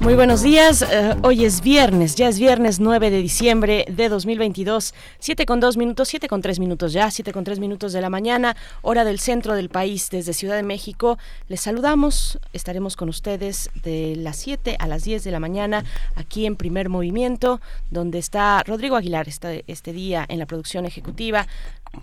[0.00, 4.94] Muy buenos días, eh, hoy es viernes, ya es viernes 9 de diciembre de 2022,
[5.18, 8.08] 7 con 2 minutos, 7 con 3 minutos ya, 7 con 3 minutos de la
[8.08, 11.18] mañana, hora del centro del país, desde Ciudad de México.
[11.48, 16.46] Les saludamos, estaremos con ustedes de las 7 a las 10 de la mañana aquí
[16.46, 17.60] en Primer Movimiento,
[17.90, 21.46] donde está Rodrigo Aguilar este, este día en la producción ejecutiva,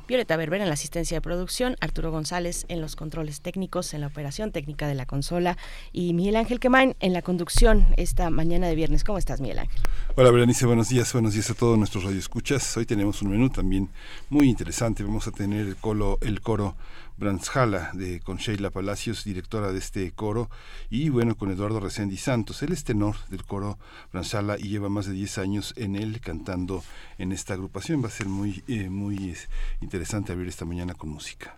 [0.07, 4.07] Violeta Berber en la asistencia de producción, Arturo González en los controles técnicos, en la
[4.07, 5.57] operación técnica de la consola
[5.91, 9.03] y Miguel Ángel Quemain en la conducción esta mañana de viernes.
[9.03, 9.79] ¿Cómo estás, Miguel Ángel?
[10.15, 12.75] Hola, Berenice, buenos días, buenos días a todos nuestros radioescuchas.
[12.77, 13.89] Hoy tenemos un menú también
[14.29, 15.03] muy interesante.
[15.03, 16.75] Vamos a tener el, coro
[17.17, 20.49] Brandshala, de, con Sheila Palacios, directora de este coro,
[20.89, 22.61] y bueno, con Eduardo Resendi Santos.
[22.63, 23.77] Él es tenor del coro
[24.11, 26.83] Brandshala y lleva más de 10 años en él cantando
[27.17, 28.03] en esta agrupación.
[28.03, 29.35] Va a ser muy, eh, muy
[29.81, 31.57] interesante abrir esta mañana con música.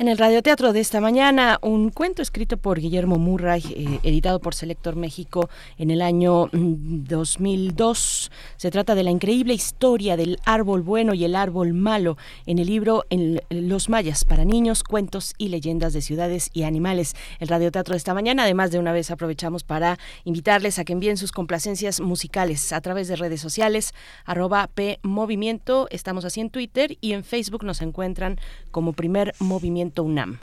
[0.00, 4.54] En el radioteatro de esta mañana, un cuento escrito por Guillermo Murray, eh, editado por
[4.54, 8.30] Selector México en el año 2002.
[8.30, 12.58] Mm, Se trata de la increíble historia del árbol bueno y el árbol malo en
[12.58, 13.04] el libro
[13.50, 17.12] Los Mayas para niños, cuentos y leyendas de ciudades y animales.
[17.38, 21.18] El radioteatro de esta mañana, además de una vez aprovechamos para invitarles a que envíen
[21.18, 23.92] sus complacencias musicales a través de redes sociales,
[24.24, 28.38] arroba P Movimiento, estamos así en Twitter y en Facebook nos encuentran
[28.70, 30.38] como primer movimiento UNAM.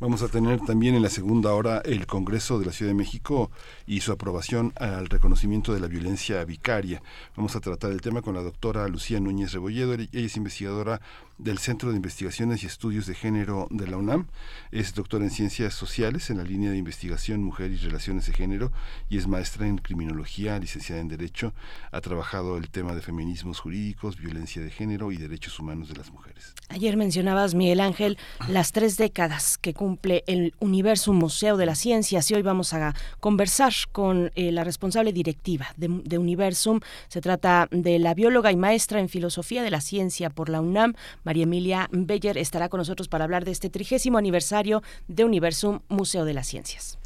[0.00, 3.50] Vamos a tener también en la segunda hora el Congreso de la Ciudad de México
[3.86, 7.00] y su aprobación al reconocimiento de la violencia vicaria.
[7.36, 9.94] Vamos a tratar el tema con la doctora Lucía Núñez Rebolledo.
[9.94, 11.00] Ella es investigadora
[11.38, 14.26] del Centro de Investigaciones y Estudios de Género de la UNAM.
[14.70, 18.72] Es doctora en Ciencias Sociales en la línea de investigación Mujer y Relaciones de Género
[19.08, 21.52] y es maestra en Criminología, licenciada en Derecho.
[21.90, 26.12] Ha trabajado el tema de feminismos jurídicos, violencia de género y derechos humanos de las
[26.12, 26.54] mujeres.
[26.68, 28.18] Ayer mencionabas, Miguel Ángel,
[28.48, 32.94] las tres décadas que cumple el Universo Museo de las Ciencias y hoy vamos a
[33.20, 36.80] conversar con eh, la responsable directiva de, de Universum.
[37.08, 40.94] Se trata de la bióloga y maestra en Filosofía de la Ciencia por la UNAM,
[41.24, 46.24] María Emilia Beller estará con nosotros para hablar de este trigésimo aniversario de Universum Museo
[46.24, 46.98] de las Ciencias.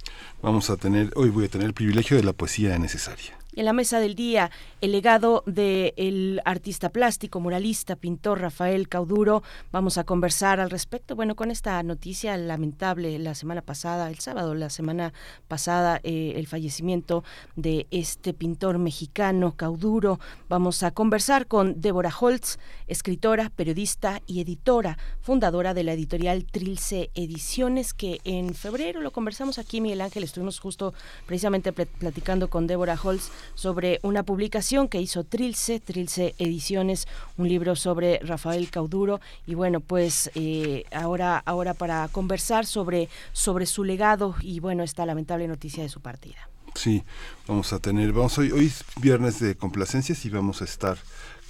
[0.43, 3.39] Vamos a tener, hoy voy a tener el privilegio de la poesía necesaria.
[3.59, 9.43] En la mesa del día, el legado del artista plástico, muralista, pintor Rafael Cauduro.
[9.73, 11.17] Vamos a conversar al respecto.
[11.17, 15.13] Bueno, con esta noticia lamentable la semana pasada, el sábado, la semana
[15.49, 17.25] pasada, eh, el fallecimiento
[17.57, 20.21] de este pintor mexicano, Cauduro.
[20.49, 27.11] Vamos a conversar con Débora Holtz, escritora, periodista y editora, fundadora de la editorial Trilce
[27.17, 30.95] Ediciones, que en febrero lo conversamos aquí, Miguel Ángel, estuvimos justo
[31.27, 37.77] precisamente platicando con Débora Holtz sobre una publicación que hizo Trilce, Trilce Ediciones, un libro
[37.77, 39.21] sobre Rafael Cauduro.
[39.47, 45.07] Y bueno, pues eh, ahora, ahora para conversar sobre, sobre su legado y bueno, esta
[45.07, 46.49] lamentable noticia de su partida.
[46.75, 47.03] Sí,
[47.47, 50.99] vamos a tener, vamos hoy, hoy es viernes de complacencias y vamos a estar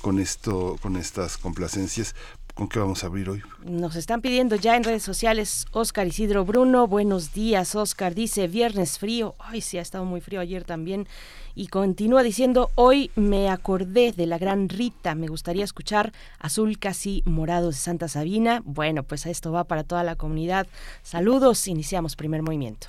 [0.01, 2.15] con esto, con estas complacencias
[2.59, 3.41] ¿Con qué vamos a abrir hoy?
[3.65, 6.89] Nos están pidiendo ya en redes sociales Oscar Isidro Bruno.
[6.89, 8.17] Buenos días, Oscar.
[8.17, 9.37] Dice viernes frío.
[9.39, 11.07] Ay, sí, ha estado muy frío ayer también.
[11.55, 15.15] Y continúa diciendo, hoy me acordé de la gran Rita.
[15.15, 18.61] Me gustaría escuchar Azul casi morado de Santa Sabina.
[18.65, 20.67] Bueno, pues esto va para toda la comunidad.
[21.05, 21.69] Saludos.
[21.69, 22.89] Iniciamos primer movimiento.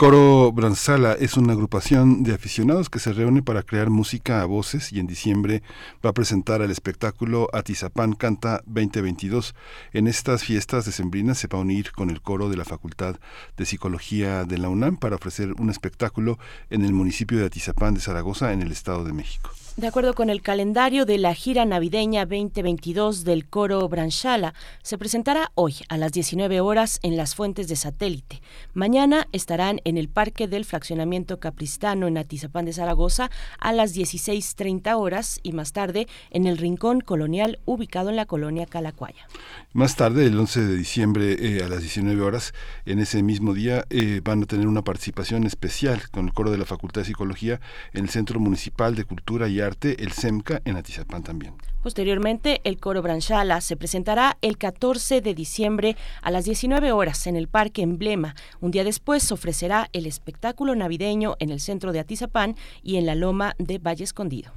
[0.00, 4.94] Coro Branzala es una agrupación de aficionados que se reúne para crear música a voces
[4.94, 5.62] y en diciembre
[6.02, 9.54] va a presentar el espectáculo Atizapán Canta 2022.
[9.92, 13.16] En estas fiestas decembrinas se va a unir con el coro de la Facultad
[13.58, 16.38] de Psicología de la UNAM para ofrecer un espectáculo
[16.70, 19.50] en el municipio de Atizapán de Zaragoza en el Estado de México.
[19.80, 25.52] De acuerdo con el calendario de la gira navideña 2022 del coro Branchala, se presentará
[25.54, 28.42] hoy a las 19 horas en las fuentes de satélite.
[28.74, 34.98] Mañana estarán en el Parque del Fraccionamiento Capristano en Atizapán de Zaragoza a las 16.30
[34.98, 39.26] horas y más tarde en el Rincón Colonial ubicado en la colonia Calacuaya.
[39.72, 42.52] Más tarde, el 11 de diciembre eh, a las 19 horas,
[42.84, 46.58] en ese mismo día, eh, van a tener una participación especial con el coro de
[46.58, 47.62] la Facultad de Psicología
[47.94, 51.54] en el Centro Municipal de Cultura y Arte, el CEMCA, en Atizapán también.
[51.82, 57.36] Posteriormente, el coro Branchala se presentará el 14 de diciembre a las 19 horas en
[57.36, 58.34] el Parque Emblema.
[58.60, 63.14] Un día después ofrecerá el espectáculo navideño en el centro de Atizapán y en la
[63.14, 64.52] loma de Valle Escondido.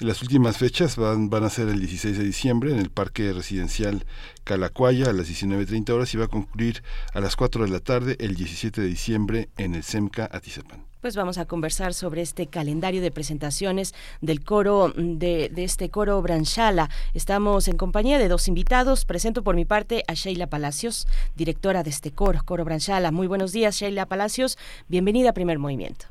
[0.00, 4.04] Las últimas fechas van, van a ser el 16 de diciembre en el Parque Residencial
[4.44, 6.84] Calacuaya a las 19.30 horas y va a concluir
[7.14, 10.87] a las 4 de la tarde el 17 de diciembre en el SEMCA Atizapán.
[11.00, 16.20] Pues vamos a conversar sobre este calendario de presentaciones del coro, de, de, este coro
[16.20, 16.88] Branchala.
[17.14, 19.04] Estamos en compañía de dos invitados.
[19.04, 23.12] Presento por mi parte a Sheila Palacios, directora de este coro, Coro Branchala.
[23.12, 24.58] Muy buenos días, Sheila Palacios.
[24.88, 26.06] Bienvenida a Primer Movimiento.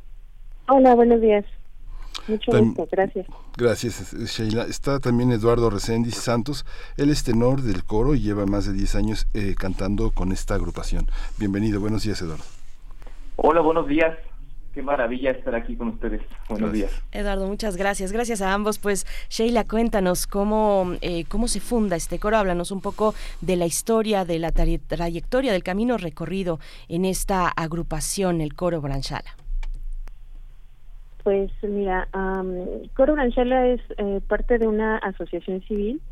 [0.70, 1.44] Hola, buenos días.
[2.30, 3.28] Mucho gusto, gracias.
[3.58, 4.64] Gracias, Sheila.
[4.64, 6.66] Está también Eduardo Reséndiz Santos.
[6.96, 10.56] Él es tenor del coro y lleva más de 10 años eh, cantando con esta
[10.56, 11.08] agrupación.
[11.38, 12.46] Bienvenido, buenos días, Eduardo.
[13.36, 14.18] Hola, buenos días.
[14.78, 16.22] Qué maravilla estar aquí con ustedes.
[16.48, 16.92] Buenos Gracias.
[16.92, 17.04] días.
[17.12, 18.12] Eduardo, muchas gracias.
[18.12, 18.78] Gracias a ambos.
[18.78, 22.38] Pues Sheila, cuéntanos cómo, eh, cómo se funda este coro.
[22.38, 27.48] Háblanos un poco de la historia, de la tra trayectoria, del camino recorrido en esta
[27.48, 29.36] agrupación, el coro Branchala.
[31.24, 36.04] Pues mira, um, Coro Branchala es eh, parte de una asociación civil.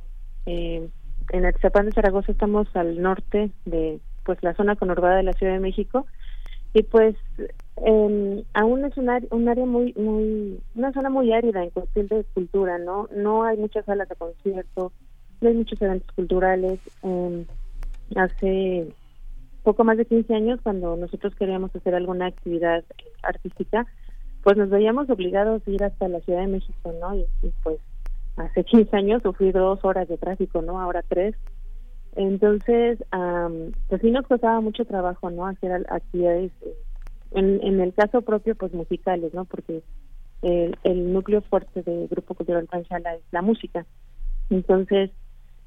[0.48, 0.90] Eh,
[1.30, 5.54] en Atizapán de Zaragoza estamos al norte de pues la zona conurbada de la Ciudad
[5.54, 6.08] de México
[6.76, 7.16] y pues
[7.78, 12.08] eh, aún es un área, un área muy muy una zona muy árida en cuestión
[12.08, 14.92] de cultura, no no hay muchas salas de concierto,
[15.40, 16.80] no hay muchos eventos culturales.
[17.04, 17.46] Eh,
[18.18, 18.94] hace
[19.64, 22.84] poco más de 15 años cuando nosotros queríamos hacer alguna actividad
[23.24, 23.88] artística
[24.44, 27.16] pues nos veíamos obligados a ir hasta la Ciudad de México, ¿no?
[27.16, 27.80] Y, y, pues
[28.36, 30.80] hace 15 años sufrí dos horas de tráfico, ¿no?
[30.80, 31.36] Ahora tres.
[32.16, 35.46] Entonces, um, pues sí nos costaba mucho trabajo, ¿no?
[35.46, 36.52] Hacer actividades,
[37.32, 39.46] en, en el caso propio, pues musicales, ¿no?
[39.46, 39.84] Porque
[40.42, 43.86] el, el núcleo fuerte del Grupo Cultural Panchala es la música.
[44.50, 45.12] Entonces,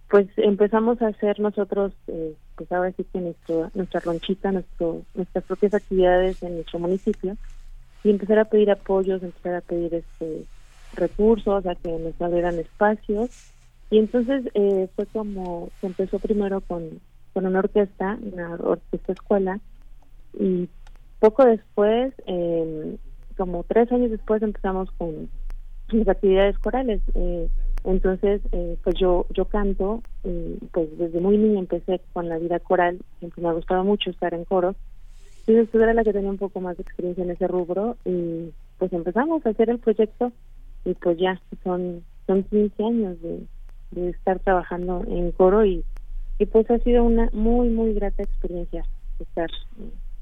[0.09, 5.45] pues empezamos a hacer nosotros, eh, pues ahora sí que nuestro, nuestra ronchita, nuestro, nuestras
[5.45, 7.37] propias actividades en nuestro municipio
[8.02, 10.47] y empezar a pedir apoyos, empezar a pedir este
[10.93, 13.28] recursos, a que nos abrieran espacios.
[13.90, 17.00] Y entonces eh, fue como se empezó primero con,
[17.33, 19.61] con una orquesta, una orquesta escuela,
[20.38, 20.68] y
[21.21, 22.97] poco después, eh,
[23.37, 25.30] como tres años después, empezamos con
[25.88, 27.00] las actividades corales.
[27.14, 27.49] Eh,
[27.85, 32.59] entonces, eh, pues yo yo canto, y pues desde muy niña empecé con la vida
[32.61, 34.76] coral, siempre me ha gustado mucho estar en coros,
[35.47, 38.52] entonces yo era la que tenía un poco más de experiencia en ese rubro y
[38.78, 40.30] pues empezamos a hacer el proyecto
[40.85, 43.47] y pues ya son son 15 años de,
[43.90, 45.85] de estar trabajando en coro y,
[46.38, 48.85] y pues ha sido una muy muy grata experiencia
[49.18, 49.50] estar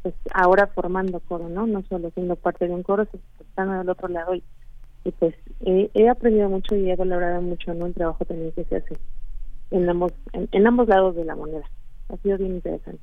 [0.02, 1.66] pues ahora formando coro, ¿no?
[1.66, 4.44] No solo siendo parte de un coro, sino estando al otro lado y,
[5.04, 7.86] y pues he, he, aprendido mucho y he valorado mucho, ¿no?
[7.86, 8.94] El trabajo también que se hace
[9.70, 11.64] en ambos en ambos lados de la moneda.
[12.08, 13.02] Ha sido bien interesante.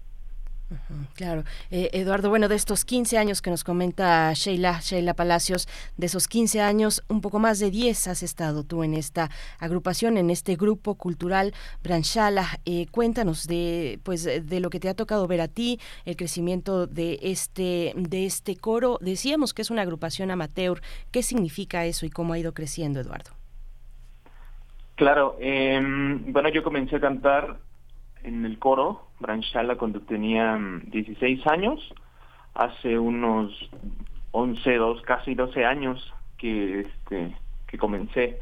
[1.15, 1.43] Claro.
[1.71, 5.67] Eh, Eduardo, bueno, de estos 15 años que nos comenta Sheila, Sheila Palacios,
[5.97, 9.29] de esos 15 años, un poco más de 10 has estado tú en esta
[9.59, 11.53] agrupación, en este grupo cultural
[11.83, 12.45] Branchala.
[12.65, 16.87] Eh, cuéntanos de, pues, de lo que te ha tocado ver a ti, el crecimiento
[16.87, 18.97] de este, de este coro.
[19.01, 20.81] Decíamos que es una agrupación amateur.
[21.11, 23.31] ¿Qué significa eso y cómo ha ido creciendo, Eduardo?
[24.95, 25.81] Claro, eh,
[26.27, 27.57] bueno, yo comencé a cantar
[28.23, 31.79] en el coro Branchala cuando tenía 16 años,
[32.53, 33.51] hace unos
[34.31, 38.39] 11, dos, casi 12 años que, este, que comencé.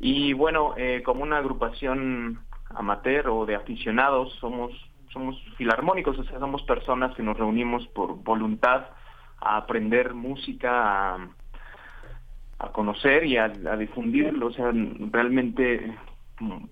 [0.00, 2.40] Y bueno, eh, como una agrupación
[2.70, 4.72] amateur o de aficionados, somos
[5.14, 8.86] somos filarmónicos, o sea, somos personas que nos reunimos por voluntad
[9.40, 11.14] a aprender música,
[12.58, 14.48] a, conocer y a, difundirlo.
[14.48, 14.72] O sea,
[15.12, 15.96] realmente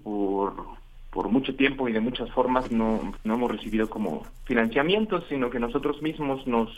[0.03, 0.55] por,
[1.13, 5.61] por mucho tiempo y de muchas formas no, no hemos recibido como financiamientos, sino que
[5.61, 6.71] nosotros mismos nos,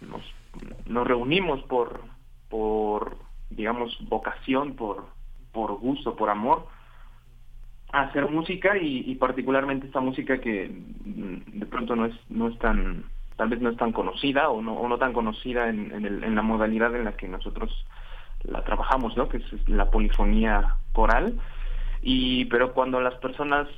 [0.00, 2.00] nos, reunimos por,
[2.50, 3.16] por,
[3.50, 5.06] digamos, vocación, por,
[5.52, 6.66] por gusto, por amor
[7.92, 10.68] hacer música y, particularmente esta música que
[11.04, 13.04] mm, de pronto no es no es tan
[13.36, 16.40] tal vez no es tan conocida o no, o no tan conocida en, en, la
[16.40, 17.70] modalidad en la que nosotros
[18.44, 21.38] la trabajamos no que es la polifonía coral
[22.02, 23.68] y pero cuando las personas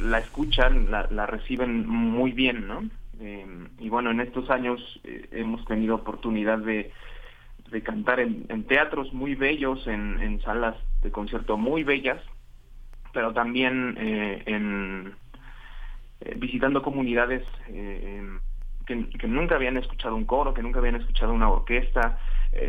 [0.00, 2.82] la escuchan la, la reciben muy bien no
[3.20, 6.92] em, y bueno en estos años eh, hemos tenido oportunidad de
[7.70, 12.22] de cantar en, en teatros muy bellos en, salas de concierto muy bellas
[13.12, 15.14] pero también eh, en
[16.20, 18.22] eh, visitando comunidades eh,
[18.86, 22.18] que, nunca habían escuchado un coro, que nunca habían escuchado una orquesta.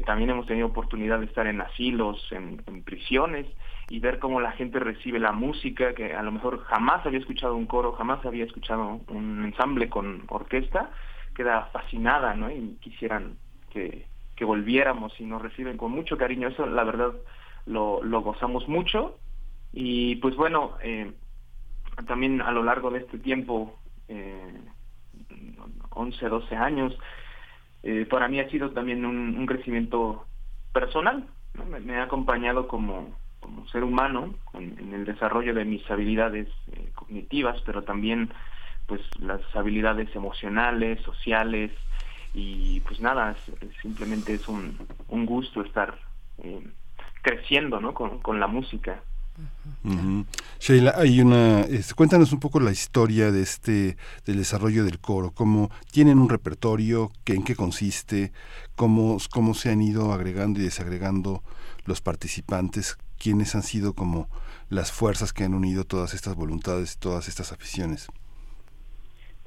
[0.06, 3.46] también hemos tenido oportunidad de estar en asilos, en, prisiones
[3.90, 7.56] y ver cómo la gente recibe la música, que a lo mejor jamás había escuchado
[7.56, 10.92] un coro, jamás había escuchado un ensamble con orquesta,
[11.36, 12.52] queda fascinada, ¿no?
[12.52, 13.38] Y quisieran
[13.72, 16.50] que, que volviéramos y nos reciben con mucho cariño.
[16.50, 17.14] Eso, la verdad,
[17.66, 19.18] lo, lo gozamos mucho
[19.74, 21.12] y pues bueno, eh,
[22.08, 23.78] también a lo largo de este tiempo,
[24.08, 24.60] eh,
[25.92, 26.98] 11, 12 años,
[27.84, 30.26] eh, para mí ha sido también un, crecimiento
[30.74, 31.28] personal.
[31.84, 33.16] Me, ha acompañado como,
[33.48, 38.30] como ser humano en, el desarrollo de mis habilidades eh, cognitivas, pero también
[38.88, 41.72] pues las habilidades emocionales, sociales
[42.34, 43.36] y pues nada,
[43.82, 44.78] simplemente es un,
[45.08, 45.98] un gusto estar
[46.44, 46.62] eh,
[47.22, 47.94] creciendo ¿no?
[47.94, 49.02] con, con la música.
[50.60, 55.32] Sheila, hay una, este, cuéntanos un poco la historia de este, del desarrollo del coro,
[55.32, 58.32] cómo tienen un repertorio, que, en qué consiste,
[58.76, 61.44] cómo, cómo se han ido agregando y desagregando
[61.86, 64.28] los participantes, quiénes han sido como
[64.70, 68.08] las fuerzas que han unido todas estas voluntades, todas estas aficiones.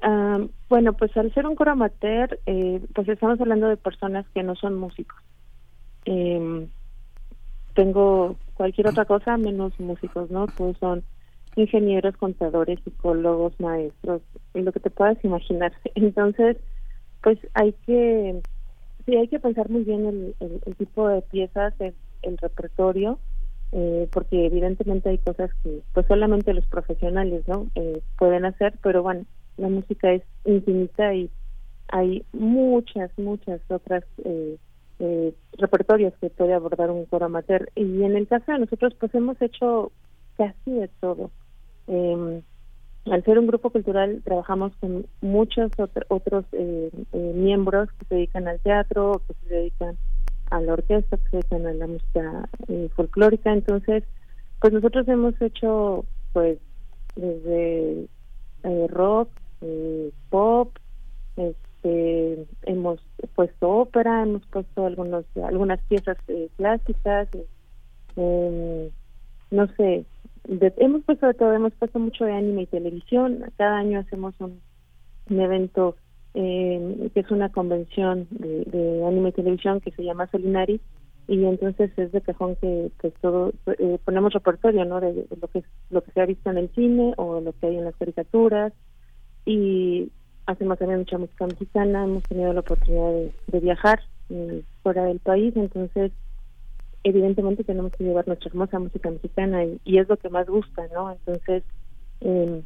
[0.02, 4.42] Ah, bueno, pues al ser un coro amateur, eh, pues estamos hablando de personas que
[4.42, 5.18] no son músicos.
[6.06, 6.68] Eh,
[7.74, 10.46] tengo cualquier otra cosa menos músicos, ¿no?
[10.46, 11.02] Todos son
[11.56, 14.22] ingenieros, contadores, psicólogos, maestros,
[14.54, 15.72] lo que te puedas imaginar.
[15.94, 16.56] Entonces,
[17.22, 18.40] pues hay que,
[19.04, 20.34] sí, hay que pensar muy bien el,
[20.66, 23.18] el, tipo de piezas, el, el repertorio,
[23.72, 27.66] eh, porque evidentemente hay cosas que pues solamente los profesionales, ¿no?
[27.74, 29.24] Eh, pueden hacer, pero bueno,
[29.56, 31.30] la música es infinita y
[31.88, 34.56] hay muchas, muchas otras eh,
[34.98, 37.70] eh, repertorios que puede abordar un coro amateur.
[37.74, 39.92] Y en el caso de nosotros, pues hemos hecho
[40.36, 41.30] casi de todo.
[41.88, 42.42] Eh,
[43.06, 45.72] al ser un grupo cultural, trabajamos con muchos
[46.08, 49.96] otros eh, eh, miembros que se dedican al teatro, que se dedican
[50.50, 53.52] a la orquesta, dedican a la música eh, folclórica.
[53.52, 54.04] Entonces,
[54.60, 56.58] pues nosotros hemos hecho, pues,
[57.16, 58.08] desde
[58.88, 59.30] rock,
[60.28, 60.76] pop,
[61.36, 63.00] este, hemos
[63.34, 67.28] puesto ópera, hemos puesto algunos algunas piezas eh, clásicas,
[68.16, 68.90] eh,
[69.50, 70.04] no sé,
[70.76, 73.44] hemos puesto de todo, hemos puesto mucho de anime y televisión.
[73.56, 74.60] Cada año hacemos un,
[75.28, 75.94] evento
[76.34, 80.80] eh, que es una convención de, anime y televisión que se llama Solinari
[81.28, 83.52] y entonces es de cajón que pues todo
[84.04, 87.40] ponemos repertorio no de, lo que lo que se ha visto en el cine o
[87.40, 88.72] lo que hay en las caricaturas
[89.44, 90.10] y
[90.46, 95.54] hacemos también mucha música mexicana, hemos tenido la oportunidad de, viajar eh, fuera del país,
[95.56, 96.12] entonces
[97.04, 101.12] evidentemente tenemos que llevar nuestra hermosa música mexicana y, es lo que más gusta, ¿no?
[101.12, 101.62] Entonces
[102.20, 102.62] em,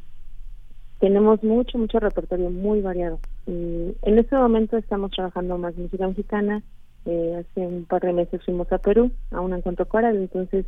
[0.99, 3.19] tenemos mucho, mucho repertorio muy variado.
[3.47, 6.63] Y en este momento estamos trabajando más música mexicana.
[7.05, 10.65] Eh, hace un par de meses fuimos a Perú a un encuentro coral, entonces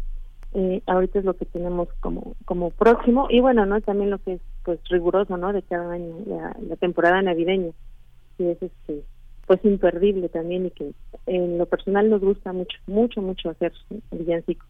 [0.54, 3.28] eh, ahorita es lo que tenemos como como próximo.
[3.32, 7.22] Y bueno no también lo que es pues riguroso no de cada año la, temporada
[7.24, 7.72] navideña
[8.38, 9.04] que es este
[9.48, 10.92] pues imperdible también y que
[11.26, 13.74] en lo personal nos gusta mucho mucho mucho hacer
[14.12, 14.68] villancicos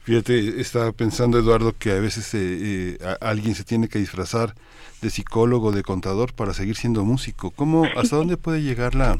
[0.00, 4.54] Fíjate, estaba pensando Eduardo que a veces eh, eh, alguien se tiene que disfrazar
[5.02, 7.50] de psicólogo, de contador para seguir siendo músico.
[7.50, 9.18] ¿Cómo, hasta dónde puede llegar la,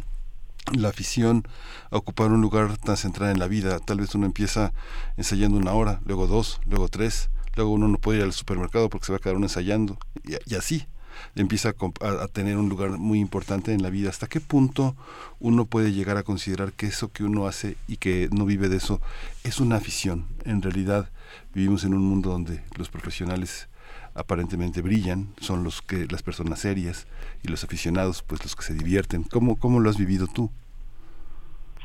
[0.73, 1.47] la afición
[1.91, 3.79] a ocupar un lugar tan central en la vida.
[3.79, 4.73] Tal vez uno empieza
[5.17, 9.07] ensayando una hora, luego dos, luego tres, luego uno no puede ir al supermercado porque
[9.07, 10.87] se va a quedar uno ensayando y, así
[11.35, 14.11] empieza a, tener un lugar muy importante en la vida.
[14.11, 14.97] ¿Hasta qué punto
[15.41, 18.77] uno puede llegar a considerar que eso que uno hace y que no vive de
[18.77, 19.01] eso
[19.45, 20.27] es una afición?
[20.45, 21.11] En realidad
[21.55, 23.69] vivimos en un mundo donde los profesionales
[24.15, 27.07] aparentemente brillan, son los que las personas serias
[27.43, 29.25] y los aficionados pues los que se divierten.
[29.25, 30.51] ¿Cómo, cómo lo has vivido tú?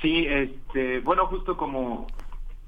[0.02, 2.08] Sí, este, bueno, justo como,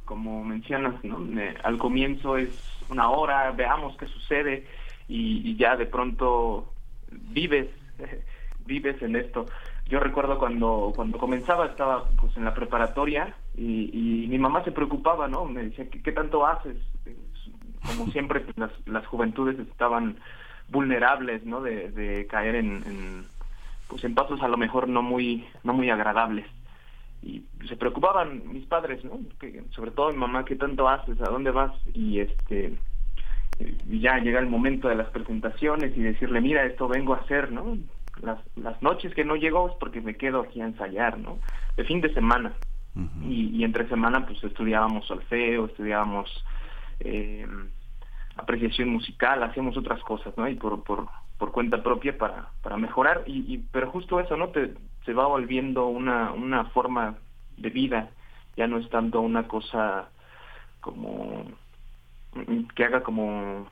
[0.06, 1.26] como mencionas, ¿no?
[1.64, 2.50] al comienzo es
[2.90, 4.68] una hora, veamos qué sucede
[5.16, 6.74] y, ya de pronto
[7.12, 7.68] vives,
[8.66, 9.46] vives en esto.
[9.88, 15.28] Yo recuerdo cuando, cuando comenzaba, estaba pues en la preparatoria y, mi mamá se preocupaba,
[15.28, 15.46] ¿no?
[15.46, 16.78] Me decía, ¿qué, tanto haces?
[17.86, 20.18] Como siempre, pues, las, las juventudes estaban
[20.70, 21.62] vulnerables, ¿no?
[21.62, 23.28] De, caer en,
[23.88, 26.48] pues en pasos a lo mejor no muy, no muy agradables
[27.22, 29.20] y se preocupaban mis padres, ¿no?
[29.70, 31.22] Sobre todo mi mamá, ¿qué tanto haces?
[31.22, 31.72] ¿A dónde vas?
[31.94, 32.93] Y este y
[33.88, 37.78] ya llega el momento de las presentaciones y decirle, mira, esto vengo a hacer, ¿no?
[38.22, 41.40] Las, las noches que no llego es porque me quedo aquí a ensayar, ¿no?
[41.76, 42.54] De fin de semana.
[43.28, 46.30] y, entre semana pues estudiábamos solfeo, estudiábamos
[47.00, 47.48] eh,
[48.36, 50.48] apreciación musical, hacíamos otras cosas, ¿no?
[50.48, 53.24] Y por, por, por cuenta propia para, para mejorar.
[53.26, 54.50] Y, y, pero justo eso, ¿no?
[54.50, 54.74] Te,
[55.06, 57.16] se va volviendo una, una forma
[57.58, 58.10] de vida,
[58.56, 60.10] ya no es tanto una cosa
[60.82, 61.46] como
[62.76, 63.68] que haga como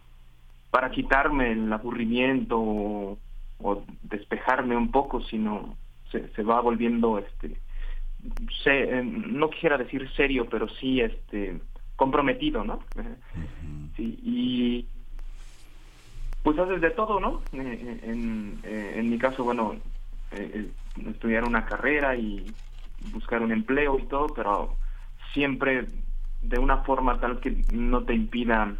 [0.69, 3.17] para quitarme el aburrimiento o,
[4.03, 5.75] despejarme un poco, sino
[6.11, 7.57] se, se va volviendo este
[8.63, 11.59] se, no quisiera decir serio, pero sí este
[11.95, 12.83] comprometido, ¿no?
[13.95, 14.87] Sí, y
[16.43, 17.43] pues haces de todo, ¿no?
[17.53, 19.75] Eh, eh, en, eh, en mi caso, bueno,
[21.11, 22.53] estudiar una carrera y
[22.99, 24.77] buscar un empleo y todo, pero
[25.33, 25.87] siempre
[26.41, 28.73] de una forma tal que no te impida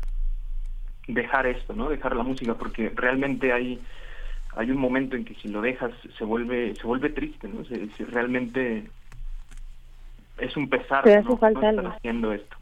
[1.08, 1.89] dejar esto, ¿no?
[1.89, 3.80] Dejar la música, porque realmente hay
[4.56, 7.63] hay un momento en que si lo dejas se vuelve se vuelve triste, ¿no?
[8.10, 8.89] Realmente
[10.38, 11.34] es un pesar ¿no?
[11.34, 12.58] estar haciendo esto.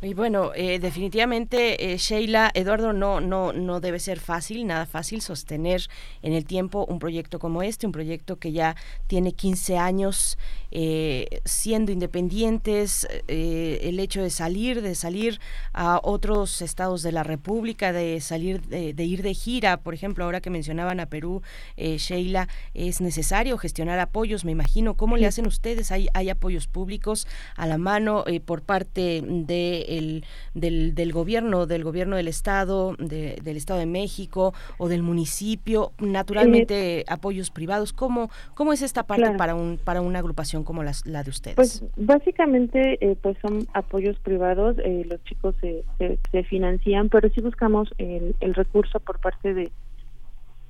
[0.00, 5.20] Y bueno, eh, definitivamente, eh, Sheila, Eduardo, no, no, no debe ser fácil, nada fácil
[5.20, 5.82] sostener
[6.22, 10.38] en el tiempo un proyecto como este, un proyecto que ya tiene 15 años
[10.70, 15.40] eh, siendo independientes, el hecho de salir, de salir
[15.72, 20.40] a otros estados de la República, de salir, de, ir de gira, por ejemplo, ahora
[20.40, 21.42] que mencionaban a Perú,
[21.76, 24.94] Sheila, es necesario gestionar apoyos, me imagino.
[24.94, 25.90] ¿Cómo le hacen ustedes?
[25.90, 30.22] ¿Hay, hay apoyos públicos a la mano por parte de,
[30.54, 37.04] del, del, gobierno, del gobierno del estado, del estado de México o del municipio, naturalmente
[37.08, 37.92] apoyos privados.
[37.92, 41.56] ¿Cómo, cómo es esta parte para un para una agrupación como la, la de ustedes?
[41.56, 45.84] Pues básicamente eh, pues son apoyos privados, eh, los chicos se,
[46.30, 49.70] se, financian, pero sí buscamos el, el recurso por parte de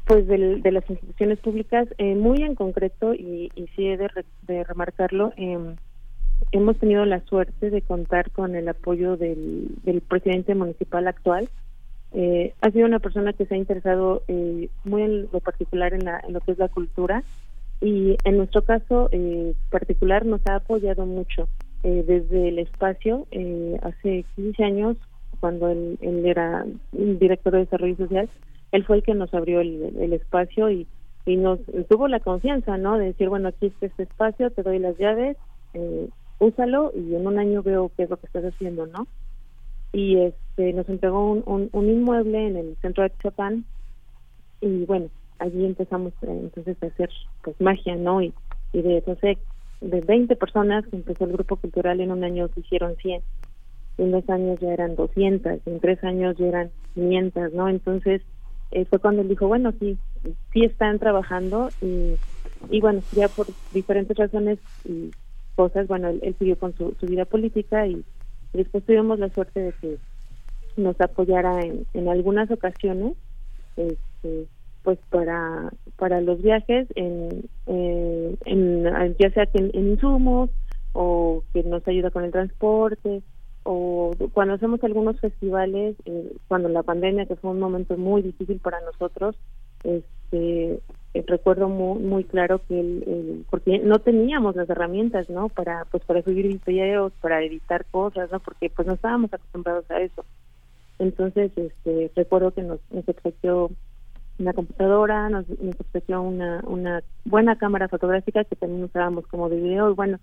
[0.09, 4.09] pues de, de las instituciones públicas, eh, muy en concreto, y, y sí he de,
[4.47, 5.59] de remarcarlo, eh,
[6.53, 11.49] hemos tenido la suerte de contar con el apoyo del, del presidente municipal actual.
[12.13, 16.05] Eh, ha sido una persona que se ha interesado eh, muy en lo particular en,
[16.05, 17.23] la, en lo que es la cultura
[17.81, 21.49] y en nuestro caso eh, particular nos ha apoyado mucho
[21.85, 23.27] eh, desde el espacio.
[23.31, 24.97] Eh, hace 15 años,
[25.41, 28.29] cuando él, era director de desarrollo social,
[28.73, 30.87] él fue el que nos abrió el, el espacio y,
[31.25, 32.99] y nos tuvo la confianza, ¿no?
[32.99, 35.37] De decir, bueno, aquí está este espacio, te doy las llaves,
[35.75, 39.07] eh, úsalo y en un año veo qué es lo que estás haciendo, ¿no?
[39.93, 43.65] Y este nos entregó un, un, inmueble en el centro de Chapán
[44.61, 47.11] y bueno, allí empezamos eh, entonces a hacer
[47.43, 48.23] pues magia, ¿no?
[48.23, 48.33] Y,
[48.73, 49.39] y de entonces
[49.81, 53.23] de 20 personas que empezó el grupo cultural en un año se hicieron 100
[53.99, 58.23] en dos años ya eran 200 en tres años ya eran 500 no entonces
[58.73, 59.97] eh, fue cuando él dijo bueno sí
[60.53, 62.17] sí están trabajando y
[62.71, 65.13] y bueno ya por diferentes razones y
[65.59, 68.05] cosas, bueno, él, siguió con su, vida política y,
[68.53, 69.99] después tuvimos la suerte de que
[70.77, 73.17] nos apoyara en, en algunas ocasiones,
[73.77, 74.47] este,
[74.85, 78.85] pues para para los viajes, en, eh, en,
[79.19, 80.49] ya sea que en, insumos
[80.93, 83.21] o que nos ayuda con el transporte
[83.65, 88.61] o cuando hacemos algunos festivales, eh, cuando la pandemia, que fue un momento muy difícil
[88.61, 89.37] para nosotros,
[89.83, 90.79] este
[91.19, 96.05] eh, recuerdo muy, muy claro que él, porque no teníamos las herramientas no para pues
[96.05, 100.25] para subir videos para editar cosas no porque pues no estábamos acostumbrados a eso.
[100.99, 103.71] Entonces este recuerdo que nos, nos ofreció
[104.39, 109.61] una computadora nos, nos ofreció una una buena cámara fotográfica que también usábamos como de
[109.61, 110.19] video y bueno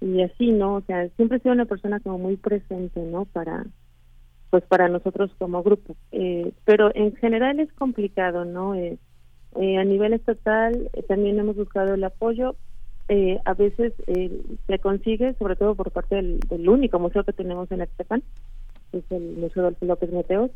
[0.00, 3.64] y así no o sea siempre he sido una persona como muy presente no para
[4.50, 5.94] pues para nosotros como grupo.
[6.10, 8.98] Eh, pero en general es complicado no eh,
[9.56, 12.56] eh, a nivel estatal eh, también hemos buscado el apoyo.
[13.08, 13.94] Eh, a veces
[14.66, 19.36] se consigue, sobre todo por parte del, único museo que tenemos en que es el
[19.36, 20.50] Museo Adolfo López Mateos.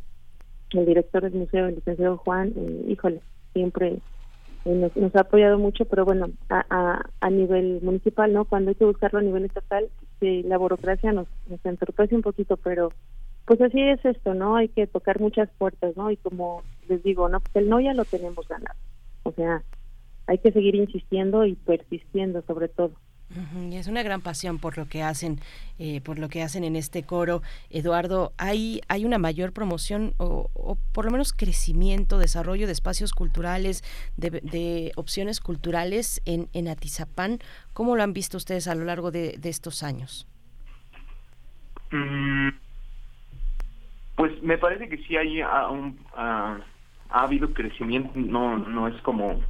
[0.72, 3.20] el director del museo, el licenciado Juan, eh, híjole,
[3.52, 3.98] siempre
[4.64, 8.44] eh, nos, ha apoyado mucho, pero bueno, a, a, nivel municipal, ¿no?
[8.44, 9.88] Cuando hay que buscarlo a nivel estatal,
[10.20, 12.92] sí, la burocracia nos, nos entorpece un poquito, pero
[13.46, 14.56] pues así es esto, ¿no?
[14.56, 16.10] Hay que tocar muchas puertas, ¿no?
[16.10, 17.40] Y como les digo, ¿no?
[17.40, 18.78] Pues el no ya lo tenemos ganado.
[19.24, 19.62] O sea,
[20.26, 22.92] hay que seguir insistiendo y persistiendo sobre todo.
[23.70, 25.40] Y es una gran pasión por lo que hacen,
[25.78, 27.42] eh, por lo que hacen en este coro.
[27.70, 33.82] Eduardo, ¿hay, hay una mayor promoción o, por lo menos crecimiento, desarrollo de espacios culturales,
[34.16, 37.38] de, opciones culturales en, en Atizapán?
[37.72, 40.26] ¿Cómo lo han visto ustedes a lo largo de, estos años?
[41.90, 42.48] Mm,
[44.16, 46.60] pues me parece que sí hay un, ha
[47.10, 49.40] habido crecimiento, no, no es como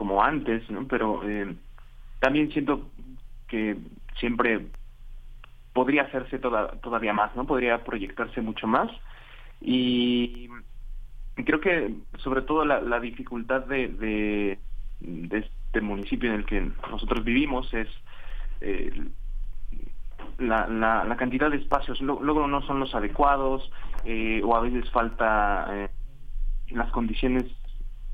[0.00, 0.88] como antes, ¿no?
[0.88, 1.54] Pero eh,
[2.20, 2.88] también siento
[3.48, 3.76] que
[4.18, 4.64] siempre
[5.74, 7.46] podría hacerse todavía más, ¿no?
[7.46, 8.90] Podría proyectarse mucho más.
[9.60, 10.48] Y
[11.44, 13.88] creo que sobre todo la, dificultad de,
[15.00, 17.88] de, este municipio en el que nosotros vivimos es
[18.62, 18.90] eh,
[20.40, 22.00] la, la, cantidad de espacios.
[22.00, 23.70] Luego no son los adecuados
[24.04, 25.88] eh, o a veces falta
[26.70, 27.44] las condiciones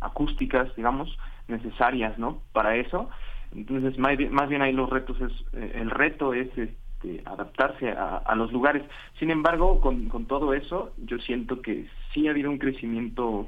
[0.00, 1.16] acústicas, digamos,
[1.48, 2.42] necesarias, ¿no?
[2.52, 3.08] Para eso.
[3.54, 7.90] Entonces, más bien, más bien ahí los retos es, eh, el reto es este, adaptarse
[7.90, 8.82] a, los lugares.
[9.18, 13.46] Sin embargo, con, con todo eso, yo siento que sí ha habido un crecimiento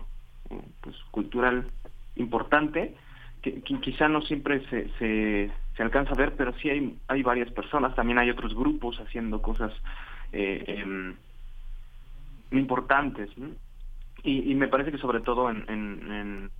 [0.51, 1.67] eh, pues, cultural
[2.17, 2.95] importante,
[3.43, 7.51] que, quizá no siempre se, se, se, alcanza a ver, pero sí hay, hay varias
[7.53, 9.73] personas, también hay otros grupos haciendo cosas
[10.33, 11.15] eh, em,
[12.51, 13.31] importantes.
[14.23, 16.51] Y, y, me parece que sobre todo en, en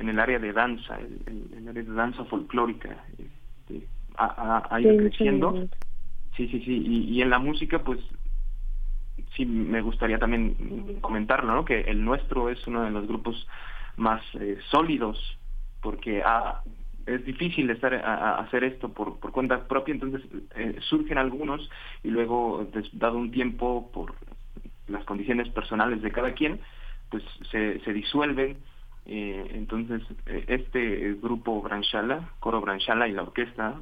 [0.00, 5.68] en el área de danza, en el, área de danza folclórica, este, ha, ido creciendo.
[6.36, 8.00] Sí, sí, sí, y, en la música, pues
[9.36, 11.64] sí me gustaría también comentarlo, ¿no?
[11.66, 13.46] Que el nuestro es uno de los grupos
[13.96, 15.38] más eh, sólidos,
[15.82, 16.22] porque
[17.06, 20.22] es difícil estar a, hacer esto por, por cuenta propia, entonces
[20.56, 21.68] eh, surgen algunos
[22.02, 24.14] y luego, dado un tiempo por
[24.88, 26.60] las condiciones personales de cada quien,
[27.10, 28.56] pues se, se disuelven.
[29.06, 33.74] Eh, entonces, eh, este grupo Branchala, Coro Branchala y la orquesta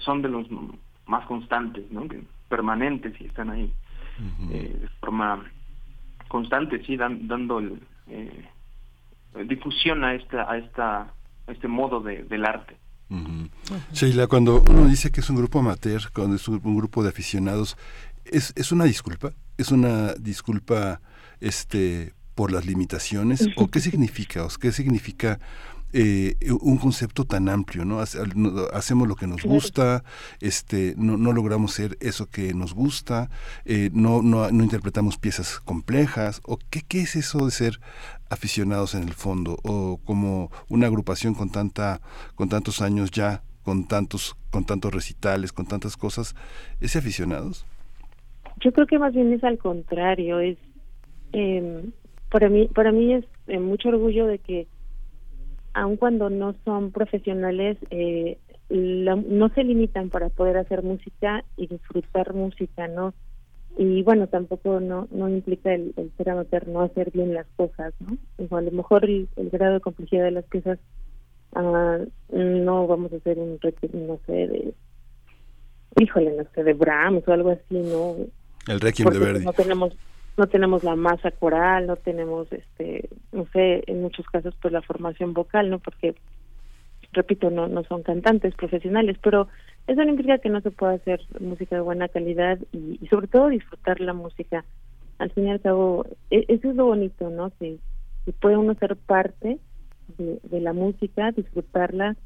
[0.00, 0.46] son de los
[1.06, 2.06] más constantes, ¿no?
[2.48, 3.72] permanentes y están ahí.
[4.52, 5.44] Eh, de forma
[6.28, 7.62] constante, sí, dando
[9.46, 11.12] difusión a esta, a esta,
[11.46, 12.76] este modo de, del arte.
[13.92, 17.76] Sheila, cuando uno dice que es un grupo amateur, cuando es un grupo de aficionados,
[18.24, 19.32] ¿es, es una disculpa?
[19.56, 21.00] ¿Es una disculpa
[21.40, 25.38] este por las limitaciones o qué significa o qué significa
[25.96, 28.00] eh, un concepto tan amplio, ¿no?
[28.00, 30.02] Hacemos lo que nos gusta,
[30.40, 33.30] este, no, no logramos ser eso que nos gusta,
[33.64, 37.78] eh, no, no, no, interpretamos piezas complejas, o qué, qué es eso de ser
[38.28, 42.00] aficionados en el fondo, o como una agrupación con tanta,
[42.34, 46.34] con tantos años ya, con tantos, con tantos recitales, con tantas cosas,
[46.80, 47.64] ¿es aficionados?
[48.60, 50.58] Yo creo que más bien es al contrario, es
[51.32, 51.84] eh,
[52.30, 54.66] para mí para mí es eh, mucho orgullo de que
[55.74, 58.38] aun cuando no son profesionales eh,
[58.70, 63.12] no se limitan para poder hacer música y disfrutar música no
[63.76, 68.56] y bueno tampoco no no implica el, ser amateur no hacer bien las cosas no
[68.56, 70.78] a lo mejor el, grado de complejidad de las piezas
[71.54, 71.98] ah,
[72.30, 73.58] no vamos a hacer un
[73.92, 74.74] no sé de
[76.00, 78.16] híjole no sé de Brahms o algo así no
[78.68, 79.44] el Requiem de Verdi.
[79.44, 79.94] no tenemos
[80.36, 84.82] no tenemos la masa coral, no tenemos, este, no sé, en muchos casos pues la
[84.82, 85.78] formación vocal, ¿no?
[85.78, 86.14] Porque,
[87.12, 89.48] repito, no, no son cantantes profesionales, pero
[89.86, 93.48] eso no implica que no se pueda hacer música de buena calidad y, sobre todo
[93.48, 94.64] disfrutar la música.
[95.18, 97.50] Al fin y al cabo, e, eso es lo bonito, ¿no?
[97.58, 97.78] Que,
[98.40, 99.58] puede uno ser parte
[100.16, 102.16] de, la música, disfrutarla,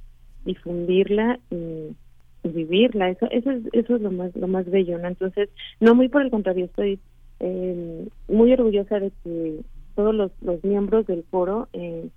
[0.44, 1.96] difundirla y,
[2.44, 3.10] vivirla.
[3.10, 5.08] Eso, eso es, eso es lo más, lo más bello, ¿no?
[5.08, 7.00] Entonces, no muy por el contrario, estoy
[7.40, 9.60] eh, muy orgullosa de que
[9.94, 12.08] todos los, los miembros del foro, eh,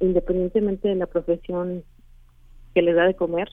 [0.00, 1.84] independientemente de la profesión
[2.74, 3.48] que les da de comer,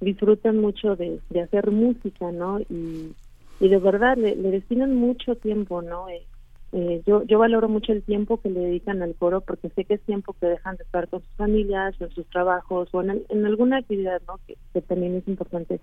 [0.00, 2.60] disfrutan mucho de, de hacer música, ¿no?
[2.60, 3.14] Y,
[3.60, 6.08] y de verdad le, destinan mucho tiempo, ¿no?
[6.08, 6.26] Eh,
[6.72, 9.94] eh, yo, yo valoro mucho el tiempo que le dedican al foro porque sé que
[9.94, 13.46] es tiempo que dejan de estar con sus familias, en sus trabajos o en, en
[13.46, 14.40] alguna actividad, ¿no?
[14.46, 15.80] Que, que también es importante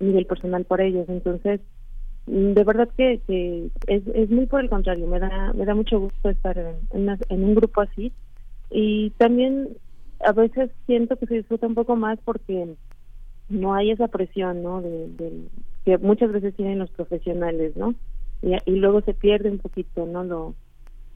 [0.00, 1.08] a nivel personal para ellos.
[1.08, 1.60] Entonces,
[2.26, 6.00] de verdad que, que es, es muy por el contrario, me da, me da mucho
[6.00, 8.12] gusto estar en, un grupo así
[8.70, 9.68] y también
[10.20, 12.74] a veces siento que se disfruta un poco más porque
[13.48, 14.82] no hay esa presión, ¿no?
[14.82, 15.48] De,
[15.84, 17.94] que muchas veces tienen los profesionales, ¿no?
[18.42, 20.24] Y, y luego se pierde un poquito, ¿no?
[20.24, 20.54] Lo,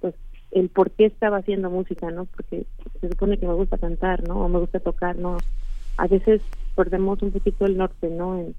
[0.01, 0.15] pues
[0.53, 2.27] el por qué estaba haciendo música, ¿no?
[2.27, 2.67] Porque
[3.01, 4.45] se supone que me gusta cantar, ¿no?
[4.45, 5.39] O me gusta tocar, ¿no?
[5.97, 6.41] A veces
[6.77, 8.39] perdemos un poquito el norte, ¿no?
[8.39, 8.55] En,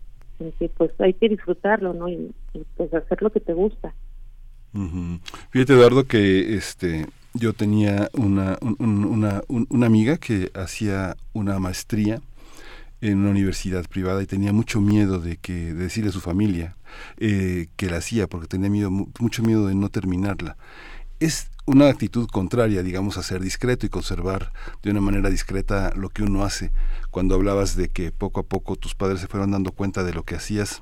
[0.78, 2.10] pues hay que disfrutarlo, ¿no?
[2.10, 2.34] Y,
[2.76, 3.94] pues hacer lo que te gusta.
[5.52, 12.22] Fíjate, Eduardo, que este yo tenía una, una, una amiga que hacía una maestría
[13.02, 16.76] en una universidad privada y tenía mucho miedo de que de decirle a su familia
[17.18, 20.56] eh, que la hacía porque tenía miedo mucho miedo de no terminarla
[21.20, 24.52] es una actitud contraria, digamos, a ser discreto y conservar
[24.84, 26.70] de una manera discreta lo que uno hace.
[27.12, 30.24] Cuando hablabas de que poco a poco tus padres se fueron dando cuenta de lo
[30.24, 30.82] que hacías,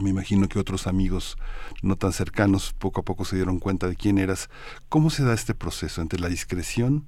[0.00, 1.36] me imagino que otros amigos
[1.82, 4.50] no tan cercanos poco a poco se dieron cuenta de quién eras.
[4.88, 7.04] ¿Cómo se da este proceso entre la discreción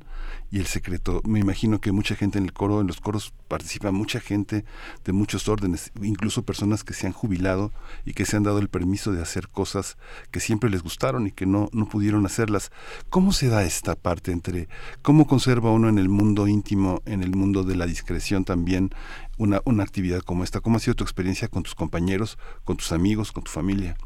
[0.50, 1.20] y el secreto?
[1.24, 4.64] Me imagino que mucha gente en el coro, en los coros participa mucha gente
[5.04, 7.72] de muchos órdenes, incluso personas que se han jubilado
[8.04, 9.96] y que se han dado el permiso de hacer cosas
[10.30, 12.70] que siempre les gustaron y que no, no pudieron hacerlas.
[13.10, 14.68] ¿Cómo se da esta parte entre
[15.02, 18.90] cómo conserva uno en el mundo íntimo, en el mundo de la discreción también,
[19.38, 20.60] una, una actividad como esta?
[20.60, 23.96] ¿Cómo ha sido tu experiencia con tus compañeros, con tus amigos, con tu familia?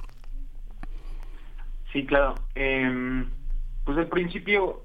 [1.92, 2.34] Sí, claro.
[2.54, 3.28] Em,
[3.84, 4.82] pues al principio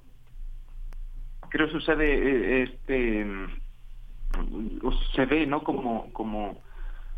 [1.50, 3.26] creo sucede eh, este
[5.14, 6.58] se ve no como como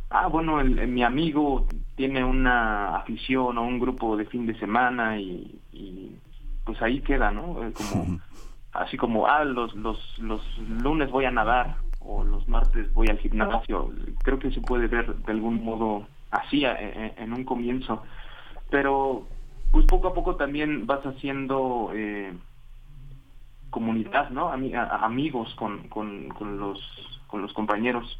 [0.09, 5.59] ah bueno mi amigo tiene una afición o un grupo de fin de semana y,
[5.71, 6.15] y
[6.65, 8.19] pues ahí queda no eh, como
[8.71, 10.41] así como ah los los los
[10.81, 13.91] lunes voy a nadar o los martes voy al gimnasio.
[14.23, 18.03] Creo que se puede ver de algún modo así en un comienzo,
[18.69, 19.27] pero
[19.71, 22.33] pues poco a poco también vas haciendo eh,
[23.71, 24.49] comunidad, ¿no?
[24.49, 26.79] amigos con, con, con, los,
[27.27, 28.19] con los compañeros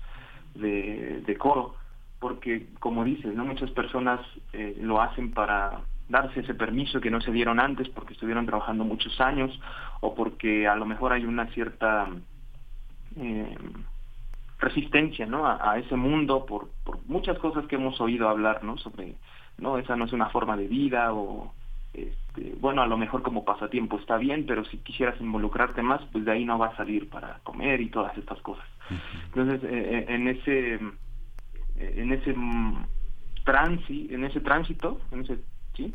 [0.55, 1.75] de, de coro,
[2.19, 3.45] porque como dices, ¿no?
[3.45, 4.19] Muchas personas
[4.51, 8.83] eh, lo hacen para darse ese permiso que no se dieron antes porque estuvieron trabajando
[8.83, 9.57] muchos años
[10.01, 12.07] o porque a lo mejor hay una cierta
[13.17, 13.57] eh,
[14.59, 15.45] resistencia ¿no?
[15.45, 19.15] A, ese mundo por, por muchas cosas que hemos oído hablar no sobre
[19.57, 21.53] no esa no es una forma de vida o
[21.93, 26.25] este, bueno a lo mejor como pasatiempo está bien pero si quisieras involucrarte más pues
[26.25, 28.65] de ahí no va a salir para comer y todas estas cosas.
[29.25, 30.79] Entonces eh, eh, en ese
[31.75, 32.35] en ese
[33.43, 35.39] tránsito en ese tránsito en ese
[35.75, 35.93] sí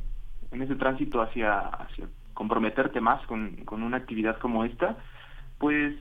[0.52, 4.96] en ese tránsito hacia hacia comprometerte más con, con una actividad como esta
[5.58, 5.94] pues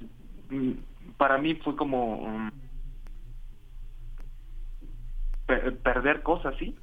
[0.49, 0.71] mm,
[1.17, 2.51] para mí fue como um,
[5.47, 6.75] perder cosas, sí,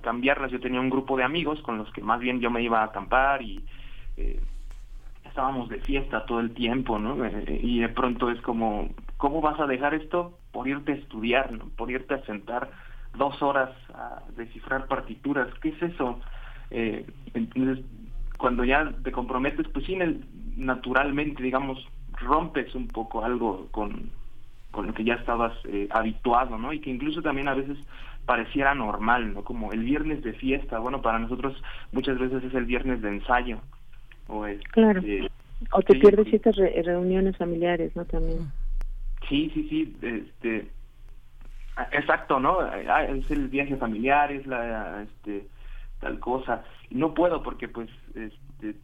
[0.00, 0.50] cambiarlas.
[0.50, 2.86] Yo tenía un grupo de amigos con los que más bien yo me iba a
[2.86, 3.64] acampar y
[4.16, 4.40] eh,
[5.24, 7.24] estábamos de fiesta todo el tiempo, ¿no?
[7.24, 11.52] Eh, y de pronto es como, ¿cómo vas a dejar esto por irte a estudiar,
[11.52, 11.68] ¿no?
[11.76, 12.70] por irte a sentar
[13.14, 15.48] dos horas a descifrar partituras?
[15.60, 16.20] ¿Qué es eso?
[16.70, 17.84] Eh, entonces,
[18.36, 19.96] cuando ya te comprometes, pues sí,
[20.56, 21.78] naturalmente, digamos,
[22.22, 24.10] rompes un poco algo con,
[24.70, 26.72] con lo que ya estabas eh, habituado, ¿no?
[26.72, 27.78] Y que incluso también a veces
[28.24, 29.44] pareciera normal, ¿no?
[29.44, 31.60] Como el viernes de fiesta, bueno, para nosotros
[31.92, 33.58] muchas veces es el viernes de ensayo.
[34.28, 35.02] O es, claro.
[35.04, 35.28] Eh,
[35.70, 38.04] o te pierdes ciertas reuniones familiares, ¿no?
[38.04, 38.50] También.
[39.28, 40.68] Sí, sí, sí, este,
[41.92, 42.58] exacto, ¿no?
[42.60, 45.46] Ah, es el viaje familiar, es la, este,
[46.00, 46.64] tal cosa.
[46.90, 48.74] No puedo porque, pues, este,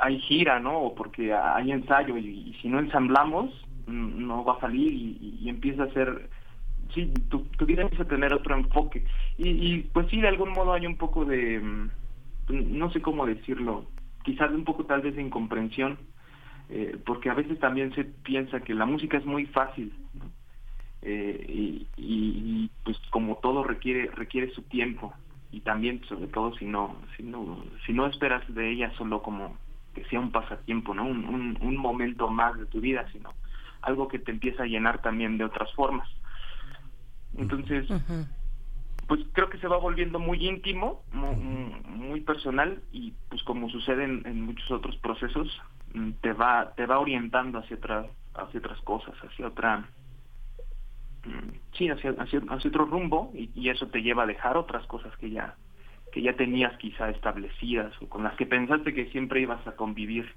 [0.00, 0.78] hay gira, ¿no?
[0.78, 3.50] O porque hay ensayo y, si no ensamblamos
[3.86, 6.28] mm, no va a salir y, empieza a ser,
[6.94, 9.04] sí, tu, tu vida empieza a tener otro enfoque.
[9.36, 11.90] Y, pues sí, de algún modo hay un poco de, mm,
[12.48, 13.86] no sé cómo decirlo,
[14.24, 15.98] quizás un poco tal vez de incomprensión,
[16.70, 19.92] eh, porque a veces también se piensa que la música es muy fácil,
[21.02, 25.14] eh, y, y, pues como todo requiere requiere su tiempo
[25.52, 29.56] y también sobre todo si no si no si no esperas de ella solo como
[29.98, 31.04] que sea un pasatiempo, ¿no?
[31.04, 33.32] Un, un, momento más de tu vida, sino
[33.82, 36.08] algo que te empieza a llenar también de otras formas.
[37.36, 37.88] Entonces,
[39.06, 44.42] pues creo que se va volviendo muy íntimo, muy, personal y pues como sucede en,
[44.42, 45.48] muchos otros procesos,
[45.94, 49.88] mm, te va te va orientando hacia otras hacia otras cosas, hacia otra
[51.24, 54.86] mm, sí, hacia, hacia, hacia otro rumbo y, y, eso te lleva a dejar otras
[54.86, 55.56] cosas que ya
[56.12, 60.32] que ya tenías quizá establecidas o con las que pensaste que siempre ibas a convivir.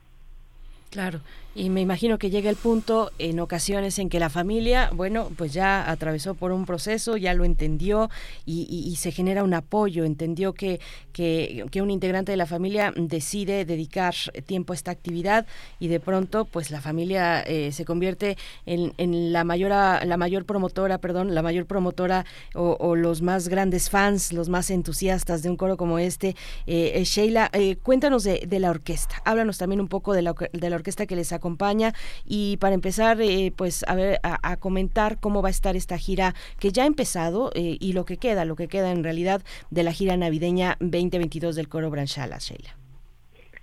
[0.92, 1.22] Claro.
[1.54, 5.52] Y me imagino que llega el punto en ocasiones en que la familia, bueno, pues
[5.52, 8.10] ya atravesó por un proceso, ya lo entendió
[8.46, 10.80] y, se genera un apoyo, entendió que,
[11.12, 14.14] que, un integrante de la familia decide dedicar
[14.46, 15.46] tiempo a esta actividad
[15.80, 21.00] y de pronto pues la familia eh, se convierte en, la, mayor, la mayor promotora,
[21.00, 25.76] perdón, la mayor promotora o, los más grandes fans, los más entusiastas de un coro
[25.76, 26.30] como este.
[26.66, 27.52] Eh, eh Sheila,
[27.84, 31.16] cuéntanos de, de, la orquesta, háblanos también un poco de la, de la orquesta que
[31.16, 31.94] les acompaña.
[32.26, 36.34] Y para empezar, eh, pues a ver, a, comentar cómo va a estar esta gira
[36.60, 39.84] que ya ha empezado eh, y lo que queda, lo que queda en realidad de
[39.84, 42.76] la gira navideña 2022 del Coro Branchala, Sheila.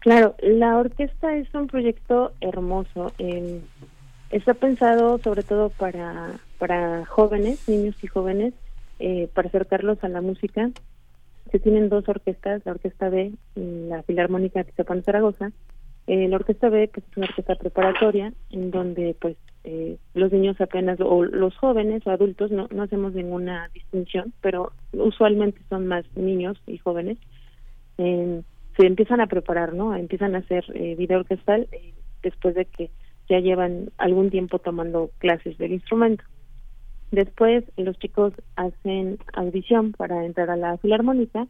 [0.01, 3.13] Claro, la orquesta es un proyecto hermoso.
[4.31, 8.55] está pensado sobre todo para, para jóvenes, niños y jóvenes,
[9.01, 10.71] eh, para acercarlos a la música.
[11.53, 15.53] Se tienen dos orquestas, la Orquesta B y la Filarmónica de Zaragoza,
[16.09, 20.59] eh, la Orquesta B pues, es una orquesta preparatoria en donde pues eh, los niños
[20.59, 26.07] apenas o los jóvenes o adultos no, no hacemos ninguna distinción, pero usualmente son más
[26.17, 27.19] niños y jóvenes.
[27.99, 29.95] Se empiezan a preparar, ¿no?
[29.95, 31.93] Empiezan a hacer eh, video orquestal eh,
[32.23, 32.91] después de que
[33.29, 36.25] ya llevan algún tiempo tomando clases del instrumento.
[37.11, 41.47] Después los chicos hacen audición para entrar a la filarmónica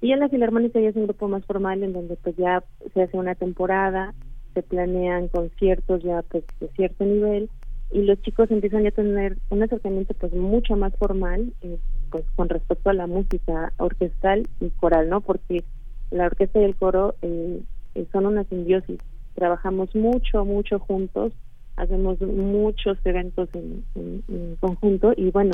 [0.00, 3.02] y en la Filarmónica ya es un grupo más formal en donde pues ya se
[3.02, 4.14] hace una temporada,
[4.54, 7.50] se planean conciertos ya pues de cierto nivel
[7.92, 11.78] y los chicos empiezan ya a tener un acercamiento pues mucho más formal eh,
[12.10, 15.20] pues con respecto a la música orquestal y coral, ¿no?
[15.20, 15.64] Porque
[16.10, 17.60] la orquesta y el coro eh,
[17.94, 18.98] eh, son una simbiosis.
[19.34, 21.32] Trabajamos mucho, mucho juntos,
[21.76, 25.52] hacemos muchos eventos en, en conjunto y bueno,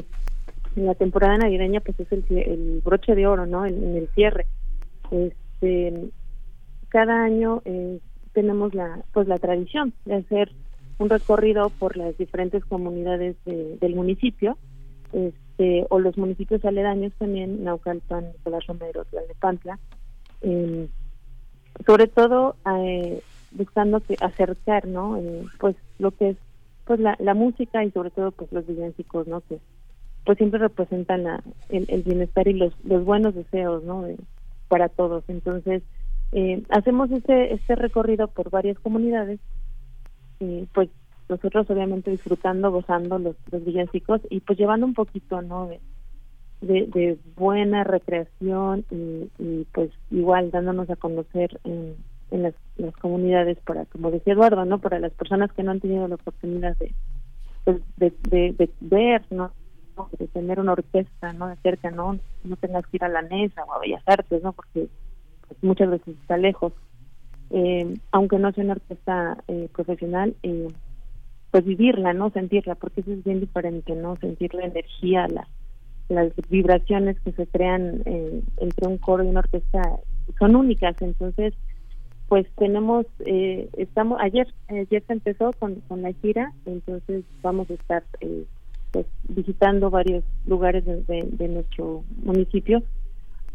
[0.76, 3.66] en la temporada navideña pues es el, el broche de oro, ¿no?
[3.66, 4.46] En, el cierre.
[5.10, 6.10] Este,
[6.88, 7.98] cada año eh,
[8.32, 10.52] tenemos la pues la tradición de hacer
[10.98, 14.56] un recorrido por las diferentes comunidades del municipio,
[15.12, 19.78] este, o los municipios aledaños también, Naucalpan, Nicolás Romero, Tlalnepantla,
[20.42, 20.88] eh,
[21.84, 23.20] sobre todo eh,
[23.52, 25.18] buscando que acercar, ¿no?
[25.18, 26.36] Eh, pues lo que es
[26.84, 29.40] pues la, la música y sobre todo pues los villancicos, ¿no?
[29.42, 29.58] Que
[30.26, 32.74] pues siempre representan la, el, bienestar y los,
[33.04, 34.04] buenos deseos, ¿no?
[34.68, 35.24] para todos.
[35.28, 35.82] Entonces,
[36.32, 39.38] eh, hacemos este, este recorrido por varias comunidades,
[40.40, 40.90] y pues
[41.28, 45.68] nosotros obviamente disfrutando, gozando los, los villancicos y pues llevando un poquito, ¿no?
[46.60, 51.94] De, de, buena recreación y, y, pues igual dándonos a conocer en,
[52.30, 54.78] en las, las, comunidades para, como decía Eduardo, ¿no?
[54.78, 56.92] Para las personas que no han tenido la oportunidad de,
[57.64, 59.52] pues, de, de, de ver, ¿no?
[60.32, 63.72] Tener una orquesta no de cerca no no tengas que ir a la NESA o
[63.72, 64.88] a Bellas Artes no porque
[65.46, 66.72] pues, muchas veces está lejos.
[67.50, 70.66] Eh, aunque no sea una orquesta eh, profesional eh,
[71.52, 75.46] pues vivirla no sentirla porque eso es bien diferente no sentir la energía la,
[76.08, 78.02] las vibraciones que se crean
[78.56, 79.80] entre un coro y una orquesta
[80.38, 81.00] son únicas.
[81.00, 81.54] Entonces
[82.28, 83.06] pues tenemos
[83.76, 88.02] estamos ayer ayer se empezó con, con la gira entonces vamos a estar
[88.96, 92.82] pues, visitando varios lugares de, nuestro municipio.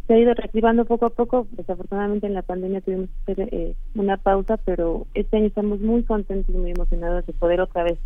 [0.06, 3.76] Se ha ido reactivando poco a poco, desafortunadamente en la pandemia tuvimos que hacer eh,
[3.96, 7.98] una pausa, pero este año estamos muy contentos y muy emocionados de poder otra vez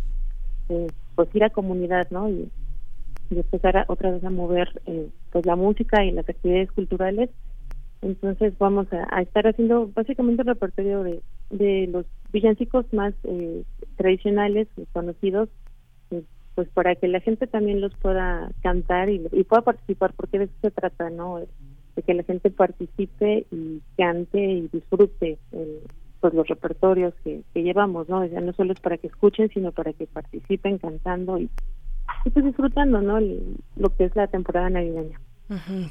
[0.70, 2.30] eh, pues ir a comunidad, ¿no?
[2.30, 2.48] Y,
[3.28, 7.28] empezar otra vez a mover eh, pues la música y las actividades culturales.
[8.00, 11.20] Entonces vamos a, estar haciendo básicamente un repertorio de,
[11.50, 13.12] de los villancicos más
[13.96, 15.50] tradicionales, conocidos,
[16.56, 20.54] pues para que la gente también los pueda cantar y, pueda participar, porque de eso
[20.62, 21.38] se trata, ¿no?
[21.94, 25.38] De que la gente participe y cante y disfrute
[26.20, 28.22] pues los repertorios que, llevamos, ¿no?
[28.22, 31.50] O sea, no solo es para que escuchen, sino para que participen cantando y,
[32.24, 33.20] y pues disfrutando, ¿no?
[33.20, 35.20] lo que es la temporada navideña.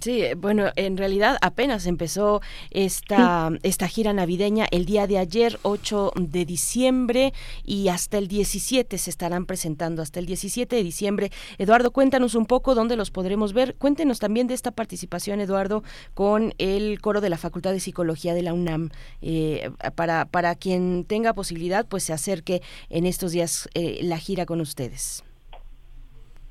[0.01, 2.41] Sí, eh, bueno, en realidad apenas empezó
[2.71, 7.33] esta, esta gira navideña el día de ayer, 8 de diciembre,
[7.63, 11.31] y hasta el 17 se estarán presentando, hasta el 17 de diciembre.
[11.57, 13.75] Eduardo, cuéntanos un poco dónde los podremos ver.
[13.75, 15.83] Cuéntenos también de esta participación, Eduardo,
[16.13, 18.89] con el coro de la Facultad de Psicología de la UNAM.
[19.21, 24.45] Eh, para, para quien tenga posibilidad, pues se acerque en estos días eh, la gira
[24.45, 25.24] con ustedes.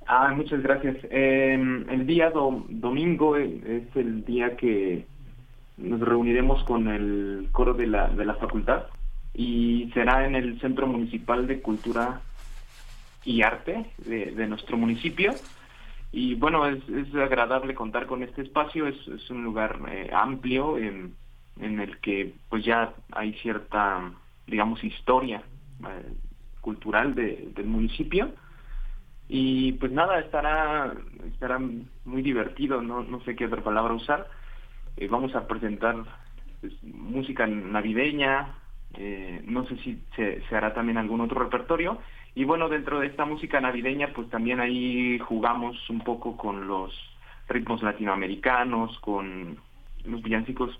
[0.06, 0.96] Ah, muchas gracias.
[1.10, 5.06] Em, el día domingo eh, es el día que
[5.78, 8.84] nos reuniremos con el coro de la, de la facultad
[9.32, 12.20] y será en el Centro Municipal de Cultura
[13.24, 15.32] y Arte de, nuestro municipio.
[16.12, 16.82] Y bueno, es,
[17.14, 21.14] agradable contar con este espacio, es, es un lugar eh, amplio en,
[21.58, 24.12] en, el que pues ya hay cierta,
[24.46, 25.42] digamos, historia
[26.60, 28.30] cultural del municipio.
[29.28, 30.92] Y pues nada, estará,
[31.26, 34.28] estará muy divertido, no, no sé qué otra palabra usar.
[35.10, 35.96] vamos a presentar
[36.60, 38.54] pues, música navideña,
[39.44, 41.98] no sé si se, se hará también algún otro repertorio.
[42.34, 46.92] Y bueno, dentro de esta música navideña, pues también ahí jugamos un poco con los
[47.48, 49.58] ritmos latinoamericanos, con
[50.04, 50.78] los villancicos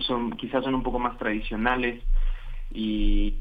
[0.00, 2.02] son quizás son un poco más tradicionales
[2.72, 3.34] y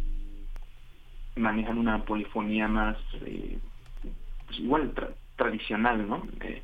[1.36, 3.58] manejan una polifonía más eh,
[4.46, 4.94] pues igual
[5.36, 6.24] tradicional, ¿no?
[6.42, 6.62] Eh,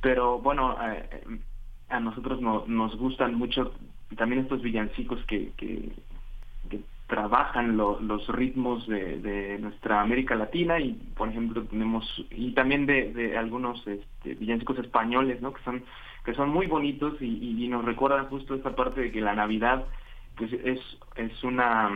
[0.00, 1.22] pero bueno, eh,
[1.88, 3.72] a nosotros nos gustan mucho
[4.16, 5.92] también estos villancicos que, que
[7.06, 13.86] trabajan los ritmos de, nuestra América Latina y por ejemplo tenemos y también de, algunos
[13.86, 15.84] este, villancicos españoles no que son
[16.24, 19.84] que son muy bonitos y, nos recuerdan justo esta parte de que la Navidad
[20.36, 20.80] pues es
[21.14, 21.90] es una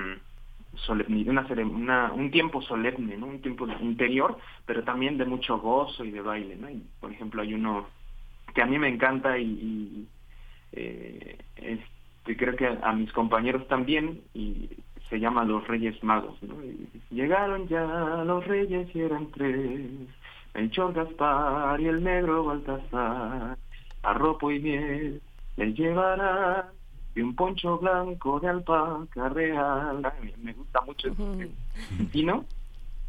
[0.86, 6.10] solemnidad una, un tiempo solemne no un tiempo interior pero también de mucho gozo y
[6.10, 7.86] de baile no y por ejemplo hay uno
[8.54, 10.06] que a mí me encanta y,
[10.72, 14.68] eh, este, creo que a, a mis compañeros también y
[15.10, 16.40] se llama Los Reyes Magos.
[16.42, 16.54] ¿no?
[17.10, 19.90] llegaron ya los reyes y eran tres,
[20.54, 23.58] Melchor Gaspar y el negro Baltasar,
[24.02, 25.20] arropo y miel
[25.56, 26.66] les llevarán
[27.14, 30.12] y un poncho blanco de alpaca real.
[30.38, 31.50] Me gusta mucho este
[32.12, 32.44] vino.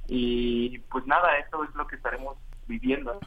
[0.08, 2.38] Y pues nada, eso es lo que estaremos
[2.68, 3.20] viviendo.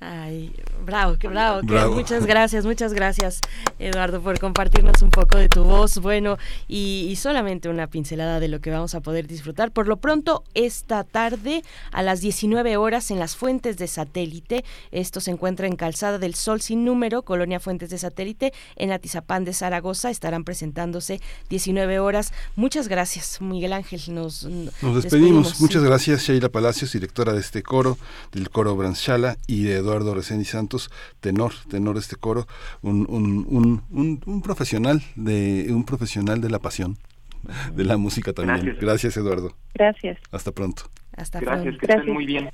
[0.00, 0.54] Ay,
[0.86, 1.60] bravo, qué bravo,
[1.92, 3.40] muchas gracias, muchas gracias
[3.80, 6.38] Eduardo por compartirnos un poco de tu voz, bueno,
[6.68, 9.72] y, solamente una pincelada de lo que vamos a poder disfrutar.
[9.72, 15.20] Por lo pronto, esta tarde a las 19 horas en las Fuentes de Satélite, esto
[15.20, 19.52] se encuentra en Calzada del Sol sin número, Colonia Fuentes de Satélite, en Atizapán de
[19.52, 21.20] Zaragoza, estarán presentándose
[21.50, 22.32] 19 horas.
[22.54, 25.60] Muchas gracias, Miguel Ángel, nos, nos despedimos.
[25.60, 27.98] Muchas gracias, Sheila Palacios, directora de este coro,
[28.30, 32.46] del coro Branchala y de Eduardo Reséndiz Santos, tenor, tenor de este coro,
[32.82, 33.46] un, un,
[33.90, 36.98] un, un, profesional de un profesional de la pasión
[37.74, 38.76] de la música también.
[38.80, 39.54] Gracias, Eduardo.
[39.74, 40.18] Gracias.
[40.32, 40.82] Hasta pronto.
[41.16, 42.50] Hasta gracias, que estén muy bien.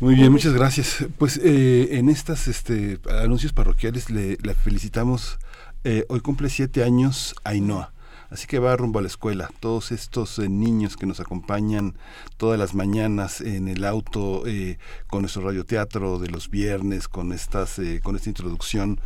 [0.00, 1.06] Muy bien, muchas gracias.
[1.18, 5.38] Pues eh, en estas este, anuncios parroquiales le, felicitamos.
[5.84, 7.93] Eh, hoy cumple siete años Ainhoa.
[8.34, 9.48] Así que va rumbo a la escuela.
[9.60, 11.94] Todos estos eh, niños que nos acompañan
[12.36, 14.76] todas las mañanas en el auto eh,
[15.06, 19.00] con nuestro radioteatro de los viernes, con estas, eh, con esta introducción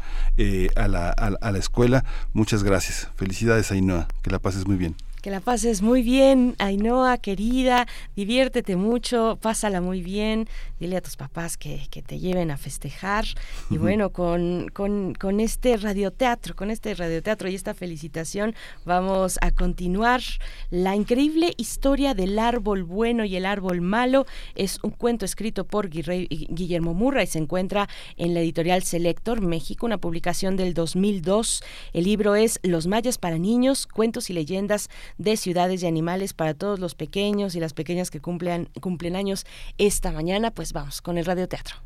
[0.76, 2.06] a la, a, la escuela.
[2.32, 3.10] Muchas gracias.
[3.16, 4.08] Felicidades, Ainhoa.
[4.22, 4.96] Que la pases muy bien.
[5.28, 10.48] Que la pases muy bien, Ainhoa, querida, diviértete mucho, pásala muy bien,
[10.80, 13.26] dile a tus papás que, te lleven a festejar.
[13.68, 18.54] Y bueno, con, con, con, este radioteatro, con este radioteatro y esta felicitación,
[18.86, 20.22] vamos a continuar.
[20.70, 24.24] La increíble historia del árbol bueno y el árbol malo
[24.54, 29.84] es un cuento escrito por Guillermo Murra y se encuentra en la editorial Selector México,
[29.84, 31.62] una publicación del 2002.
[31.92, 34.88] El libro es Los mayas para niños, cuentos y leyendas
[35.18, 39.44] de ciudades y animales para todos los pequeños y las pequeñas que cumplen, cumplen años
[39.76, 40.50] esta mañana.
[40.50, 41.76] Pues vamos con el radioteatro.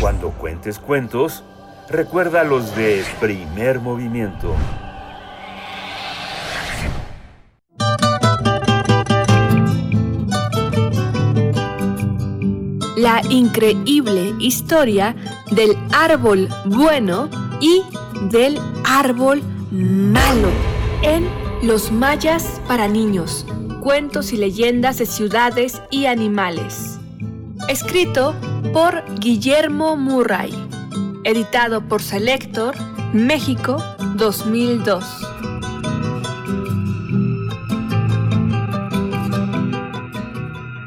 [0.00, 1.44] Cuando cuentes cuentos,
[1.90, 4.54] recuerda los de primer movimiento.
[12.96, 15.16] La increíble historia
[15.50, 17.28] del árbol bueno
[17.60, 17.82] y
[18.30, 20.48] del árbol malo
[21.02, 23.46] en los mayas para niños,
[23.80, 26.98] cuentos y leyendas de ciudades y animales.
[27.68, 28.34] Escrito
[28.72, 30.52] por Guillermo Murray.
[31.22, 32.74] Editado por Selector,
[33.12, 33.80] México,
[34.16, 35.04] 2002.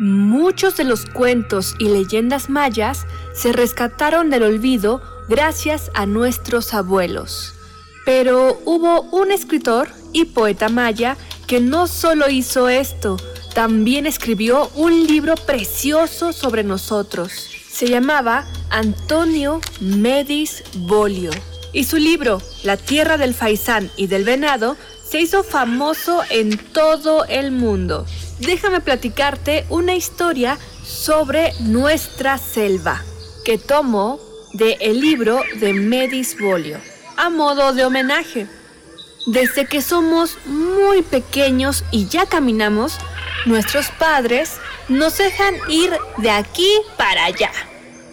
[0.01, 7.53] Muchos de los cuentos y leyendas mayas se rescataron del olvido gracias a nuestros abuelos.
[8.05, 13.17] Pero hubo un escritor y poeta maya que no solo hizo esto,
[13.53, 17.49] también escribió un libro precioso sobre nosotros.
[17.69, 21.31] Se llamaba Antonio Medis Bolio.
[21.73, 27.25] Y su libro, La tierra del faisán y del venado, se hizo famoso en todo
[27.25, 28.05] el mundo.
[28.39, 33.03] Déjame platicarte una historia sobre nuestra selva,
[33.43, 34.19] que tomo
[34.53, 36.79] de el libro de Medis Bolio
[37.17, 38.47] a modo de homenaje.
[39.25, 42.99] Desde que somos muy pequeños y ya caminamos,
[43.45, 44.51] nuestros padres
[44.87, 47.51] nos dejan ir de aquí para allá.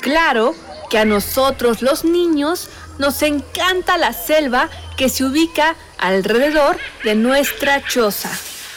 [0.01, 0.55] Claro
[0.89, 7.87] que a nosotros los niños nos encanta la selva que se ubica alrededor de nuestra
[7.87, 8.31] choza.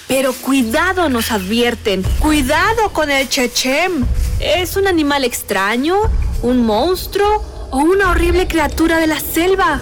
[0.08, 2.04] Pero cuidado, nos advierten.
[2.20, 4.06] Cuidado con el chechem.
[4.42, 5.96] Es un animal extraño,
[6.42, 9.82] un monstruo o una horrible criatura de la selva.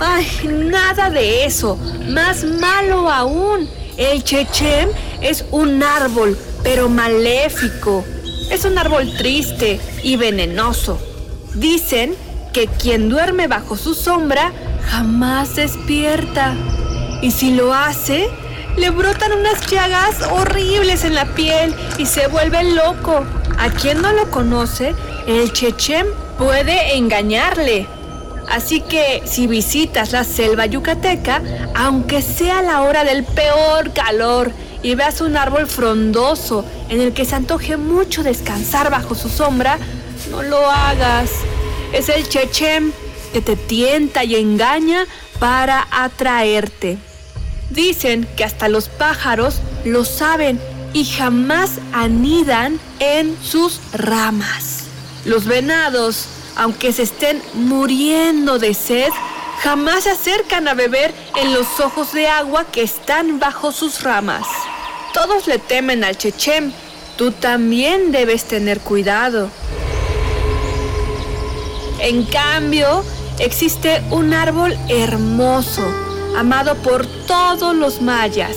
[0.00, 0.26] Ay,
[0.70, 1.76] nada de eso.
[2.08, 3.68] Más malo aún.
[3.96, 4.88] El chechem
[5.20, 8.04] es un árbol, pero maléfico.
[8.50, 10.98] Es un árbol triste y venenoso.
[11.54, 12.14] Dicen
[12.52, 14.52] que quien duerme bajo su sombra
[14.88, 16.54] jamás despierta.
[17.22, 18.28] Y si lo hace,
[18.76, 23.24] le brotan unas llagas horribles en la piel y se vuelve loco.
[23.58, 24.94] A quien no lo conoce,
[25.26, 26.06] el chechem
[26.38, 27.86] puede engañarle.
[28.50, 31.42] Así que si visitas la selva yucateca,
[31.74, 34.50] aunque sea la hora del peor calor
[34.82, 39.78] y veas un árbol frondoso en el que se antoje mucho descansar bajo su sombra,
[40.30, 41.30] no lo hagas.
[41.92, 42.92] Es el chechem
[43.32, 45.06] que te tienta y engaña
[45.38, 46.98] para atraerte.
[47.74, 50.60] Dicen que hasta los pájaros lo saben
[50.92, 54.84] y jamás anidan en sus ramas.
[55.24, 59.08] Los venados, aunque se estén muriendo de sed,
[59.62, 64.46] jamás se acercan a beber en los ojos de agua que están bajo sus ramas.
[65.14, 66.72] Todos le temen al chechem.
[67.16, 69.48] Tú también debes tener cuidado.
[72.00, 73.04] En cambio,
[73.38, 75.82] existe un árbol hermoso,
[76.36, 78.56] amado por todos los mayas.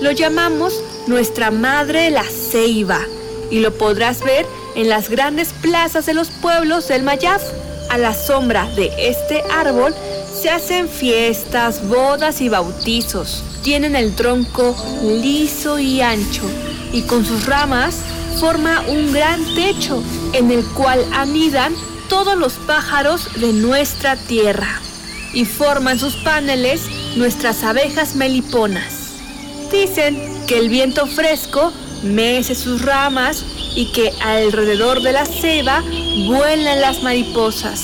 [0.00, 3.00] Lo llamamos nuestra madre la ceiba
[3.50, 7.42] y lo podrás ver en las grandes plazas de los pueblos del Mayaf.
[7.90, 9.94] A la sombra de este árbol
[10.40, 13.44] se hacen fiestas, bodas y bautizos.
[13.62, 16.42] Tienen el tronco liso y ancho
[16.92, 17.96] y con sus ramas
[18.40, 20.02] forma un gran techo
[20.32, 21.74] en el cual anidan
[22.08, 24.80] todos los pájaros de nuestra tierra
[25.32, 26.82] y forman sus paneles
[27.16, 29.12] nuestras abejas meliponas.
[29.70, 31.72] Dicen que el viento fresco
[32.02, 35.82] mece sus ramas y que alrededor de la ceba
[36.26, 37.82] vuelan las mariposas.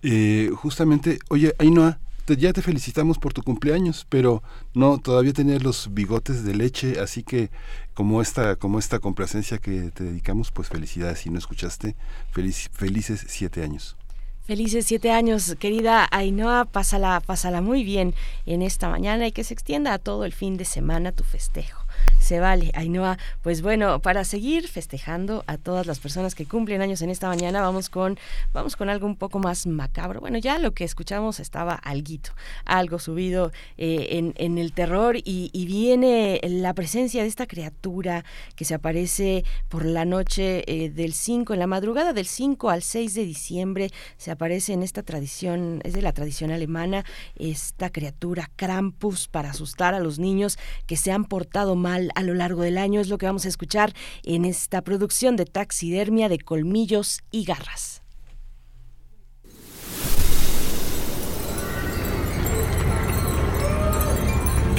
[0.02, 4.42] Eh, justamente, oye, Ainhoa, ya te felicitamos por tu cumpleaños, pero
[4.74, 7.50] no, todavía tenías los bigotes de leche, así que
[7.94, 11.20] como esta, como esta complacencia que te dedicamos, pues felicidades.
[11.20, 11.96] Si no escuchaste,
[12.32, 13.96] felices siete años.
[14.44, 19.54] Felices siete años, querida Ainhoa, pásala, pásala muy bien en esta mañana y que se
[19.54, 21.81] extienda a todo el fin de semana tu festejo.
[22.20, 23.18] Se vale, Ainhoa.
[23.42, 27.60] Pues bueno, para seguir festejando a todas las personas que cumplen años en esta mañana,
[27.60, 28.18] vamos con,
[28.52, 30.20] vamos con algo un poco más macabro.
[30.20, 32.30] Bueno, ya lo que escuchamos estaba alguito,
[32.64, 38.24] algo subido eh, en, en, el terror y, y, viene la presencia de esta criatura
[38.56, 42.82] que se aparece por la noche eh, del 5, en la madrugada del 5 al
[42.82, 47.04] 6 de diciembre, se aparece en esta tradición, es de la tradición alemana,
[47.36, 52.34] esta criatura Krampus para asustar a los niños que se han portado mal a lo
[52.34, 53.00] largo del año.
[53.00, 53.92] Es lo que vamos a escuchar
[54.24, 58.02] en esta producción de taxidermia de colmillos y garras.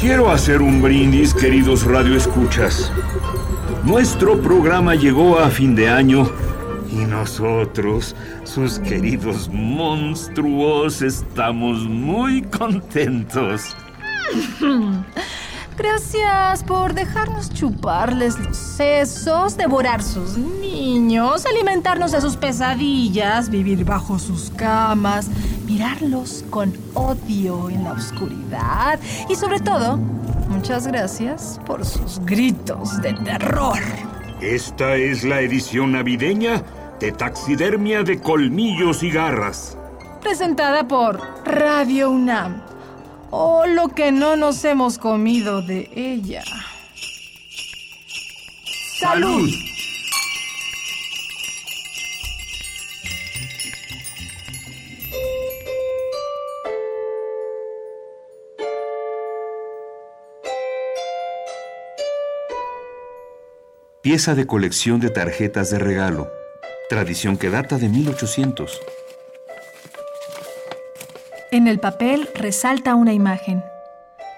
[0.04, 2.92] Quiero hacer un brindis, queridos radioescuchas.
[3.86, 6.30] Nuestro programa llegó a fin de año
[6.92, 13.78] y nosotros, sus queridos monstruos, estamos muy contentos.
[15.78, 24.20] Gracias por dejarnos chuparles los sesos, devorar sus niños, alimentarnos de sus pesadillas, vivir bajo
[24.20, 25.30] sus camas
[25.66, 29.00] mirarlos con odio en la oscuridad
[29.30, 29.98] y sobre todo,
[30.50, 33.80] muchas gracias por sus gritos de terror.
[34.42, 36.64] Esta es la edición navideña
[37.00, 39.78] de Taxidermia de Colmillos y Garras.
[40.22, 42.73] Presentada por Radio UNAM.
[43.36, 46.44] O lo que no nos hemos comido de ella.
[49.00, 49.50] ¡Salud!
[64.04, 66.32] Pieza de colección de tarjetas de regalo.
[66.88, 68.80] Tradición que data de 1800.
[71.54, 73.64] En el papel resalta una imagen.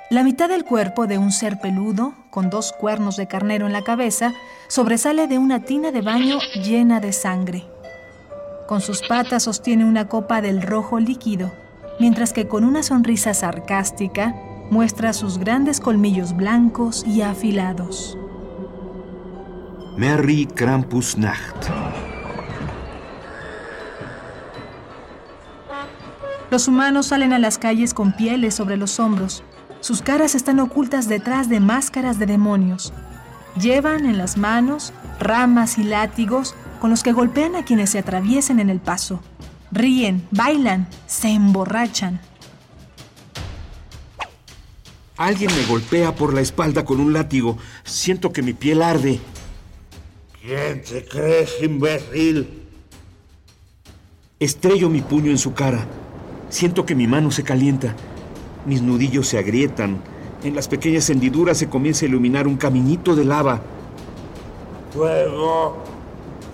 [0.10, 3.86] La mitad del cuerpo de un ser peludo, con dos cuernos de carnero en la
[3.86, 4.34] cabeza,
[4.68, 7.64] sobresale de una tina de baño llena de sangre.
[8.68, 11.54] Con sus patas sostiene una copa del rojo líquido,
[12.02, 14.36] mientras que con una sonrisa sarcástica
[14.70, 18.18] muestra sus grandes colmillos blancos y afilados.
[19.96, 21.70] Merry Krampusnacht.
[26.56, 29.44] Los humanos salen a las calles con pieles sobre los hombros.
[29.82, 32.94] Sus caras están ocultas detrás de máscaras de demonios.
[33.60, 38.62] Llevan en las manos ramas y látigos con los que golpean a quienes se atraviesen
[38.62, 39.20] en el paso.
[39.74, 42.22] Ríen, bailan, se emborrachan.
[45.18, 47.58] Alguien me golpea por la espalda con un látigo.
[47.84, 49.20] Siento que mi piel arde.
[50.42, 52.64] ¿Quién te crees, imbécil?
[54.40, 55.86] Estrello mi puño en su cara.
[56.50, 57.96] Siento que mi mano se calienta.
[58.66, 60.00] Mis nudillos se agrietan.
[60.44, 63.62] En las pequeñas hendiduras se comienza a iluminar un caminito de lava.
[64.94, 65.78] ¡Fuego!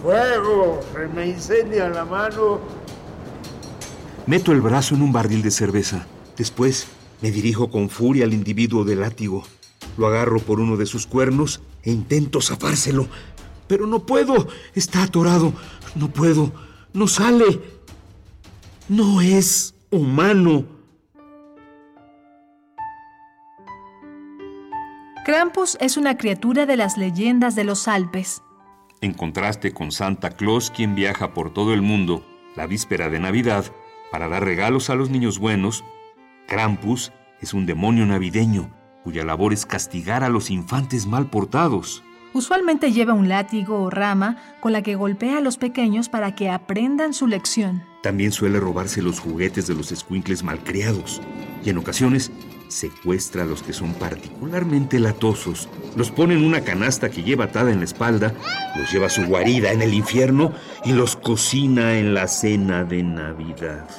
[0.02, 0.80] ¡Fuego!
[0.94, 2.60] Se me incendia la mano.
[4.28, 6.06] Meto el brazo en un barril de cerveza.
[6.38, 6.88] Después
[7.22, 9.44] me dirijo con furia al individuo del látigo.
[9.98, 13.08] Lo agarro por uno de sus cuernos e intento zafárselo.
[13.68, 14.48] Pero no puedo.
[14.74, 15.54] Está atorado.
[15.96, 16.52] No puedo.
[16.94, 17.62] No sale.
[18.90, 20.66] No es humano.
[25.26, 28.42] Krampus es una criatura de las leyendas de los Alpes.
[29.02, 32.26] En contraste con Santa Claus, quien viaja por todo el mundo
[32.56, 33.66] la víspera de Navidad
[34.12, 35.84] para dar regalos a los niños buenos,
[36.48, 37.12] Krampus
[37.42, 38.72] es un demonio navideño
[39.04, 42.04] cuya labor es castigar a los infantes mal portados.
[42.34, 46.50] Usualmente lleva un látigo o rama con la que golpea a los pequeños para que
[46.50, 47.84] aprendan su lección.
[48.02, 51.22] También suele robarse los juguetes de los escuincles malcriados
[51.64, 52.32] y en ocasiones
[52.70, 57.72] secuestra a los que son particularmente latosos, los pone en una canasta que lleva atada
[57.72, 58.34] en la espalda,
[58.78, 60.54] los lleva a su guarida en el infierno
[60.86, 63.90] y los cocina en la cena de Navidad.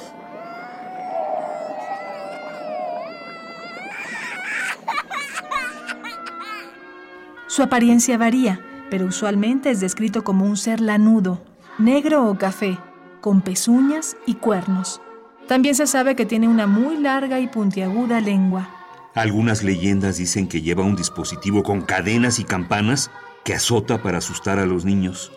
[7.53, 11.45] Su apariencia varía, pero usualmente es descrito como un ser lanudo,
[11.77, 12.79] negro o café,
[13.21, 15.01] con pezuñas y cuernos.
[15.47, 18.71] También se sabe que tiene una muy larga y puntiaguda lengua.
[19.13, 23.11] Algunas leyendas dicen que lleva un dispositivo con cadenas y campanas
[23.43, 25.31] que azota para asustar a los niños.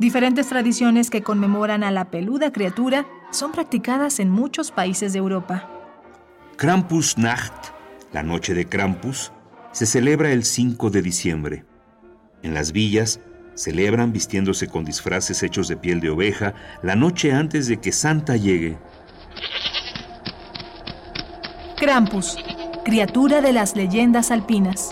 [0.00, 5.70] Diferentes tradiciones que conmemoran a la peluda criatura son practicadas en muchos países de Europa.
[6.56, 7.68] Krampusnacht,
[8.12, 9.30] la noche de Krampus,
[9.72, 11.64] se celebra el 5 de diciembre.
[12.42, 13.20] En las villas
[13.54, 18.36] celebran vistiéndose con disfraces hechos de piel de oveja la noche antes de que Santa
[18.36, 18.78] llegue.
[21.76, 22.36] Krampus,
[22.84, 24.90] criatura de las leyendas alpinas.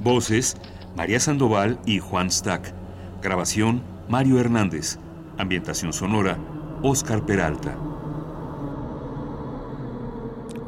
[0.00, 0.56] Voces,
[0.96, 2.72] María Sandoval y Juan Stack.
[3.22, 4.98] Grabación, Mario Hernández.
[5.36, 6.38] Ambientación sonora,
[6.82, 7.76] Oscar Peralta.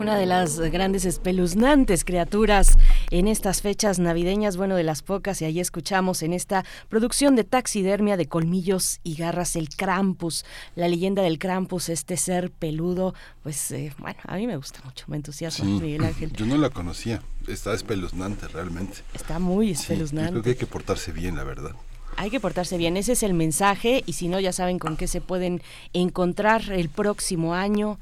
[0.01, 2.79] Una de las grandes espeluznantes criaturas
[3.11, 7.45] en estas fechas navideñas, bueno, de las pocas, y ahí escuchamos en esta producción de
[7.45, 13.71] taxidermia de colmillos y garras el Krampus, la leyenda del Krampus, este ser peludo, pues
[13.73, 15.71] eh, bueno, a mí me gusta mucho, me entusiasma Sí.
[15.73, 16.33] Miguel Ángel.
[16.33, 17.21] Yo no la conocía.
[17.47, 18.99] Está espeluznante realmente.
[19.13, 20.31] Está muy Sí, yo espeluznante.
[20.33, 21.73] creo que hay que portarse bien, la verdad.
[22.17, 25.07] Hay que portarse bien, ese es el mensaje y si no ya saben con qué
[25.07, 25.61] se pueden
[25.93, 27.99] encontrar el próximo año.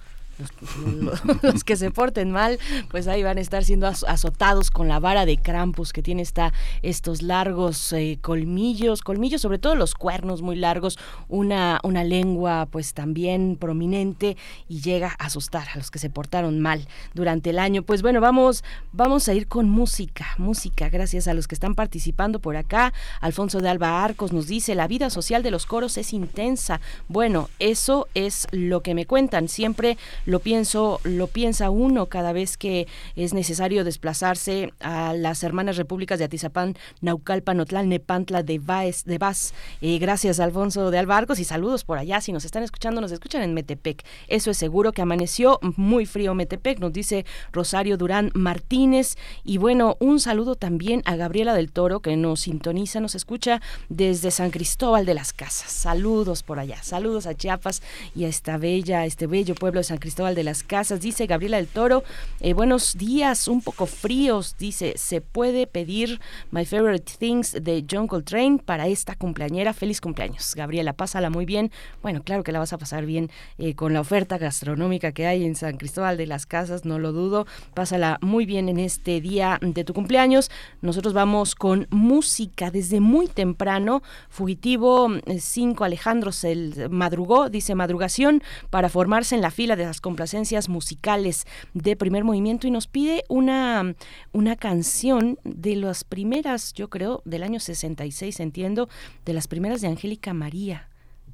[1.42, 2.58] Los, que se porten mal,
[2.90, 6.52] pues ahí van a estar siendo azotados con la vara de Krampus que tiene esta,
[6.82, 12.94] estos largos eh, colmillos, colmillos, sobre todo los cuernos muy largos, una, una lengua pues
[12.94, 14.36] también prominente
[14.68, 17.82] y llega a asustar a los que se portaron mal durante el año.
[17.82, 22.38] Pues bueno, vamos, vamos a ir con música, música, gracias a los que están participando
[22.38, 22.92] por acá.
[23.20, 26.80] Alfonso de Alba Arcos nos dice, la vida social de los coros es intensa.
[27.08, 29.48] Bueno, eso es lo que me cuentan.
[29.48, 29.98] Siempre
[30.28, 36.18] lo pienso, lo piensa uno cada vez que es necesario desplazarse a las hermanas repúblicas
[36.18, 39.04] de Atizapán, Naucalpan, Otlán, Nepantla, de Vaz.
[39.06, 39.54] De Vaz.
[39.80, 42.20] Eh, gracias, Alfonso de Alba Arcos, y saludos por allá.
[42.20, 44.04] Si nos están escuchando, nos escuchan en Metepec.
[44.28, 49.16] Eso es seguro que amaneció muy frío Metepec, nos dice Rosario Durán Martínez.
[49.44, 54.30] Y bueno, un saludo también a Gabriela del Toro, que nos sintoniza, nos escucha desde
[54.30, 55.72] San Cristóbal de las Casas.
[55.72, 57.80] Saludos por allá, saludos a Chiapas
[58.14, 61.00] y a esta bella, este bello pueblo de San Cristóbal de las Casas.
[61.00, 62.02] Dice Gabriela del Toro,
[62.40, 64.56] eh, buenos días, un poco fríos.
[64.58, 69.72] Dice, ¿se puede pedir My Favorite Things de John Coltrane para esta cumpleañera?
[69.72, 71.70] Feliz cumpleaños, Gabriela, pásala muy bien.
[72.02, 75.44] Bueno, claro que la vas a pasar bien eh, con la oferta gastronómica que hay
[75.44, 77.46] en San Cristóbal de las Casas, no lo dudo.
[77.74, 80.50] Pásala muy bien en este día de tu cumpleaños.
[80.82, 84.02] Nosotros vamos con música desde muy temprano.
[84.30, 90.00] Fugitivo 5 eh, Alejandro se madrugó, dice madrugación, para formarse en la fila de las
[90.08, 93.94] complacencias musicales de primer movimiento y nos pide una,
[94.32, 98.88] una canción de las primeras, yo creo, del año 66, entiendo,
[99.26, 100.88] de las primeras de Angélica María.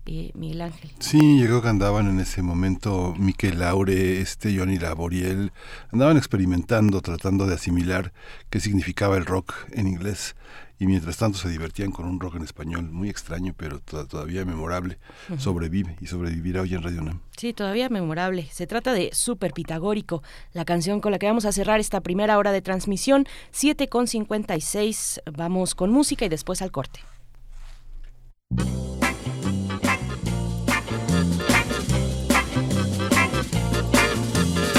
[0.06, 0.90] Eh, Miguel Ángel.
[0.98, 5.52] Sí, llegó que andaban en ese momento Miquel Laure, este Johnny Laboriel,
[5.92, 8.12] andaban experimentando, tratando de asimilar
[8.50, 10.34] qué significaba el rock en inglés
[10.78, 14.98] y mientras tanto se divertían con un rock en español muy extraño pero todavía memorable.
[15.38, 17.20] Sobrevive y sobrevivirá hoy en Radio Nam.
[17.36, 18.48] Sí, todavía memorable.
[18.52, 20.22] Se trata de Super Pitagórico,
[20.52, 24.06] la canción con la que vamos a cerrar esta primera hora de transmisión, 7 con
[24.06, 25.22] 56.
[25.32, 27.00] Vamos con música y después al corte.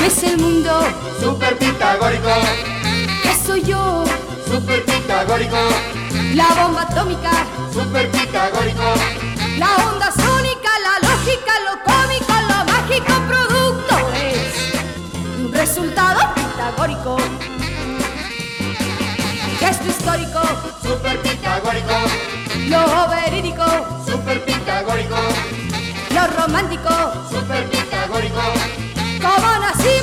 [0.06, 0.72] es el mundo?
[1.20, 2.30] Super pitagórico.
[3.24, 4.04] ¿Qué soy yo?
[4.48, 5.58] Super pitagórico.
[6.34, 7.32] La bomba atómica.
[7.74, 8.84] Super pitagórico.
[9.58, 14.74] La onda sónica, la lógica, lo cómico, lo mágico, producto es
[15.39, 17.18] un resultado pitagórico.
[19.60, 20.41] Gesto histórico.
[20.84, 21.93] Super pitagórico.
[22.68, 23.66] Lo verídico.
[24.06, 25.18] Super pitagórico.
[26.12, 26.89] Lo romántico.
[27.32, 28.41] Super pitagórico
[29.26, 29.95] cómo nacimos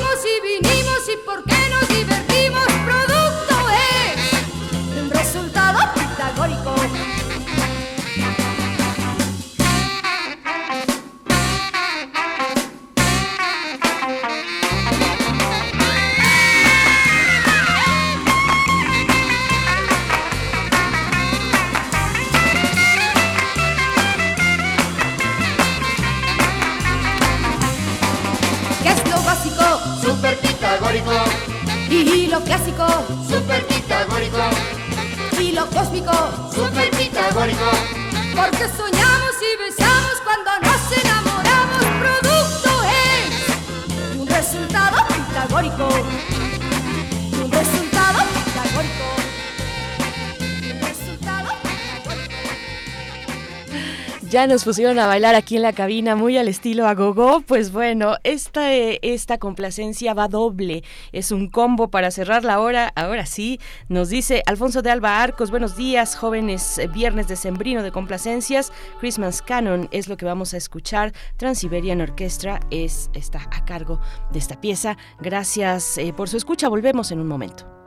[32.33, 32.87] Y lo clásico,
[33.29, 34.39] super pitagórico.
[35.39, 36.11] Y lo cósmico,
[36.51, 37.69] super pitagórico.
[38.35, 41.83] Porque soñamos y besamos cuando nos enamoramos.
[42.01, 46.32] Producto es un resultado pitagórico.
[54.33, 57.41] Ya nos pusieron a bailar aquí en la cabina muy al estilo agogo.
[57.41, 60.83] Pues bueno, esta, esta complacencia va doble.
[61.11, 62.91] Es un combo para cerrar la hora.
[62.95, 63.59] Ahora sí,
[63.89, 65.51] nos dice Alfonso de Alba Arcos.
[65.51, 66.81] Buenos días, jóvenes.
[66.95, 68.73] Viernes de Sembrino de complacencias.
[68.99, 71.13] Christmas Canon es lo que vamos a escuchar.
[71.37, 74.97] Transiberian Orchestra es, está a cargo de esta pieza.
[75.19, 76.69] Gracias eh, por su escucha.
[76.69, 77.82] Volvemos en un momento.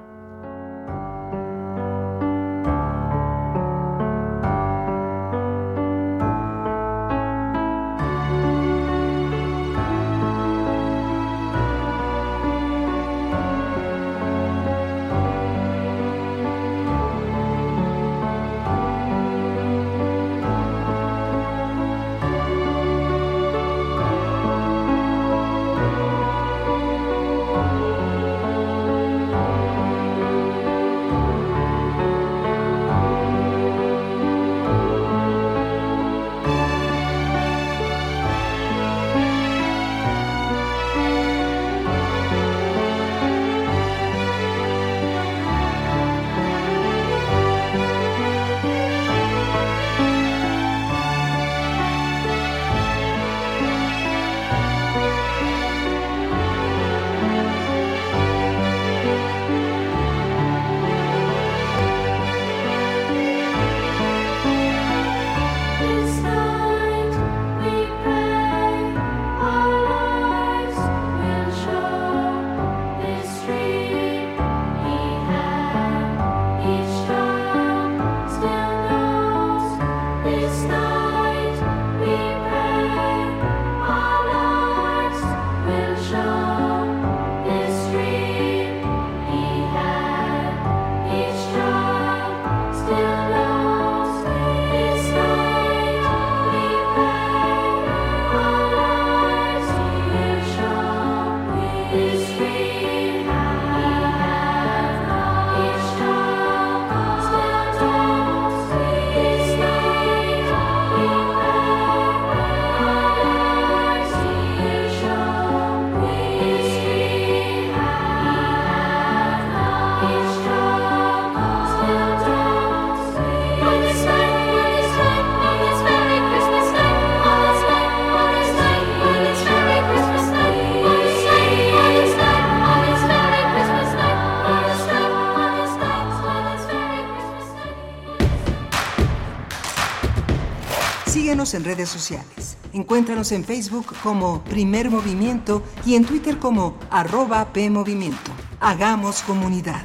[141.46, 142.56] Síguenos en redes sociales.
[142.72, 148.32] Encuéntranos en Facebook como Primer Movimiento y en Twitter como arroba PMovimiento.
[148.58, 149.84] Hagamos comunidad.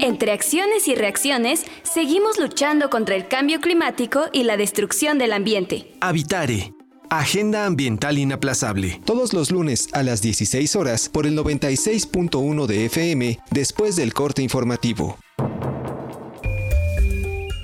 [0.00, 5.92] Entre acciones y reacciones, seguimos luchando contra el cambio climático y la destrucción del ambiente.
[6.00, 6.77] Habitare.
[7.10, 9.00] Agenda Ambiental Inaplazable.
[9.04, 14.42] Todos los lunes a las 16 horas por el 96.1 de FM después del corte
[14.42, 15.18] informativo.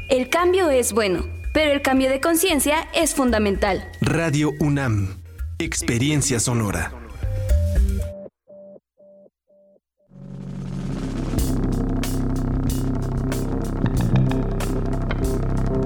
[0.09, 3.90] El cambio es bueno, pero el cambio de conciencia es fundamental.
[4.01, 5.16] Radio UNAM.
[5.59, 7.03] Experiencia sonora.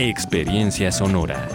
[0.00, 1.48] Experiencia sonora.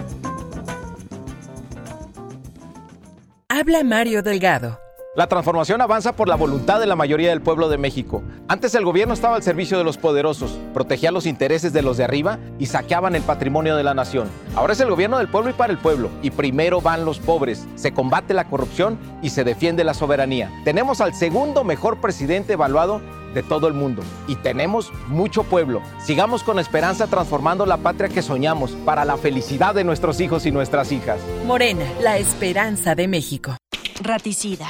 [3.47, 4.81] Habla Mario Delgado.
[5.15, 8.21] La transformación avanza por la voluntad de la mayoría del pueblo de México.
[8.49, 12.03] Antes el gobierno estaba al servicio de los poderosos, protegía los intereses de los de
[12.03, 14.27] arriba y saqueaban el patrimonio de la nación.
[14.55, 17.65] Ahora es el gobierno del pueblo y para el pueblo, y primero van los pobres,
[17.75, 20.51] se combate la corrupción y se defiende la soberanía.
[20.65, 22.99] Tenemos al segundo mejor presidente evaluado
[23.33, 25.81] de todo el mundo y tenemos mucho pueblo.
[25.99, 30.51] Sigamos con esperanza transformando la patria que soñamos para la felicidad de nuestros hijos y
[30.51, 31.19] nuestras hijas.
[31.45, 33.57] Morena, la esperanza de México.
[34.01, 34.67] Raticida,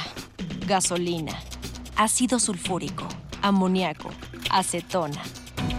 [0.66, 1.32] gasolina,
[1.96, 3.04] ácido sulfúrico,
[3.42, 4.10] amoníaco,
[4.50, 5.22] acetona.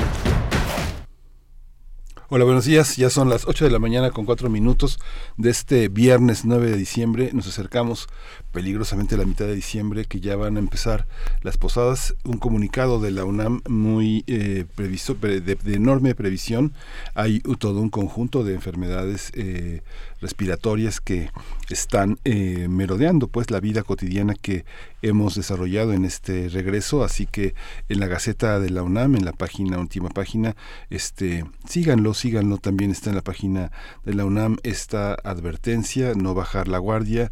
[2.33, 2.95] Hola, buenos días.
[2.95, 4.99] Ya son las 8 de la mañana con 4 minutos
[5.35, 7.31] de este viernes 9 de diciembre.
[7.33, 8.07] Nos acercamos
[8.53, 11.07] peligrosamente a la mitad de diciembre que ya van a empezar
[11.41, 12.15] las posadas.
[12.23, 16.71] Un comunicado de la UNAM muy eh, previsto, de, de, enorme previsión.
[17.15, 19.81] Hay todo un conjunto de enfermedades eh,
[20.21, 21.29] respiratorias que
[21.69, 24.65] están eh, merodeando pues la vida cotidiana que
[25.01, 27.03] hemos desarrollado en este regreso.
[27.03, 27.55] Así que
[27.89, 30.55] en la gaceta de la UNAM en la página última página
[30.89, 32.57] este síganlo síganlo.
[32.57, 33.71] También está en la página
[34.05, 37.31] de la UNAM esta advertencia no bajar la guardia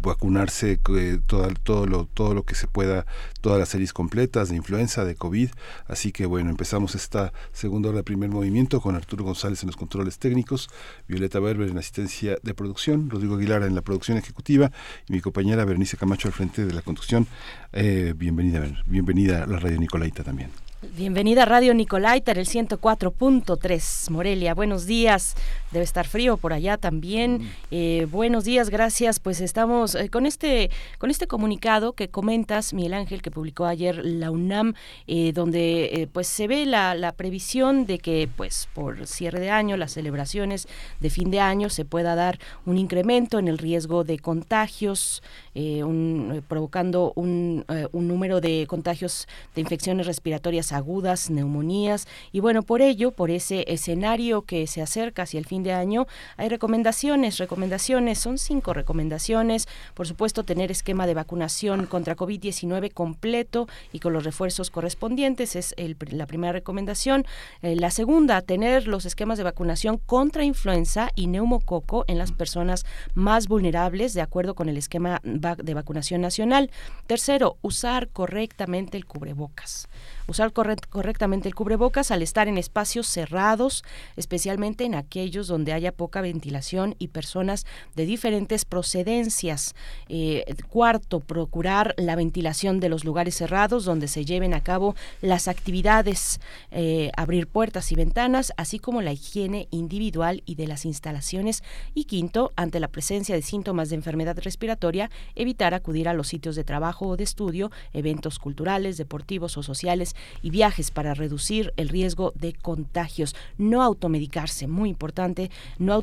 [0.00, 3.06] vacunarse eh, todo, todo lo todo lo que se pueda
[3.40, 5.50] todas las series completas de influenza de covid
[5.86, 9.76] así que bueno empezamos esta segunda hora de primer movimiento con Arturo González en los
[9.76, 10.68] controles técnicos
[11.08, 14.70] Violeta Berber en asistencia de producción, Rodrigo Aguilar en la producción ejecutiva
[15.08, 17.26] y mi compañera Bernice Camacho al frente de la conducción.
[17.72, 20.69] Eh, bienvenida, bienvenida a la radio Nicolaita también.
[20.82, 24.54] Bienvenida a Radio Nicolaita, el 104.3 Morelia.
[24.54, 25.34] Buenos días.
[25.72, 27.50] Debe estar frío por allá también.
[27.70, 29.20] Eh, buenos días, gracias.
[29.20, 34.00] Pues estamos eh, con este con este comunicado que comentas, Miguel Ángel, que publicó ayer
[34.02, 34.72] la UNAM,
[35.06, 39.76] eh, donde pues se ve la, la, previsión de que pues por cierre de año,
[39.76, 40.66] las celebraciones
[40.98, 45.22] de fin de año, se pueda dar un incremento en el riesgo de contagios,
[45.54, 52.82] un, provocando un, un número de contagios de infecciones respiratorias agudas, neumonías y bueno, por
[52.82, 56.06] ello, por ese escenario que se acerca hacia el fin de año,
[56.36, 63.68] hay recomendaciones, recomendaciones, son cinco recomendaciones, por supuesto tener esquema de vacunación contra COVID-19 completo
[63.92, 65.74] y con los refuerzos correspondientes es
[66.10, 67.24] la primera recomendación.
[67.62, 72.84] Eh, la segunda, tener los esquemas de vacunación contra influenza y neumococo en las personas
[73.14, 76.70] más vulnerables de acuerdo con el esquema de vacunación nacional.
[77.06, 79.88] Tercero, usar correctamente el cubrebocas
[80.30, 83.82] usar correctamente el cubrebocas al estar en espacios cerrados,
[84.16, 87.66] especialmente en aquellos donde haya poca ventilación y personas
[87.96, 89.74] de diferentes procedencias.
[90.08, 95.48] Eh, cuarto, procurar la ventilación de los lugares cerrados donde se lleven a cabo las
[95.48, 101.64] actividades, eh, abrir puertas y ventanas, así como la higiene individual y de las instalaciones.
[101.92, 106.54] Y quinto, ante la presencia de síntomas de enfermedad respiratoria, evitar acudir a los sitios
[106.54, 111.88] de trabajo o de estudio, eventos culturales, deportivos o sociales y viajes para reducir el
[111.88, 113.34] riesgo de contagios.
[113.58, 116.02] No automedicarse, muy importante, no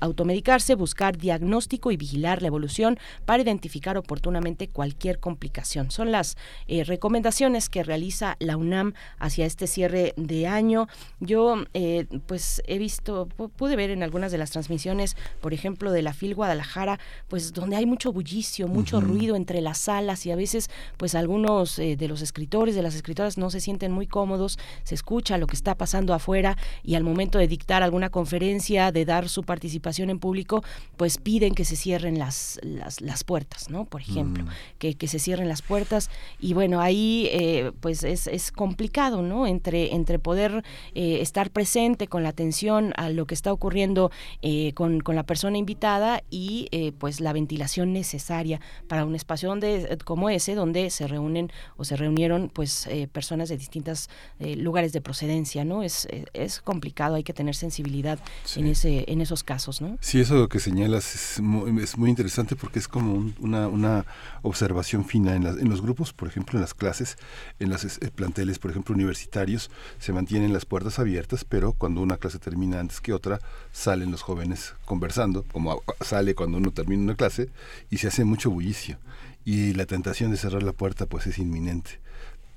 [0.00, 5.90] automedicarse, buscar diagnóstico y vigilar la evolución para identificar oportunamente cualquier complicación.
[5.90, 6.36] Son las
[6.68, 10.88] eh, recomendaciones que realiza la UNAM hacia este cierre de año.
[11.20, 16.02] Yo, eh, pues, he visto, pude ver en algunas de las transmisiones, por ejemplo, de
[16.02, 16.98] la FIL Guadalajara,
[17.28, 21.78] pues, donde hay mucho bullicio, mucho ruido entre las salas y a veces, pues, algunos
[21.78, 25.46] eh, de los escritores, de las escritoras no se sienten muy cómodos, se escucha lo
[25.46, 30.10] que está pasando afuera y al momento de dictar alguna conferencia, de dar su participación
[30.10, 30.62] en público,
[30.96, 33.84] pues piden que se cierren las, las, puertas, ¿no?
[33.84, 34.48] Por ejemplo, mm.
[34.78, 39.46] que, que, se cierren las puertas y bueno, ahí eh, pues es, es, complicado, ¿no?
[39.46, 40.64] Entre, entre poder
[40.94, 44.10] eh, estar presente con la atención a lo que está ocurriendo
[44.42, 46.68] eh, con, con, la persona invitada y
[46.98, 51.96] pues la ventilación necesaria para un espacio donde como ese, donde se reúnen o se
[51.96, 54.08] reunieron pues personas personas de distintos
[54.38, 55.82] eh, lugares de procedencia, ¿no?
[55.82, 58.18] Es, es, complicado, hay que tener sensibilidad
[58.56, 59.98] en ese en esos casos, ¿no?
[60.00, 64.06] Sí, eso que señalas es muy, es muy interesante porque es como una, una
[64.40, 67.18] observación fina en, en los grupos, por ejemplo, en las clases,
[67.58, 72.16] en los eh, planteles, por ejemplo, universitarios, se mantienen las puertas abiertas, pero cuando una
[72.16, 73.38] clase termina antes que otra,
[73.70, 77.50] salen los jóvenes conversando, como sale cuando uno termina una clase,
[77.90, 78.96] y se hace mucho bullicio.
[79.44, 82.00] Y la tentación de cerrar la puerta pues es inminente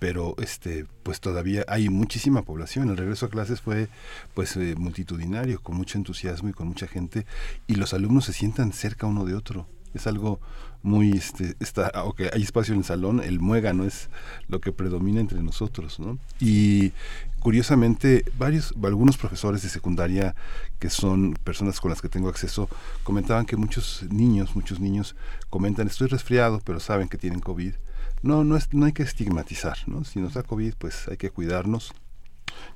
[0.03, 2.89] pero este pues todavía hay muchísima población.
[2.89, 3.87] El regreso a clases fue
[4.33, 7.25] pues eh, multitudinario con mucho entusiasmo y con mucha gente
[7.67, 9.65] y los alumnos se sientan cerca uno de otro.
[9.93, 10.41] Es algo
[10.81, 14.09] muy este está aunque hay espacio en el salón el muégano es
[14.49, 16.91] lo que predomina entre nosotros no y
[17.39, 20.35] curiosamente varios algunos profesores de secundaria
[20.79, 22.67] que son personas con las que tengo acceso
[23.03, 25.15] comentaban que muchos niños muchos niños
[25.49, 27.75] comentan estoy resfriado pero saben que tienen covid
[28.23, 30.03] no, no, es, no hay que estigmatizar, ¿no?
[30.05, 31.93] Si nos da COVID, pues hay que cuidarnos.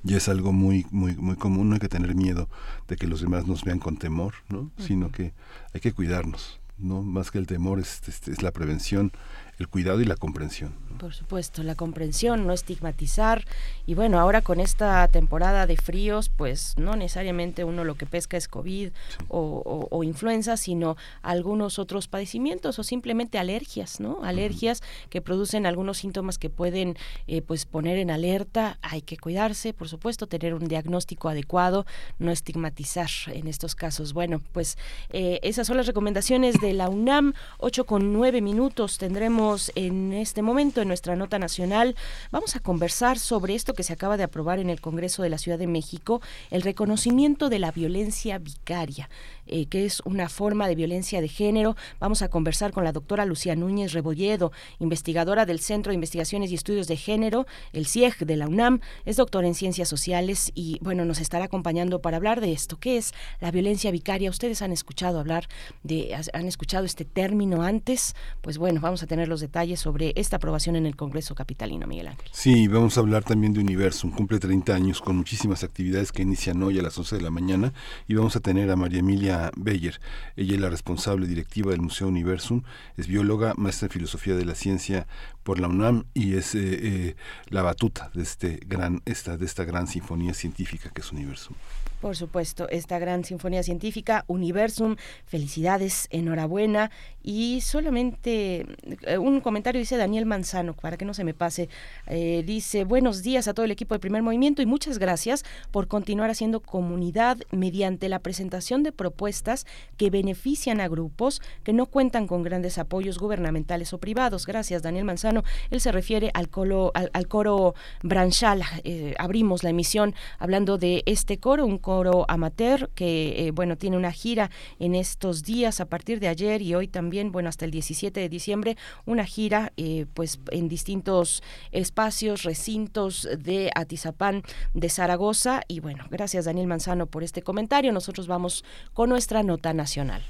[0.03, 2.49] Y es algo muy, muy, muy común, no hay que tener miedo
[2.87, 4.71] de que los demás nos vean con temor, ¿no?
[4.77, 5.33] Sino que
[5.73, 7.01] hay que cuidarnos, ¿no?
[7.01, 9.11] Más que el temor es, es la prevención,
[9.57, 10.73] el cuidado y la comprensión.
[10.97, 13.45] Por supuesto, la comprensión, no estigmatizar.
[13.85, 18.37] Y bueno, ahora con esta temporada de fríos, pues no necesariamente uno lo que pesca
[18.37, 18.89] es COVID
[19.29, 24.23] o, influenza, sino algunos otros padecimientos o simplemente alergias, ¿no?
[24.23, 26.95] Alergias que producen algunos síntomas que pueden
[27.27, 28.77] eh, pues poner en alerta.
[28.81, 31.85] Hay que cuidarse, por supuesto, tener un diagnóstico adecuado,
[32.19, 34.13] no estigmatizar en estos casos.
[34.13, 34.77] Bueno, pues
[35.09, 37.33] eh, esas son las recomendaciones de la UNAM.
[37.59, 41.95] 8 con 9 minutos tendremos en este momento nuestra nota nacional.
[42.31, 45.37] Vamos a conversar sobre esto que se acaba de aprobar en el Congreso de la
[45.37, 46.21] Ciudad de México,
[46.51, 49.09] el reconocimiento de la violencia vicaria.
[49.47, 51.75] Eh, que es una forma de violencia de género.
[51.99, 56.55] Vamos a conversar con la doctora Lucía Núñez Rebolledo, investigadora del Centro de Investigaciones y
[56.55, 58.81] Estudios de Género, el CIEG de la UNAM.
[59.05, 62.77] Es doctora en Ciencias Sociales y, bueno, nos estará acompañando para hablar de esto.
[62.77, 64.29] ¿Qué es la violencia vicaria?
[64.29, 65.47] Ustedes han escuchado hablar
[65.83, 68.15] de, han escuchado este término antes.
[68.41, 72.07] Pues bueno, vamos a tener los detalles sobre esta aprobación en el Congreso Capitalino, Miguel
[72.07, 72.29] Ángel.
[72.31, 74.11] Sí, vamos a hablar también de Universum.
[74.11, 77.73] Cumple 30 años con muchísimas actividades que inician hoy a las 11 de la mañana
[78.07, 79.99] y vamos a tener a María Emilia Beyer.
[80.35, 82.63] Ella es la responsable directiva del Museo Universum,
[82.95, 85.07] es bióloga, maestra en filosofía de la ciencia
[85.43, 87.15] por la UNAM y es eh, eh,
[87.47, 91.55] la batuta de este gran esta de esta gran sinfonía científica que es Universum.
[92.01, 96.91] Por supuesto, esta gran sinfonía científica, Universum, felicidades, enhorabuena.
[97.23, 98.65] Y solamente
[99.01, 101.69] eh, un comentario dice Daniel Manzano, para que no se me pase,
[102.05, 105.87] eh, dice, buenos días a todo el equipo de primer movimiento y muchas gracias por
[105.87, 109.65] continuar haciendo comunidad mediante la presentación de propuestas
[109.97, 114.45] que benefician a grupos que no cuentan con grandes apoyos gubernamentales o privados.
[114.45, 115.43] Gracias, Daniel Manzano.
[115.71, 117.73] Él se refiere al, colo, al, coro
[118.03, 118.63] Branchal.
[118.83, 123.95] Eh, abrimos la emisión hablando de este coro, un coro amateur que, eh, bueno, tiene
[123.95, 127.71] una gira en estos días a partir de ayer y hoy también, bueno, hasta el
[127.71, 131.41] 17 de diciembre, una gira, eh, pues, en distintos
[131.71, 134.43] espacios, recintos de Atizapán
[134.73, 135.61] de Zaragoza.
[135.69, 137.93] Y bueno, gracias Daniel Manzano por este comentario.
[137.93, 140.23] Nosotros vamos con nuestra nota nacional.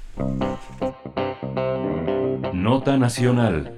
[2.52, 3.74] Nota nacional.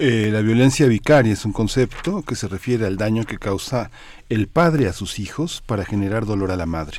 [0.00, 3.90] Eh, la violencia vicaria es un concepto que se refiere al daño que causa
[4.28, 6.98] el padre a sus hijos para generar dolor a la madre.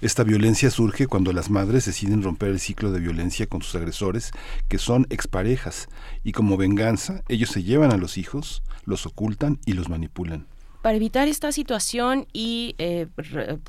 [0.00, 4.30] Esta violencia surge cuando las madres deciden romper el ciclo de violencia con sus agresores,
[4.66, 5.88] que son exparejas,
[6.24, 10.46] y como venganza ellos se llevan a los hijos, los ocultan y los manipulan.
[10.86, 13.08] Para evitar esta situación y eh,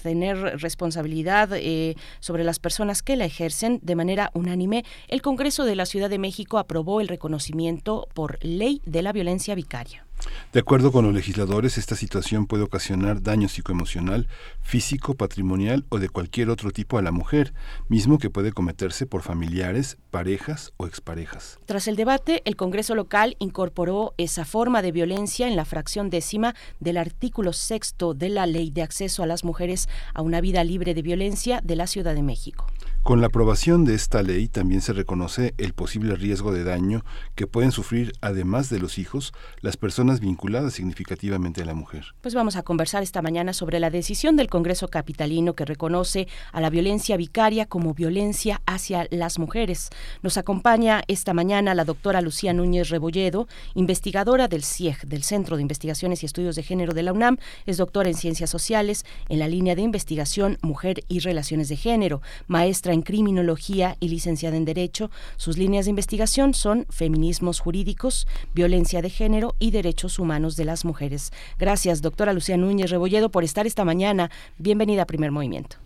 [0.04, 5.76] tener responsabilidad eh, sobre las personas que la ejercen de manera unánime, el Congreso de
[5.76, 10.07] la Ciudad de México aprobó el reconocimiento por ley de la violencia vicaria.
[10.54, 14.28] De acuerdo con los legisladores, esta situación puede ocasionar daño psicoemocional,
[14.62, 17.54] físico, patrimonial o de cualquier otro tipo a la mujer,
[17.90, 21.60] mismo que puede cometerse por familiares, parejas o exparejas.
[21.66, 26.56] Tras el debate, el Congreso local incorporó esa forma de violencia en la fracción décima
[26.80, 30.94] del artículo sexto de la Ley de Acceso a las Mujeres a una vida libre
[30.94, 32.68] de violencia de la Ciudad de México.
[33.08, 37.06] Con la aprobación de esta ley también se reconoce el posible riesgo de daño
[37.36, 39.32] que pueden sufrir, además de los hijos,
[39.62, 42.16] las personas vinculadas significativamente a la mujer.
[42.20, 46.60] Pues vamos a conversar esta mañana sobre la decisión del Congreso Capitalino que reconoce a
[46.60, 49.88] la violencia vicaria como violencia hacia las mujeres.
[50.22, 55.62] Nos acompaña esta mañana la doctora Lucía Núñez Rebolledo, investigadora del CIEG, del Centro de
[55.62, 57.38] Investigaciones y Estudios de Género de la UNAM.
[57.66, 62.22] Es doctora en Ciencias Sociales en la línea de investigación Mujer y Relaciones de Género,
[62.48, 65.10] maestra Criminología y licenciada en Derecho.
[65.36, 70.86] Sus líneas de investigación son feminismos jurídicos, violencia de género y derechos humanos de las
[70.86, 71.32] mujeres.
[71.60, 74.30] Gracias, doctora Lucía Núñez Rebolledo, por estar esta mañana.
[74.58, 75.78] Bienvenida a Primer Movimiento.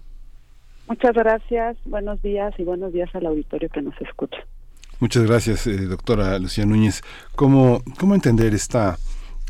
[0.87, 4.37] Muchas gracias, buenos días y buenos días al auditorio que nos escucha.
[4.99, 7.01] Muchas gracias, eh, doctora Lucía Núñez.
[7.35, 8.97] ¿Cómo, cómo entender esta,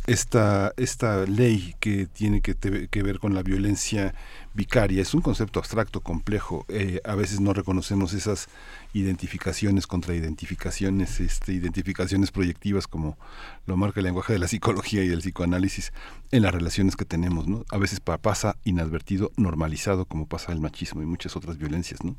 [0.08, 4.14] esta, esta ley que tiene que, que ver con la violencia
[4.54, 5.02] vicaria.
[5.02, 6.66] Es un concepto abstracto, complejo.
[6.70, 8.50] Eh, a veces no reconocemos esas
[8.94, 13.18] identificaciones contra identificaciones, este, identificaciones proyectivas como
[13.66, 15.94] lo marca el lenguaje de la psicología y el psicoanálisis
[16.32, 17.48] en las relaciones que tenemos.
[17.48, 17.64] ¿no?
[17.72, 22.04] A veces pasa inadvertido, normalizado, como pasa el machismo y muchas otras violencias.
[22.04, 22.16] ¿no?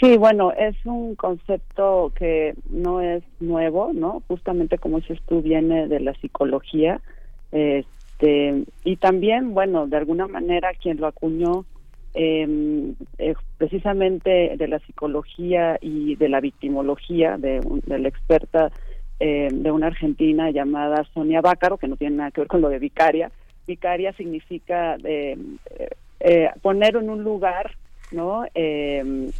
[0.00, 4.22] Sí, bueno, es un concepto que no es nuevo, ¿no?
[4.28, 7.00] Justamente como dices tú, viene de la psicología.
[7.52, 7.84] Eh,
[8.16, 11.64] este, y también, bueno, de alguna manera quien lo acuñó
[12.14, 18.70] em, eh, precisamente de la psicología y de la victimología de, la experta
[19.20, 22.70] eh, de una argentina llamada Sonia Bácaro, que no tiene nada que ver con lo
[22.70, 23.30] de vicaria.
[23.66, 25.36] Vicaria significa eh,
[26.20, 27.72] eh poner en un lugar,
[28.12, 28.44] ¿no?
[28.54, 29.30] Em,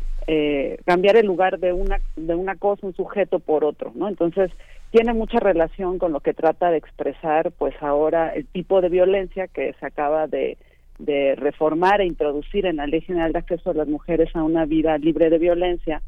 [0.85, 4.09] cambiar el lugar de una de una cosa, un sujeto por otro, ¿no?
[4.09, 4.51] Entonces
[4.97, 9.47] tiene mucha relación con lo que trata de expresar pues ahora el tipo de violencia
[9.47, 10.56] que se acaba de,
[11.36, 14.97] reformar e introducir en la Ley General de Acceso a las Mujeres a una vida
[14.97, 16.01] libre de violencia,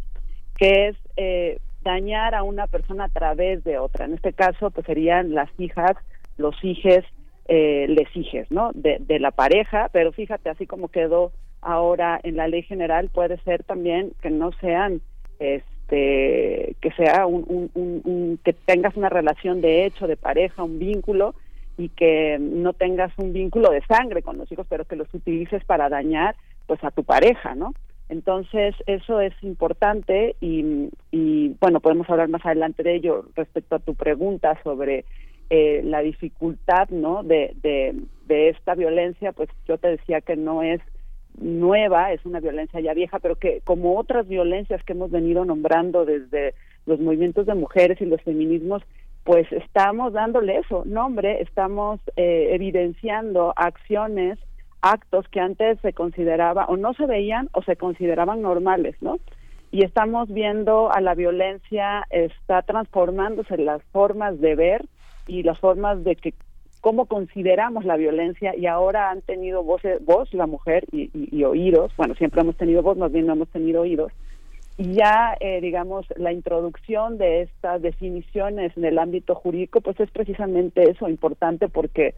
[0.57, 4.07] que es eh, dañar a una persona a través de otra.
[4.07, 5.93] En este caso, pues serían las hijas,
[6.39, 7.05] los hijes,
[7.49, 8.71] eh, les hijes, ¿no?
[8.73, 13.37] De, de la pareja, pero fíjate, así como quedó ahora en la ley general, puede
[13.43, 15.03] ser también que no sean
[15.41, 21.35] este, este, que sea un, que tengas una relación de hecho, de pareja, un vínculo
[21.77, 25.65] y que no tengas un vínculo de sangre con los hijos, pero que los utilices
[25.65, 26.37] para dañar
[26.67, 27.73] pues a tu pareja, ¿no?
[28.11, 33.81] Entonces, eso es importante y, y bueno, podemos hablar más adelante de ello respecto a
[33.81, 35.05] tu pregunta sobre
[35.51, 37.23] eh, la dificultad, ¿no?
[37.23, 37.95] De, de,
[38.27, 40.81] de esta violencia, pues yo te decía que no es
[41.41, 46.05] nueva, es una violencia ya vieja, pero que como otras violencias que hemos venido nombrando
[46.05, 46.55] desde
[46.87, 48.83] los movimientos de mujeres y los feminismos,
[49.25, 54.39] pues estamos dándole eso, nombre, estamos eh, evidenciando acciones,
[54.81, 59.19] actos que antes se consideraba o no se veían o se consideraban normales, ¿no?
[59.71, 64.87] Y estamos viendo a la violencia está transformándose las formas de ver
[65.27, 66.33] y las formas de que
[66.81, 71.93] cómo consideramos la violencia y ahora han tenido voz, voz la mujer y, y, oídos,
[71.97, 74.13] bueno, siempre hemos tenido voz, más bien no hemos tenido oídos,
[74.77, 80.11] y ya, eh, digamos, la introducción de estas definiciones en el ámbito jurídico, pues es
[80.11, 82.15] precisamente eso, importante porque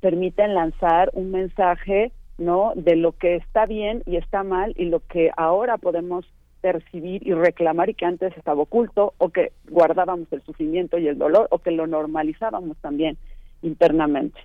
[0.00, 5.00] permiten lanzar un mensaje, ¿no?, de lo que está bien y está mal y lo
[5.00, 6.24] que ahora podemos
[6.60, 11.18] percibir y reclamar y que antes estaba oculto o que guardábamos el sufrimiento y el
[11.18, 13.16] dolor o que lo normalizábamos también
[13.62, 14.40] internamente.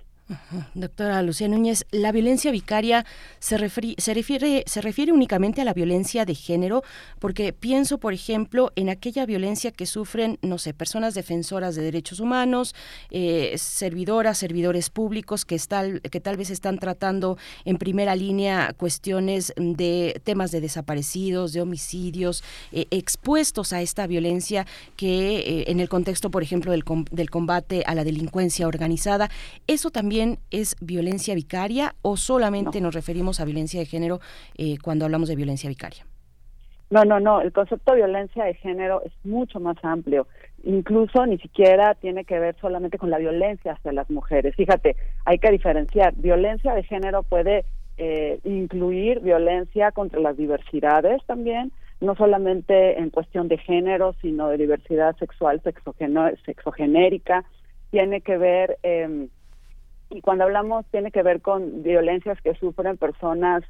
[0.74, 3.04] Doctora Lucía Núñez, la violencia vicaria
[3.40, 3.58] se,
[3.98, 6.82] se, refiere, se refiere únicamente a la violencia de género,
[7.18, 12.20] porque pienso, por ejemplo, en aquella violencia que sufren, no sé, personas defensoras de derechos
[12.20, 12.74] humanos,
[13.10, 15.60] eh, servidoras, servidores públicos que,
[16.10, 17.36] que tal vez están tratando
[17.66, 22.42] en primera línea cuestiones de temas de desaparecidos, de homicidios,
[22.72, 27.82] eh, expuestos a esta violencia que eh, en el contexto, por ejemplo, del, del combate
[27.86, 29.30] a la delincuencia organizada,
[29.66, 30.13] eso también
[30.50, 34.20] es violencia vicaria o solamente nos referimos a violencia de género
[34.56, 36.04] eh, cuando hablamos de violencia vicaria?
[36.90, 37.40] No, no, no.
[37.40, 40.28] El concepto de violencia de género es mucho más amplio.
[40.62, 44.54] Incluso ni siquiera tiene que ver solamente con la violencia hacia las mujeres.
[44.54, 46.14] Fíjate, hay que diferenciar.
[46.16, 47.64] Violencia de género puede
[47.96, 54.58] eh, incluir violencia contra las diversidades también, no solamente en cuestión de género, sino de
[54.58, 55.62] diversidad sexual,
[56.44, 57.44] sexogenérica.
[57.90, 59.28] Tiene que ver eh,
[60.10, 63.64] y cuando hablamos tiene que ver con violencias que sufren personas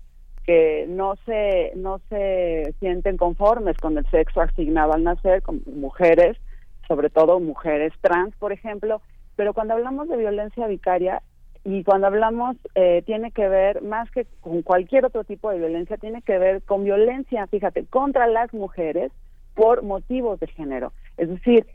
[0.44, 6.36] que no se no se sienten conformes con el sexo asignado al nacer, como mujeres,
[6.86, 9.00] sobre todo mujeres trans, por ejemplo,
[9.36, 11.22] pero cuando hablamos de violencia vicaria
[11.64, 15.96] y cuando hablamos eh, tiene que ver más que con cualquier otro tipo de violencia,
[15.96, 19.10] tiene que ver con violencia, fíjate, contra las mujeres
[19.54, 20.92] por motivos de género.
[21.16, 21.66] Es decir,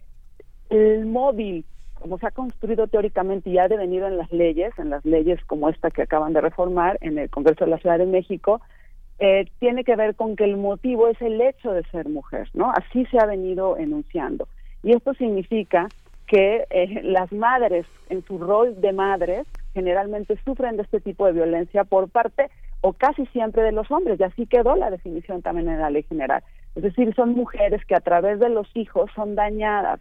[0.69, 1.65] el móvil
[1.99, 5.69] como se ha construido teóricamente y ha devenido en las leyes, en las leyes como
[5.69, 8.61] esta que acaban de reformar en el Congreso de la Ciudad de México,
[9.19, 12.71] eh, tiene que ver con que el motivo es el hecho de ser mujer, ¿no?
[12.71, 14.47] Así se ha venido enunciando.
[14.81, 15.87] Y esto significa
[16.25, 21.33] que eh, las madres, en su rol de madres, generalmente sufren de este tipo de
[21.33, 22.49] violencia por parte
[22.81, 26.03] o casi siempre de los hombres, y así quedó la definición también en la ley
[26.03, 26.43] general.
[26.75, 29.99] Es decir, son mujeres que a través de los hijos son dañadas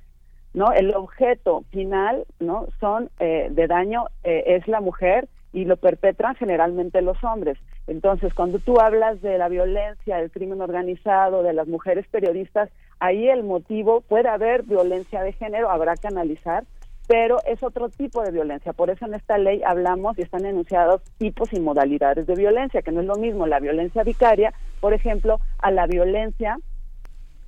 [0.59, 5.76] no el objeto final no son eh, de daño eh, es la mujer y lo
[5.76, 7.56] perpetran generalmente los hombres.
[7.86, 13.28] Entonces cuando tú hablas de la violencia del crimen organizado de las mujeres periodistas ahí
[13.28, 16.64] el motivo puede haber violencia de género habrá que analizar
[17.06, 18.74] pero es otro tipo de violencia.
[18.74, 22.93] Por eso en esta ley hablamos y están enunciados tipos y modalidades de violencia, que
[22.93, 26.59] no es lo mismo la violencia vicaria, por ejemplo, a la violencia,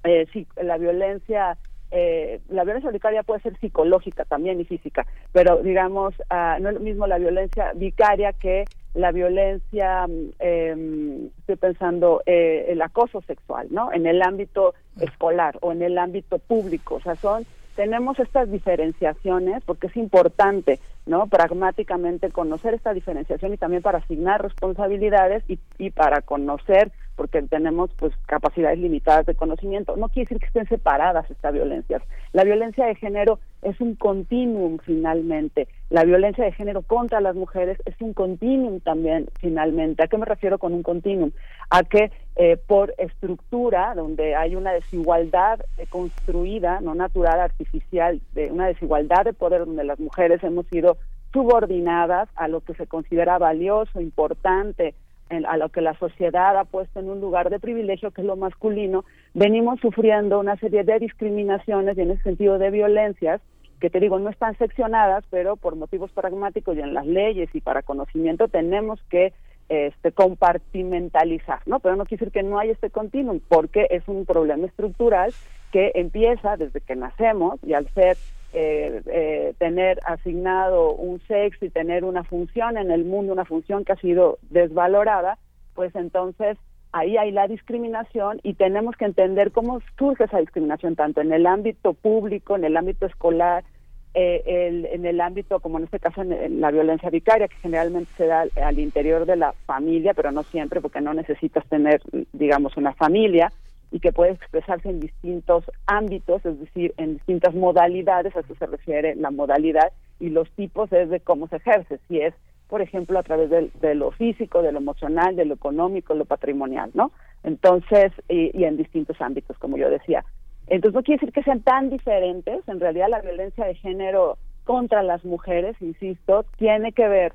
[0.04, 0.26] eh,
[0.62, 1.58] la violencia
[1.90, 6.74] eh, la violencia vicaria puede ser psicológica también y física, pero digamos, ah, no es
[6.74, 8.64] lo mismo la violencia vicaria que
[8.94, 10.06] la violencia,
[10.40, 13.92] eh, estoy pensando, eh, el acoso sexual, ¿no?
[13.92, 17.44] En el ámbito escolar o en el ámbito público, o sea, son
[17.76, 21.28] tenemos estas diferenciaciones porque es importante, ¿no?
[21.28, 27.90] Pragmáticamente conocer esta diferenciación y también para asignar responsabilidades y, y para conocer porque tenemos
[27.98, 29.94] pues capacidades limitadas de conocimiento.
[29.94, 32.02] No quiere decir que estén separadas estas violencias.
[32.32, 35.68] La violencia de género es un continuum finalmente.
[35.90, 40.02] La violencia de género contra las mujeres es un continuum también finalmente.
[40.02, 41.30] ¿A qué me refiero con un continuum?
[41.68, 45.60] A que eh, por estructura, donde hay una desigualdad
[45.90, 50.96] construida, no natural, artificial, de una desigualdad de poder donde las mujeres hemos sido
[51.34, 54.94] subordinadas a lo que se considera valioso, importante,
[55.30, 58.36] a lo que la sociedad ha puesto en un lugar de privilegio, que es lo
[58.36, 59.04] masculino,
[59.34, 63.40] venimos sufriendo una serie de discriminaciones y en ese sentido de violencias,
[63.80, 67.60] que te digo, no están seccionadas, pero por motivos pragmáticos y en las leyes y
[67.60, 69.32] para conocimiento tenemos que
[69.68, 71.78] este, compartimentalizar, ¿no?
[71.78, 75.32] Pero no quiere decir que no hay este continuum, porque es un problema estructural
[75.70, 78.16] que empieza desde que nacemos y al ser
[78.52, 83.84] eh, eh, tener asignado un sexo y tener una función en el mundo, una función
[83.84, 85.38] que ha sido desvalorada,
[85.74, 86.58] pues entonces
[86.92, 91.46] ahí hay la discriminación y tenemos que entender cómo surge esa discriminación tanto en el
[91.46, 93.64] ámbito público, en el ámbito escolar,
[94.12, 98.26] eh, en el ámbito, como en este caso, en, la violencia vicaria, que generalmente se
[98.26, 102.02] da al, interior de la familia, pero no siempre, porque no necesitas tener,
[102.32, 103.52] digamos, una familia,
[103.90, 108.66] y que puede expresarse en distintos ámbitos, es decir, en distintas modalidades, a eso se
[108.66, 112.34] refiere la modalidad, y los tipos es de cómo se ejerce, si es,
[112.68, 116.90] por ejemplo, a través de, lo físico, de lo emocional, de lo económico, lo patrimonial,
[116.94, 117.10] ¿no?
[117.42, 120.24] Entonces, y, en distintos ámbitos, como yo decía.
[120.68, 125.02] Entonces, no quiere decir que sean tan diferentes, en realidad la violencia de género contra
[125.02, 127.32] las mujeres, insisto, tiene que ver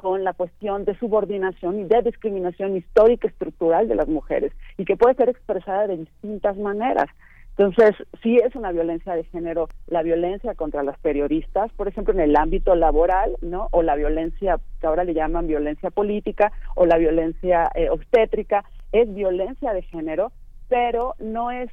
[0.00, 4.96] con la cuestión de subordinación y de discriminación histórica estructural de las mujeres y que
[4.96, 7.04] puede ser expresada de distintas maneras.
[7.58, 12.20] Entonces, sí es una violencia de género, la violencia contra las periodistas, por ejemplo, en
[12.20, 13.68] el ámbito laboral, ¿no?
[13.72, 19.12] O la violencia que ahora le llaman violencia política o la violencia eh, obstétrica, es
[19.14, 20.32] violencia de género,
[20.70, 21.70] pero no es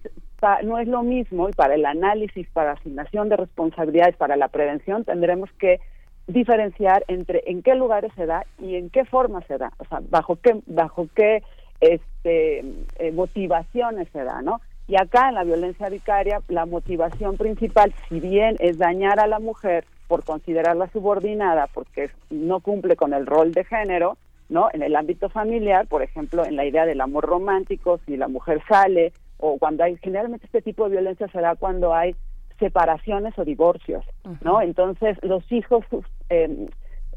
[0.64, 5.04] no es lo mismo y para el análisis, para asignación de responsabilidades, para la prevención
[5.04, 5.80] tendremos que
[6.28, 10.00] diferenciar entre en qué lugares se da y en qué forma se da, o sea,
[10.10, 11.42] bajo qué bajo qué
[11.80, 12.60] este
[13.00, 14.62] eh, motivaciones se da, ¿no?
[14.88, 19.40] Y acá en la violencia vicaria la motivación principal, si bien es dañar a la
[19.40, 24.18] mujer por considerarla subordinada porque no cumple con el rol de género,
[24.50, 24.70] ¿no?
[24.74, 28.62] En el ámbito familiar, por ejemplo, en la idea del amor romántico, si la mujer
[28.68, 32.16] sale o cuando hay generalmente este tipo de violencia se da cuando hay
[32.60, 34.06] separaciones o divorcios,
[34.42, 34.62] ¿no?
[34.62, 35.86] Entonces los hijos
[36.30, 36.68] eh,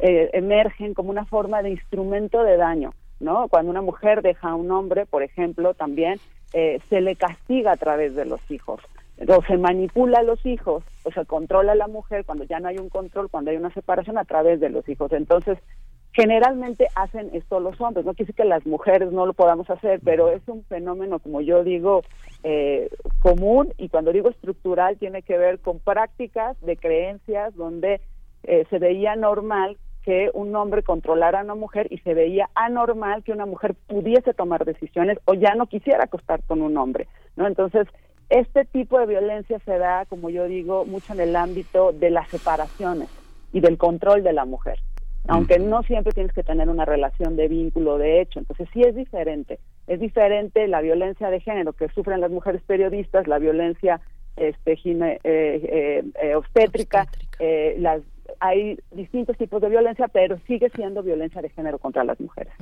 [0.01, 3.49] eh, emergen como una forma de instrumento de daño, ¿no?
[3.49, 6.19] Cuando una mujer deja a un hombre, por ejemplo, también
[6.53, 8.81] eh, se le castiga a través de los hijos,
[9.29, 12.69] o se manipula a los hijos, o se controla a la mujer cuando ya no
[12.69, 15.13] hay un control, cuando hay una separación a través de los hijos.
[15.13, 15.59] Entonces,
[16.13, 20.01] generalmente hacen esto los hombres, no quiere decir que las mujeres no lo podamos hacer,
[20.03, 22.03] pero es un fenómeno, como yo digo,
[22.43, 22.89] eh,
[23.21, 28.01] común y cuando digo estructural tiene que ver con prácticas de creencias donde
[28.45, 33.23] eh, se veía normal que un hombre controlara a una mujer y se veía anormal
[33.23, 37.07] que una mujer pudiese tomar decisiones o ya no quisiera acostar con un hombre,
[37.37, 37.47] ¿no?
[37.47, 37.87] Entonces,
[38.31, 42.29] este tipo de violencia se da, como yo digo, mucho en el ámbito de las
[42.29, 43.11] separaciones
[43.53, 44.79] y del control de la mujer
[45.29, 48.39] aunque no siempre tienes que tener una relación de vínculo de hecho.
[48.39, 49.59] Entonces sí es diferente.
[49.87, 54.01] Es diferente la violencia de género que sufren las mujeres periodistas, la violencia
[54.37, 57.07] este, eh, eh, eh, obstétrica,
[57.79, 58.03] las,
[58.39, 62.53] hay distintos tipos de violencia, pero sigue siendo violencia de género contra las mujeres.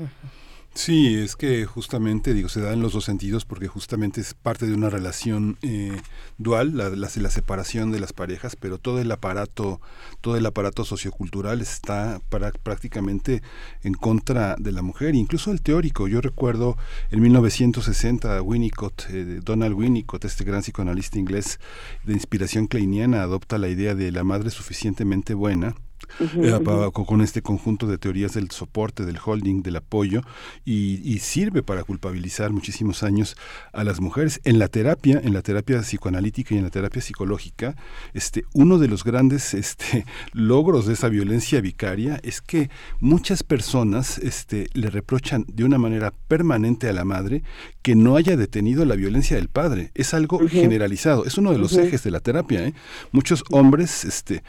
[0.74, 4.65] Sí, es que justamente, digo, se da en los dos sentidos porque justamente es parte
[4.65, 6.01] de una relación eh,
[6.39, 9.81] dual, la, la, separación de las parejas, pero todo el aparato,
[10.20, 12.20] todo el aparato sociocultural está
[12.62, 13.43] prácticamente
[13.82, 16.07] en contra de la mujer, incluso el teórico.
[16.07, 16.77] Yo recuerdo
[17.11, 21.59] en 1960 Winnicott, eh, Donald Winnicott, este gran psicoanalista inglés
[22.05, 25.74] de inspiración kleiniana, adopta la idea de la madre suficientemente buena
[26.20, 26.59] eh,
[26.93, 30.23] con este conjunto de teorías del soporte, del holding, del apoyo,
[30.65, 33.37] y, sirve para culpabilizar muchísimos años
[33.73, 34.41] a las mujeres.
[34.45, 37.75] En la terapia, en la terapia psicoanalítica y en la terapia psicológica,
[38.15, 42.70] este, uno de los grandes este, logros de esa violencia vicaria es que
[43.01, 47.43] muchas personas este, le reprochan de una manera permanente a la madre
[47.83, 49.91] que no haya detenido la violencia del padre.
[49.95, 52.65] Es algo generalizado, es uno de los ejes de la terapia.
[52.65, 52.75] ¿eh?
[53.12, 54.43] Muchos hombres este,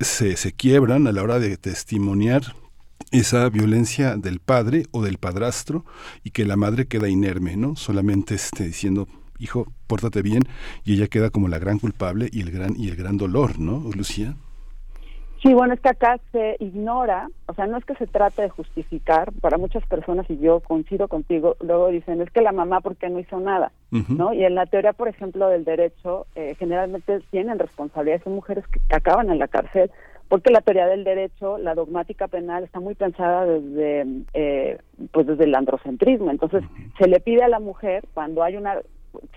[0.00, 2.54] se, se quiebran a la hora de testimoniar
[3.10, 5.84] esa violencia del padre o del padrastro
[6.24, 7.76] y que la madre queda inerme, ¿no?
[7.76, 9.08] Solamente este, diciendo,
[9.38, 10.42] hijo, pórtate bien,
[10.84, 13.90] y ella queda como la gran culpable y el gran, y el gran dolor, ¿no,
[13.94, 14.36] Lucía?
[15.46, 18.48] Sí, bueno, es que acá se ignora, o sea, no es que se trate de
[18.48, 22.96] justificar, para muchas personas, y yo coincido contigo, luego dicen, es que la mamá, ¿por
[22.96, 23.70] qué no hizo nada?
[23.92, 24.32] ¿No?
[24.32, 28.80] Y en la teoría, por ejemplo, del derecho, eh, generalmente tienen responsabilidades, son mujeres que,
[28.92, 29.92] acaban en la cárcel,
[30.28, 34.04] porque la teoría del derecho, la dogmática penal, está muy pensada desde,
[34.34, 34.78] eh,
[35.12, 36.32] pues desde el androcentrismo.
[36.32, 36.64] Entonces,
[36.98, 38.80] se le pide a la mujer, cuando hay una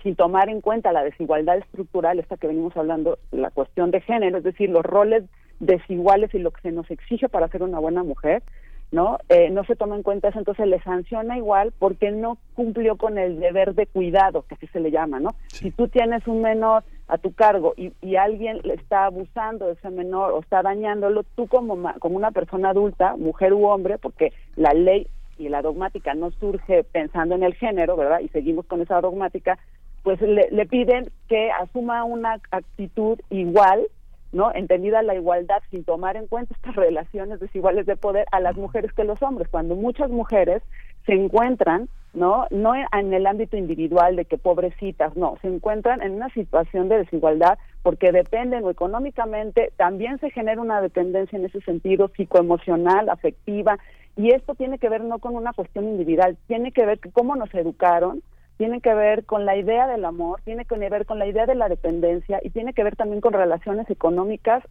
[0.02, 4.38] sin tomar en cuenta la desigualdad estructural, esta que venimos hablando, la cuestión de género,
[4.38, 5.24] es decir, los roles
[5.60, 8.42] desiguales y lo que se nos exige para ser una buena mujer,
[8.90, 9.18] ¿no?
[9.28, 13.18] Eh, no se toma en cuenta eso, entonces le sanciona igual porque no cumplió con
[13.18, 15.30] el deber de cuidado, que así se le llama, ¿no?
[15.48, 19.72] Si tú tienes un menor a tu cargo y, y, alguien le está abusando de
[19.74, 24.32] ese menor o está dañándolo, tú como, como una persona adulta, mujer u hombre, porque
[24.56, 25.08] la ley
[25.38, 28.20] y la dogmática no surge pensando en el género, ¿verdad?
[28.20, 29.58] Y seguimos con esa dogmática,
[30.02, 33.86] pues le, le piden que asuma una actitud igual
[34.32, 34.52] ¿no?
[34.54, 38.92] Entendida la igualdad sin tomar en cuenta estas relaciones desiguales de poder a las mujeres
[38.92, 40.62] que los hombres, cuando muchas mujeres
[41.06, 42.46] se encuentran, ¿no?
[42.50, 46.98] No en el ámbito individual de que pobrecitas, no, se encuentran en una situación de
[46.98, 53.78] desigualdad porque dependen o económicamente, también se genera una dependencia en ese sentido psicoemocional, afectiva,
[54.16, 57.36] y esto tiene que ver no con una cuestión individual, tiene que ver con cómo
[57.36, 58.22] nos educaron,
[58.60, 61.54] tiene que ver con la idea del amor, tiene que ver con la idea de
[61.54, 64.62] la dependencia y tiene que ver también con relaciones económicas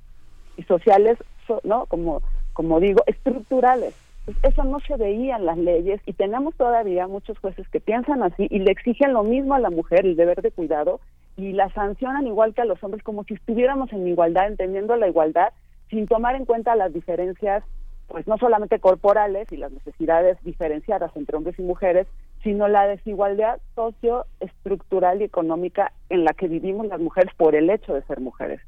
[0.58, 1.18] y sociales,
[1.64, 1.88] ¿no?
[1.88, 2.22] Como,
[2.54, 3.96] como digo, estructurales.
[4.44, 8.46] Eso no se veía en las leyes y tenemos todavía muchos jueces que piensan así
[8.52, 11.00] y le exigen lo mismo a la mujer, el deber de cuidado,
[11.36, 15.08] y la sancionan igual que a los hombres, como si estuviéramos en igualdad, entendiendo la
[15.08, 15.52] igualdad
[15.90, 17.64] sin tomar en cuenta las diferencias,
[18.10, 22.08] pues no solamente corporales y las necesidades diferenciadas entre hombres y mujeres,
[22.44, 27.94] sino la desigualdad socioestructural y económica en la que vivimos las mujeres por el hecho
[27.94, 28.60] de ser mujeres.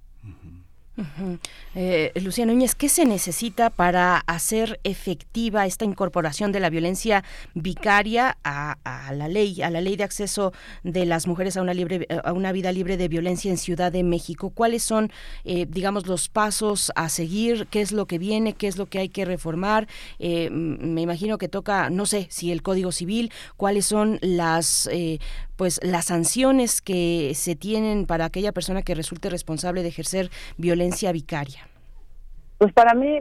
[1.73, 7.23] Eh, Luciano Núñez, ¿qué se necesita para hacer efectiva esta incorporación de la violencia
[7.53, 8.75] vicaria a,
[9.13, 10.53] la ley, a la ley de acceso
[10.83, 14.03] de las mujeres a una libre, a una vida libre de violencia en Ciudad de
[14.03, 14.49] México?
[14.49, 15.11] ¿Cuáles son,
[15.45, 17.67] eh, digamos, los pasos a seguir?
[17.67, 18.53] ¿Qué es lo que viene?
[18.53, 19.87] ¿Qué es lo que hay que reformar?
[20.19, 24.89] Eh, me imagino que toca, no sé, si el Código Civil, cuáles son las
[25.61, 31.11] pues las sanciones que se tienen para aquella persona que resulte responsable de ejercer violencia
[31.11, 31.67] vicaria?
[32.57, 33.19] Pues para mí,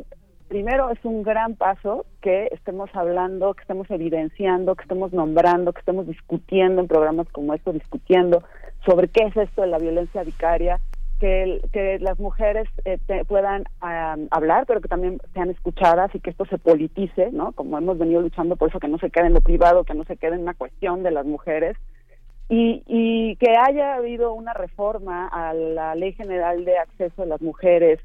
[0.49, 5.81] primero es un gran paso que estemos hablando, que estemos evidenciando, que estemos nombrando, que
[5.81, 8.43] estemos discutiendo en programas como estos, discutiendo
[8.87, 10.81] sobre qué es esto de la violencia vicaria,
[11.19, 12.97] que, que las mujeres eh,
[13.29, 13.65] puedan
[14.31, 17.53] hablar, pero que también sean escuchadas y que esto se politice, ¿no?
[17.53, 20.05] Como hemos venido luchando por eso, que no se quede en lo privado, que no
[20.05, 21.77] se quede en una cuestión de las mujeres,
[22.51, 27.40] y, y que haya habido una reforma a la Ley General de Acceso de las
[27.40, 28.01] Mujeres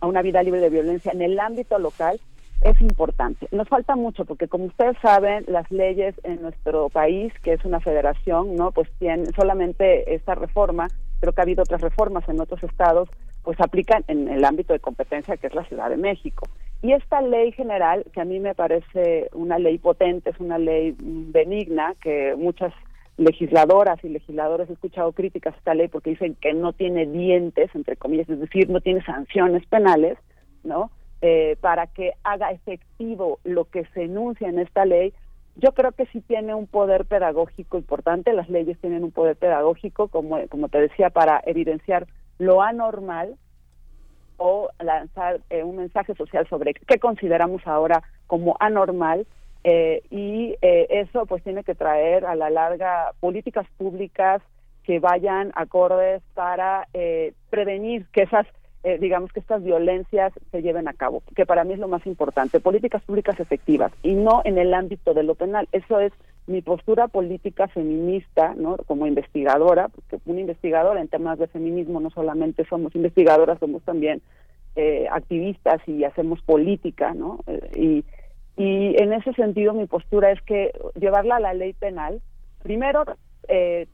[0.00, 2.18] a una vida libre de violencia en el ámbito local
[2.62, 3.46] es importante.
[3.52, 7.80] Nos falta mucho porque como ustedes saben, las leyes en nuestro país, que es una
[7.80, 10.88] federación, no, pues tienen solamente esta reforma,
[11.20, 13.08] pero que ha habido otras reformas en otros estados,
[13.42, 16.48] pues aplican en el ámbito de competencia que es la Ciudad de México.
[16.82, 20.94] Y esta ley general, que a mí me parece una ley potente, es una ley
[20.98, 22.72] benigna, que muchas
[23.20, 27.70] legisladoras y legisladores he escuchado críticas a esta ley porque dicen que no tiene dientes,
[27.74, 30.18] entre comillas, es decir, no tiene sanciones penales,
[30.64, 30.90] ¿no?
[31.20, 35.12] Eh, para que haga efectivo lo que se enuncia en esta ley,
[35.56, 40.08] yo creo que sí tiene un poder pedagógico importante, las leyes tienen un poder pedagógico,
[40.08, 42.06] como, como te decía, para evidenciar
[42.38, 43.36] lo anormal
[44.38, 49.26] o lanzar eh, un mensaje social sobre qué consideramos ahora como anormal
[49.62, 54.40] eh, y eh, eso pues tiene que traer a la larga políticas públicas
[54.84, 58.46] que vayan acordes para eh, prevenir que esas
[58.98, 62.60] digamos que estas violencias se lleven a cabo que para mí es lo más importante.
[62.60, 65.68] Políticas públicas efectivas y no en el ámbito de lo penal.
[65.70, 66.14] Eso es
[66.46, 72.08] mi postura política feminista no como investigadora porque una investigadora en temas de feminismo no
[72.08, 74.22] solamente somos investigadoras somos también
[75.10, 77.40] activistas y hacemos política no
[77.76, 78.02] y
[78.60, 82.20] y en ese sentido mi postura es que llevarla a la ley penal,
[82.62, 83.04] primero,
[83.48, 83.86] eh,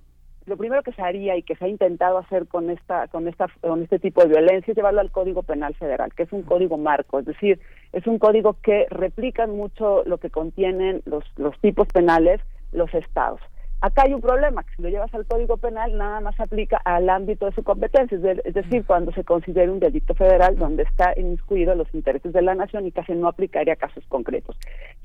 [0.44, 3.46] lo primero que se haría y que se ha intentado hacer con esta, con esta,
[3.60, 6.78] con este tipo de violencia es llevarlo al Código Penal Federal, que es un código
[6.78, 7.60] marco, es decir,
[7.92, 12.40] es un código que replica mucho lo que contienen los, los tipos penales
[12.72, 13.40] los estados.
[13.82, 17.10] Acá hay un problema, que si lo llevas al Código Penal nada más aplica al
[17.10, 21.74] ámbito de su competencia, es decir, cuando se considera un delito federal donde está inmiscuido
[21.74, 24.56] los intereses de la nación y casi no aplicaría a casos concretos.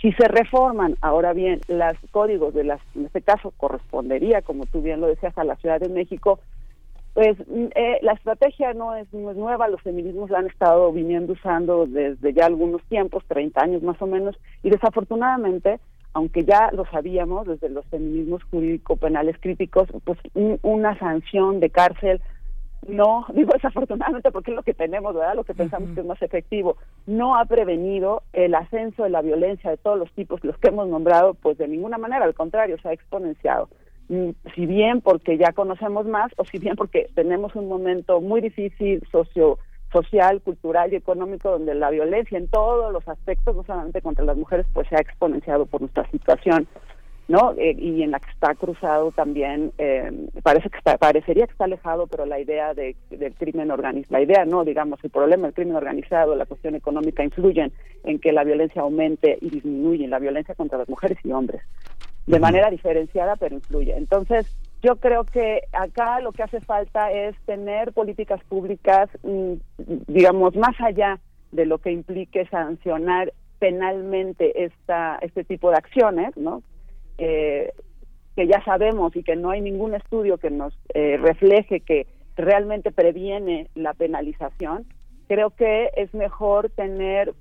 [0.02, 4.82] Si se reforman, ahora bien, los códigos de las, en este caso correspondería, como tú
[4.82, 6.40] bien lo decías, a la Ciudad de México,
[7.14, 10.94] pues mm, eh, la estrategia no es, no es nueva, los feminismos la han estado
[10.94, 15.80] viniendo usando desde ya algunos tiempos, 30 años más o menos, y desafortunadamente
[16.14, 20.20] aunque ya lo sabíamos desde los feminismos jurídico-penales críticos, pues
[20.62, 22.22] una sanción de cárcel
[22.88, 25.36] no, digo desafortunadamente porque es lo que tenemos, ¿verdad?
[25.36, 29.70] Lo que pensamos que es más efectivo, no ha prevenido el ascenso de la violencia
[29.70, 32.90] de todos los tipos, los que hemos nombrado, pues de ninguna manera, al contrario, se
[32.90, 33.70] ha exponenciado.
[34.10, 38.42] Mm, si bien porque ya conocemos más, o si bien porque tenemos un momento muy
[38.42, 39.60] difícil socio
[39.92, 44.38] social, cultural y económico donde la violencia en todos los aspectos, no solamente contra las
[44.38, 46.68] mujeres, pues se ha exponenciado por nuestra situación,
[47.28, 47.54] ¿no?
[47.58, 50.12] Eh, y en la que está cruzado también, eh,
[50.44, 54.22] parece que está, parecería que está alejado, pero la idea de, del crimen organizado, la
[54.22, 57.72] idea, no, digamos, el problema del crimen organizado, la cuestión económica influyen
[58.04, 61.62] en que la violencia aumente y disminuye, la violencia contra las mujeres y hombres,
[62.28, 63.96] de manera diferenciada, pero influye.
[63.96, 69.54] Entonces, yo creo que acá lo que hace falta es tener políticas públicas, mm,
[70.08, 71.20] digamos, más allá
[71.52, 76.64] de lo que implique sancionar penalmente esta, este tipo de acciones, ¿no?
[77.18, 77.72] Eh,
[78.36, 82.92] que ya sabemos y que no hay ningún estudio que nos eh, refleje que realmente
[82.92, 84.86] previene la penalización,
[85.28, 87.34] creo que es mejor tener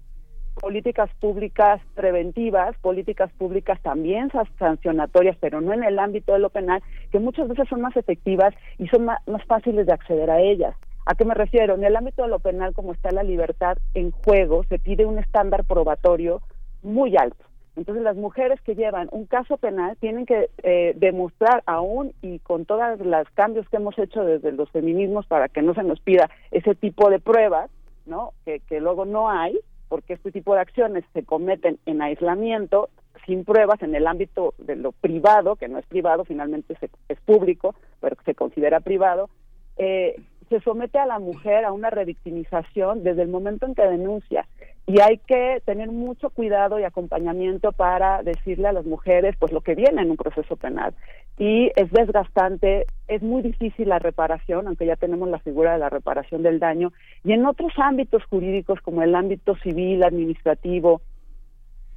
[0.60, 6.82] políticas públicas preventivas, políticas públicas también sancionatorias, pero no en el ámbito de lo penal,
[7.10, 10.76] que muchas veces son más efectivas y son más, fáciles de acceder a ellas.
[11.06, 11.74] ¿A qué me refiero?
[11.74, 15.18] En el ámbito de lo penal, como está la libertad en juego, se pide un
[15.18, 16.42] estándar probatorio
[16.82, 17.44] muy alto.
[17.76, 22.66] Entonces las mujeres que llevan un caso penal tienen que eh, demostrar aún y con
[22.66, 26.28] todos los cambios que hemos hecho desde los feminismos para que no se nos pida
[26.50, 27.70] ese tipo de pruebas,
[28.04, 28.32] ¿no?
[28.44, 29.58] Que, que luego no hay,
[29.90, 32.88] porque este tipo de acciones se cometen en aislamiento,
[33.26, 37.20] sin pruebas, en el ámbito de lo privado, que no es privado, finalmente se- es
[37.20, 39.28] público, pero se considera privado,
[39.76, 40.14] eh,
[40.48, 44.46] se somete a la mujer a una revictimización desde el momento en que denuncia.
[44.86, 49.60] Y hay que tener mucho cuidado y acompañamiento para decirle a las mujeres pues lo
[49.60, 50.94] que viene en un proceso penal.
[51.38, 55.90] Y es desgastante, es muy difícil la reparación, aunque ya tenemos la figura de la
[55.90, 56.92] reparación del daño.
[57.24, 61.02] Y en otros ámbitos jurídicos como el ámbito civil, administrativo,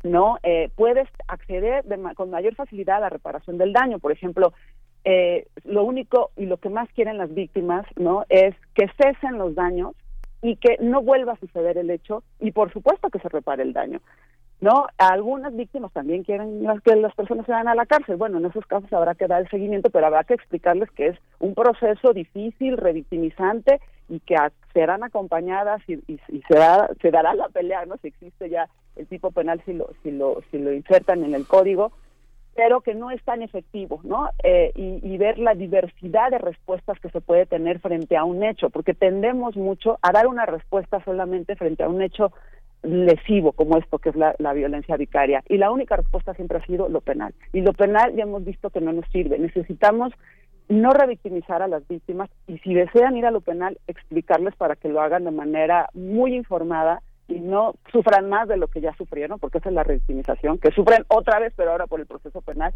[0.04, 4.12] no eh, puedes acceder de ma- con mayor facilidad a la reparación del daño por
[4.12, 4.52] ejemplo
[5.06, 9.56] eh, lo único y lo que más quieren las víctimas no es que cesen los
[9.56, 9.94] daños
[10.44, 13.74] y que no vuelva a suceder el hecho y por supuesto que se repare el
[13.74, 14.00] daño
[14.62, 18.16] no algunas víctimas también quieren que las personas se vayan a la cárcel.
[18.16, 21.18] Bueno en esos casos habrá que dar el seguimiento pero habrá que explicarles que es
[21.40, 24.36] un proceso difícil revictimizante y que
[24.74, 28.70] serán acompañadas y, y- y se, da- se dará la pelea no si existe ya
[28.96, 31.92] el tipo penal si lo si lo si lo insertan en el código
[32.56, 34.30] pero que no es tan efectivo, ¿no?
[34.44, 38.44] Eh, y, y ver la diversidad de respuestas que se puede tener frente a un
[38.44, 42.32] hecho, porque tendemos mucho a dar una respuesta solamente frente a un hecho
[42.84, 45.42] lesivo como esto que es la, la violencia vicaria.
[45.48, 47.34] Y la única respuesta siempre ha sido lo penal.
[47.54, 49.40] Y lo penal ya hemos visto que no nos sirve.
[49.40, 50.14] Necesitamos
[50.70, 54.90] no revictimizar a las víctimas y si desean ir a lo penal explicarles para que
[54.90, 57.02] lo hagan de manera muy informada
[57.34, 60.72] y no sufran más de lo que ya sufrieron, porque esa es la revictimización, que
[60.72, 62.74] sufren otra vez, pero ahora por el proceso penal,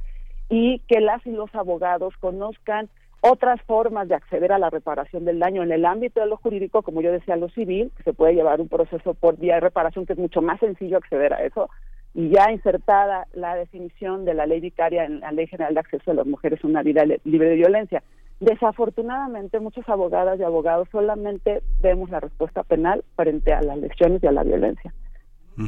[0.49, 2.89] y que las y los abogados conozcan
[3.21, 6.81] otras formas de acceder a la reparación del daño en el ámbito de lo jurídico,
[6.81, 10.05] como yo decía, lo civil, que se puede llevar un proceso por vía de reparación,
[10.05, 11.69] que es mucho más sencillo acceder a eso,
[12.13, 16.11] y ya insertada la definición de la ley vicaria en la Ley General de Acceso
[16.11, 18.01] de las Mujeres a una vida libre de violencia.
[18.39, 24.27] Desafortunadamente, muchas abogadas y abogados solamente vemos la respuesta penal frente a las lesiones y
[24.27, 24.93] a la violencia,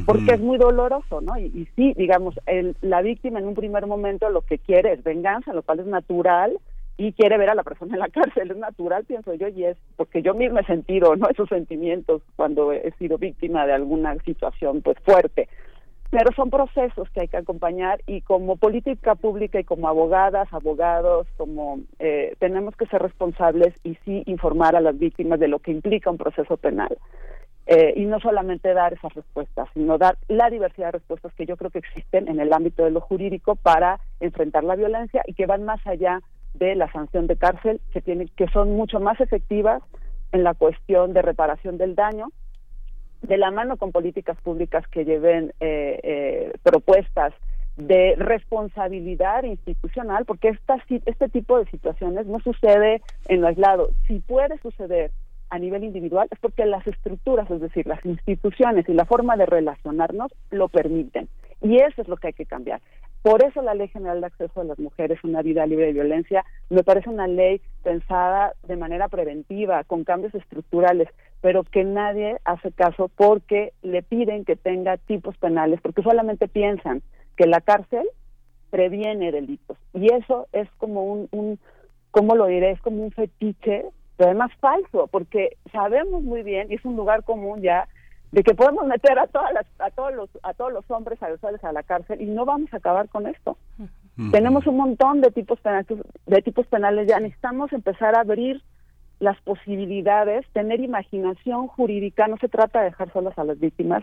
[0.06, 1.36] porque es muy doloroso, ¿no?
[1.36, 5.02] Y, y sí, digamos, el, la víctima en un primer momento lo que quiere es
[5.02, 6.58] venganza, lo cual es natural,
[6.96, 9.76] y quiere ver a la persona en la cárcel, es natural, pienso yo, y es
[9.96, 11.28] porque yo misma he sentido, ¿no?
[11.28, 15.48] Esos sentimientos cuando he sido víctima de alguna situación, pues, fuerte
[16.10, 21.28] pero son procesos que hay que acompañar y como política pública y como abogadas, abogados,
[21.36, 25.70] como eh, tenemos que ser responsables y sí informar a las víctimas de lo que
[25.70, 26.98] implica un proceso penal.
[27.66, 31.56] Eh, y no solamente dar esas respuestas, sino dar la diversidad de respuestas que yo
[31.56, 35.46] creo que existen en el ámbito de lo jurídico para enfrentar la violencia y que
[35.46, 36.20] van más allá
[36.54, 39.84] de la sanción de cárcel, que, tiene, que son mucho más efectivas
[40.32, 42.32] en la cuestión de reparación del daño,
[43.22, 47.32] de la mano con políticas públicas que lleven eh, eh, propuestas
[47.76, 53.90] de responsabilidad institucional, porque esta, este tipo de situaciones no sucede en lo aislado.
[54.06, 55.10] Si puede suceder
[55.50, 59.46] a nivel individual es porque las estructuras, es decir, las instituciones y la forma de
[59.46, 61.28] relacionarnos lo permiten.
[61.60, 62.80] Y eso es lo que hay que cambiar.
[63.22, 65.92] Por eso la Ley General de Acceso a las Mujeres a una vida libre de
[65.92, 71.08] violencia me parece una ley pensada de manera preventiva, con cambios estructurales,
[71.40, 77.02] pero que nadie hace caso porque le piden que tenga tipos penales, porque solamente piensan
[77.36, 78.06] que la cárcel
[78.70, 79.78] previene delitos.
[79.94, 81.58] Y eso es como un, un
[82.10, 82.72] ¿cómo lo diré?
[82.72, 83.86] Es como un fetiche,
[84.16, 87.88] pero además falso, porque sabemos muy bien, y es un lugar común ya,
[88.32, 91.62] de que podemos meter a todas las, a todos los a todos los hombres agresores
[91.64, 93.56] a la cárcel y no vamos a acabar con esto.
[94.30, 95.86] Tenemos un montón de tipos penales,
[96.26, 98.62] de tipos penales ya necesitamos empezar a abrir
[99.20, 104.02] las posibilidades, tener imaginación jurídica, no se trata de dejar solas a las víctimas,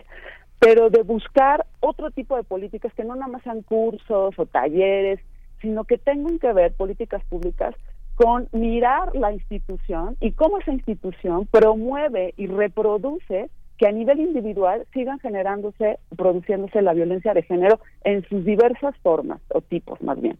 [0.58, 5.20] pero de buscar otro tipo de políticas que no nada más sean cursos o talleres,
[5.60, 7.74] sino que tengan que ver políticas públicas
[8.14, 14.86] con mirar la institución y cómo esa institución promueve y reproduce que a nivel individual
[14.92, 20.36] sigan generándose, produciéndose la violencia de género en sus diversas formas o tipos más bien.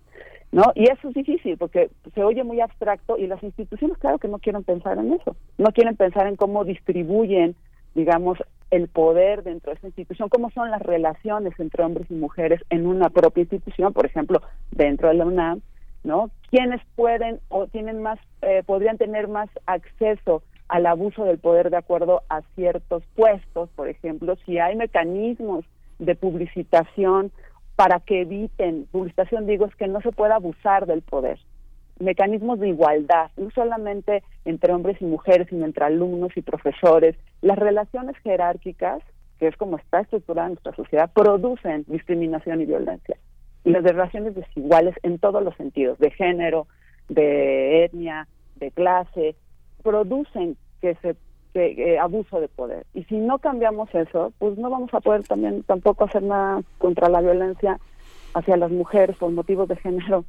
[0.51, 0.73] ¿No?
[0.75, 4.39] Y eso es difícil porque se oye muy abstracto y las instituciones claro que no
[4.39, 7.55] quieren pensar en eso, no quieren pensar en cómo distribuyen,
[7.95, 8.39] digamos,
[8.71, 12.87] el poder dentro de esa institución, cómo son las relaciones entre hombres y mujeres en
[12.87, 15.61] una propia institución, por ejemplo, dentro de la UNAM,
[16.05, 16.31] ¿no?
[16.51, 21.79] ¿Quiénes pueden o tienen más, eh, podrían tener más acceso al abuso del poder de
[21.79, 25.65] acuerdo a ciertos puestos, por ejemplo, si hay mecanismos
[25.99, 27.33] de publicitación
[27.79, 31.39] para que eviten, publicitación digo, es que no se pueda abusar del poder,
[32.01, 37.15] mecanismos de igualdad, no solamente entre hombres y mujeres, sino entre alumnos y profesores.
[37.41, 39.01] Las relaciones jerárquicas,
[39.39, 43.17] que es como está estructurada nuestra sociedad, producen discriminación y violencia.
[43.63, 46.67] Y las relaciones desiguales en todos los sentidos, de género,
[47.09, 48.27] de etnia,
[48.57, 49.37] de clase,
[49.85, 51.15] producen que se
[51.67, 52.87] eh, abuso de poder.
[52.95, 57.09] Y si no cambiamos eso, pues no vamos a poder también tampoco hacer nada contra
[57.09, 57.79] la violencia
[58.35, 60.25] hacia las mujeres por motivos de género.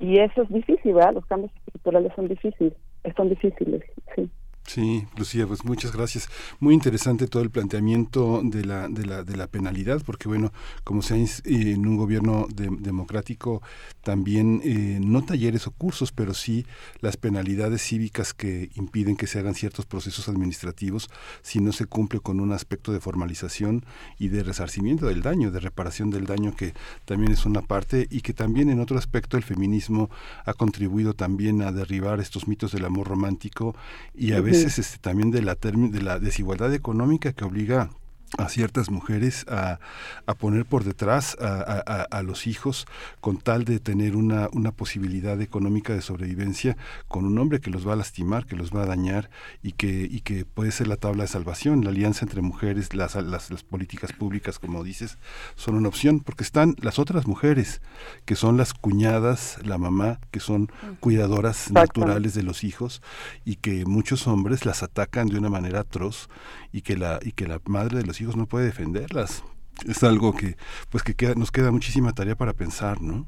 [0.00, 1.14] Y eso es difícil, ¿verdad?
[1.14, 2.74] Los cambios estructurales son difíciles,
[3.16, 3.82] son difíciles,
[4.14, 4.28] sí.
[4.66, 6.28] Sí, Lucía, pues muchas gracias.
[6.58, 10.52] Muy interesante todo el planteamiento de la, de la, de la penalidad, porque bueno,
[10.84, 13.62] como sea en un gobierno democrático,
[14.02, 16.66] también eh, no talleres o cursos, pero sí
[17.00, 21.10] las penalidades cívicas que impiden que se hagan ciertos procesos administrativos
[21.42, 23.84] si no se cumple con un aspecto de formalización
[24.18, 26.72] y de resarcimiento del daño, de reparación del daño, que
[27.04, 30.10] también es una parte y que también en otro aspecto el feminismo
[30.46, 33.76] ha contribuido también a derribar estos mitos del amor romántico
[34.14, 37.90] y a veces es este, también de la, de la desigualdad económica que obliga
[38.38, 39.78] a ciertas mujeres a,
[40.26, 41.60] a poner por detrás a,
[42.02, 42.86] a, los hijos
[43.20, 46.76] con tal de tener una, una posibilidad económica de sobrevivencia
[47.08, 49.30] con un hombre que los va a lastimar, que los va a dañar
[49.62, 51.84] y que, y que puede ser la tabla de salvación.
[51.84, 55.18] La alianza entre mujeres, las, las, las políticas públicas, como dices,
[55.54, 57.80] son una opción porque están las otras mujeres,
[58.24, 60.70] que son las cuñadas, la mamá, que son
[61.00, 63.02] cuidadoras naturales de los hijos
[63.44, 66.28] y que muchos hombres las atacan de una manera atroz
[66.72, 69.44] y que la, y que la madre de los hijos no puede defenderlas.
[69.88, 70.56] Es algo que,
[70.90, 73.26] pues que queda, nos queda muchísima tarea para pensar, ¿no?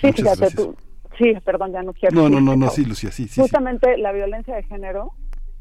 [0.00, 0.74] Sí, fíjate tú.
[1.18, 2.14] Sí, perdón, ya no quiero.
[2.16, 3.40] No, no, no, no, sí, Lucía, sí, sí.
[3.40, 5.12] Justamente la violencia de género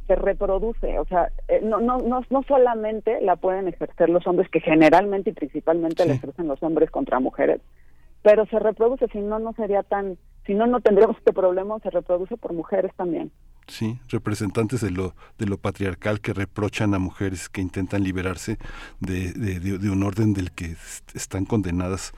[0.07, 4.49] se reproduce, o sea, eh, no, no, no, no solamente la pueden ejercer los hombres,
[4.49, 7.61] que generalmente y principalmente la ejercen los hombres contra mujeres,
[8.21, 11.91] pero se reproduce, si no, no sería tan, si no, no tendríamos este problema, se
[11.91, 13.31] reproduce por mujeres también.
[13.67, 18.57] Sí, representantes de lo, de lo patriarcal que reprochan a mujeres que intentan liberarse
[18.99, 20.75] de, un orden del que
[21.13, 22.11] están condenadas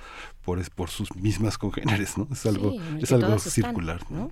[0.44, 2.28] por, por sus mismas congéneres, ¿no?
[2.32, 4.00] Es algo, es algo circular.
[4.10, 4.32] ¿no?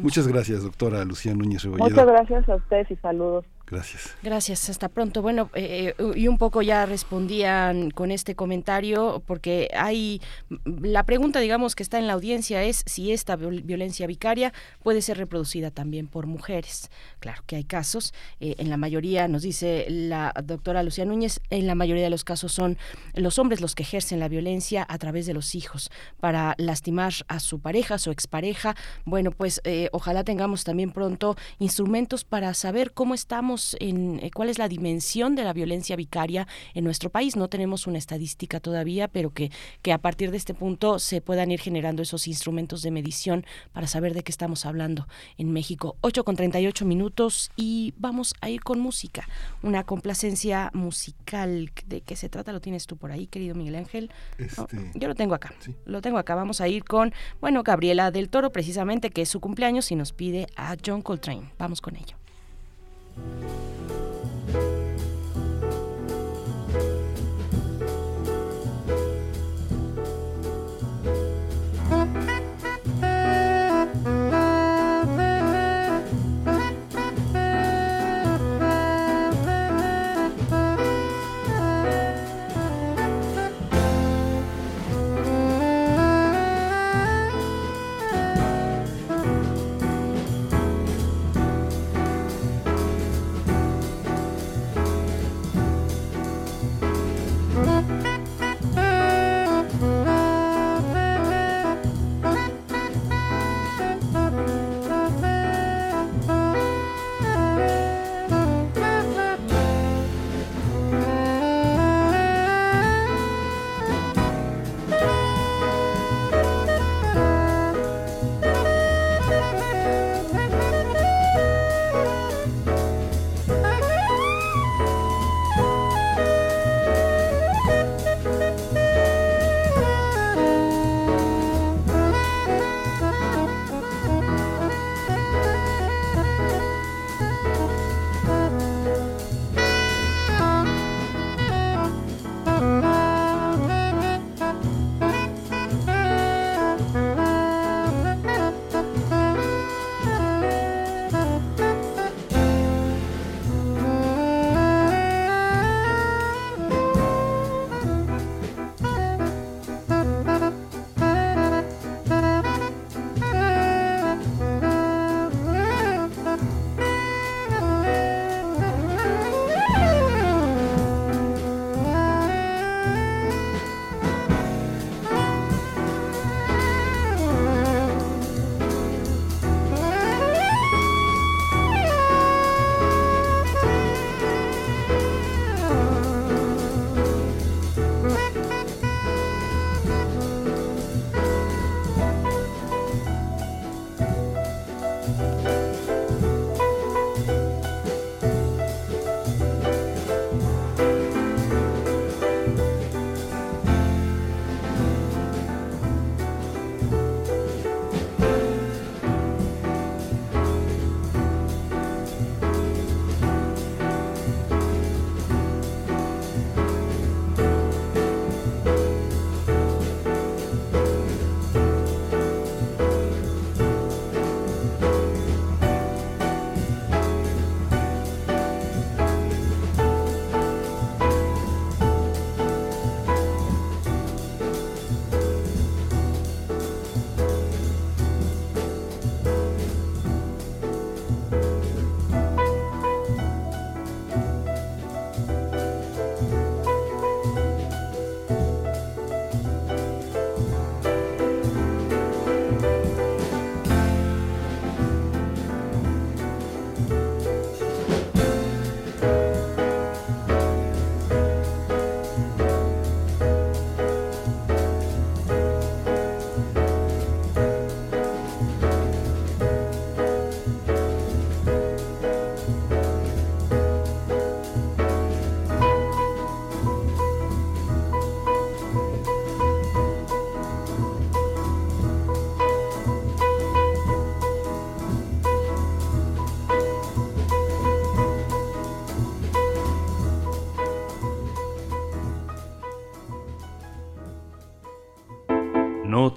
[0.00, 1.90] Muchas gracias, doctora Lucía Núñez Rebolledo.
[1.90, 3.44] Muchas gracias a ustedes y saludos.
[3.70, 4.16] Gracias.
[4.22, 5.20] Gracias, hasta pronto.
[5.20, 10.22] Bueno, eh, eh, y un poco ya respondían con este comentario, porque hay
[10.64, 15.18] la pregunta, digamos, que está en la audiencia es si esta violencia vicaria puede ser
[15.18, 16.90] reproducida también por mujeres.
[17.20, 21.66] Claro que hay casos, eh, en la mayoría, nos dice la doctora Lucía Núñez, en
[21.66, 22.78] la mayoría de los casos son
[23.14, 27.38] los hombres los que ejercen la violencia a través de los hijos para lastimar a
[27.38, 28.74] su pareja, a su expareja.
[29.04, 34.58] Bueno, pues ojalá tengamos también pronto instrumentos para saber cómo estamos en eh, cuál es
[34.58, 37.36] la dimensión de la violencia vicaria en nuestro país.
[37.36, 39.50] No tenemos una estadística todavía, pero que,
[39.82, 43.86] que a partir de este punto se puedan ir generando esos instrumentos de medición para
[43.86, 45.06] saber de qué estamos hablando
[45.36, 45.96] en México.
[46.00, 49.28] 8 con 38 minutos y vamos a ir con música,
[49.62, 51.70] una complacencia musical.
[51.86, 52.52] ¿De qué se trata?
[52.52, 54.10] ¿Lo tienes tú por ahí, querido Miguel Ángel?
[54.38, 55.52] Este, yo lo tengo acá.
[55.84, 56.34] Lo tengo acá.
[56.34, 57.12] Vamos a ir con,
[57.42, 61.52] bueno, Gabriela del Toro, precisamente, que es su cumpleaños y nos pide a John Coltrane.
[61.58, 62.16] Vamos con ello.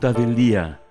[0.01, 0.81] Nota del día.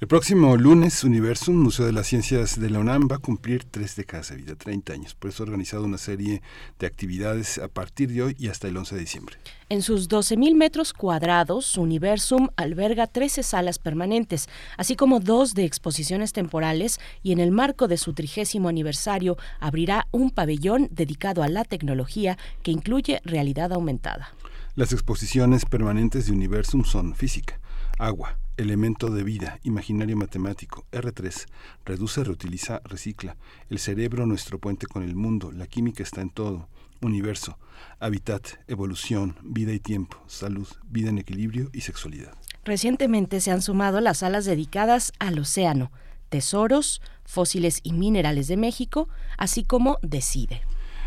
[0.00, 3.96] El próximo lunes, Universum, Museo de las Ciencias de la UNAM, va a cumplir tres
[3.96, 5.14] décadas de vida, 30 años.
[5.14, 6.40] Por eso ha organizado una serie
[6.78, 9.36] de actividades a partir de hoy y hasta el 11 de diciembre.
[9.68, 14.48] En sus 12.000 metros cuadrados, Universum alberga 13 salas permanentes,
[14.78, 20.08] así como dos de exposiciones temporales y en el marco de su trigésimo aniversario abrirá
[20.12, 24.32] un pabellón dedicado a la tecnología que incluye realidad aumentada.
[24.74, 27.60] Las exposiciones permanentes de Universum son física,
[27.98, 31.44] agua, elemento de vida, imaginario matemático, R3,
[31.84, 33.36] reduce, reutiliza, recicla,
[33.68, 36.70] el cerebro nuestro puente con el mundo, la química está en todo,
[37.02, 37.58] universo,
[38.00, 42.32] hábitat, evolución, vida y tiempo, salud, vida en equilibrio y sexualidad.
[42.64, 45.92] Recientemente se han sumado las salas dedicadas al océano,
[46.30, 50.62] tesoros, fósiles y minerales de México, así como Decide.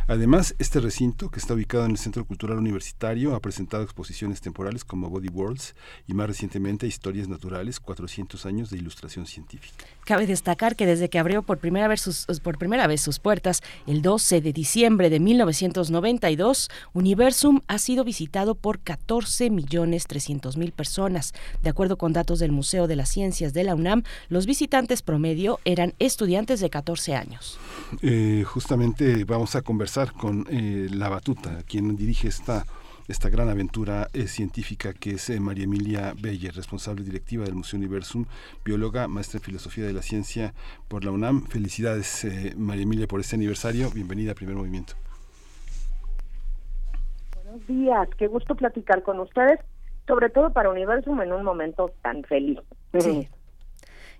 [0.07, 4.85] Además, este recinto, que está ubicado en el Centro Cultural Universitario, ha presentado exposiciones temporales
[4.85, 5.73] como Body Worlds
[6.07, 9.83] y más recientemente Historias Naturales, 400 años de ilustración científica.
[10.05, 13.63] Cabe destacar que desde que abrió por primera vez sus, por primera vez sus puertas
[13.87, 20.71] el 12 de diciembre de 1992, Universum ha sido visitado por 14 millones 300 mil
[20.71, 21.33] personas.
[21.63, 25.59] De acuerdo con datos del Museo de las Ciencias de la UNAM, los visitantes promedio
[25.65, 27.57] eran estudiantes de 14 años.
[28.03, 32.65] Eh, justamente vamos a conversar con eh, la batuta, quien dirige esta
[33.07, 37.77] esta gran aventura eh, científica que es eh, María Emilia Beller, responsable directiva del Museo
[37.77, 38.25] Universum,
[38.65, 40.53] bióloga, maestra en filosofía de la ciencia
[40.87, 41.43] por la UNAM.
[41.43, 42.27] Felicidades,
[42.57, 43.91] María Emilia, por este aniversario.
[43.91, 44.95] Bienvenida a Primer Movimiento.
[47.43, 49.59] Buenos días, qué gusto platicar con ustedes,
[50.07, 52.59] sobre todo para Universum en un momento tan feliz.
[52.99, 53.29] Sí.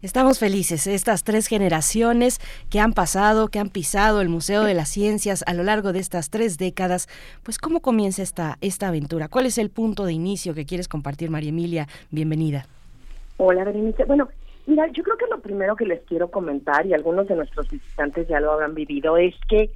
[0.06, 4.88] Estamos felices, estas tres generaciones que han pasado, que han pisado el Museo de las
[4.88, 7.08] Ciencias a lo largo de estas tres décadas.
[7.42, 9.30] Pues, ¿cómo comienza esta, esta aventura?
[9.30, 11.88] ¿Cuál es el punto de inicio que quieres compartir, María Emilia?
[12.12, 12.68] Bienvenida.
[13.38, 14.06] Hola, Berenice.
[14.06, 14.30] Bueno,
[14.68, 18.28] mira, yo creo que lo primero que les quiero comentar, y algunos de nuestros visitantes
[18.28, 19.72] ya lo habrán vivido, es que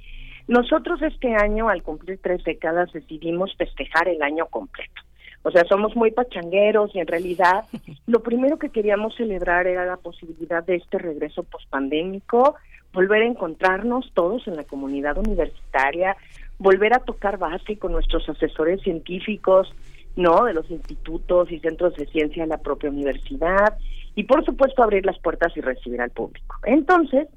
[0.46, 5.02] nosotros este año, al cumplir tres décadas, decidimos festejar el año completo.
[5.42, 7.64] O sea, somos muy pachangueros y en realidad
[8.06, 12.56] lo primero que queríamos celebrar era la posibilidad de este regreso pospandémico,
[12.92, 16.16] volver a encontrarnos todos en la comunidad universitaria,
[16.58, 19.72] volver a tocar base con nuestros asesores científicos,
[20.16, 20.44] ¿no?
[20.44, 23.78] De los institutos y centros de ciencia de la propia universidad
[24.14, 26.56] y por supuesto abrir las puertas y recibir al público.
[26.64, 27.28] Entonces,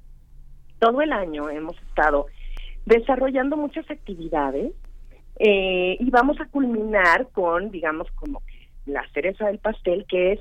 [0.80, 2.26] todo el año hemos estado
[2.86, 4.74] desarrollando muchas actividades
[5.40, 8.42] eh, y vamos a culminar con, digamos, como
[8.86, 10.40] la cereza del pastel, que es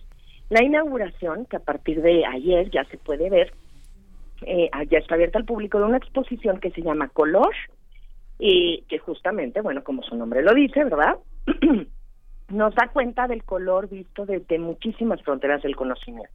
[0.51, 3.52] la inauguración, que a partir de ayer ya se puede ver,
[4.43, 7.55] eh, ya está abierta al público, de una exposición que se llama Color,
[8.44, 11.16] y que justamente, bueno, como su nombre lo dice, ¿verdad?
[12.48, 16.35] Nos da cuenta del color visto desde muchísimas fronteras del conocimiento.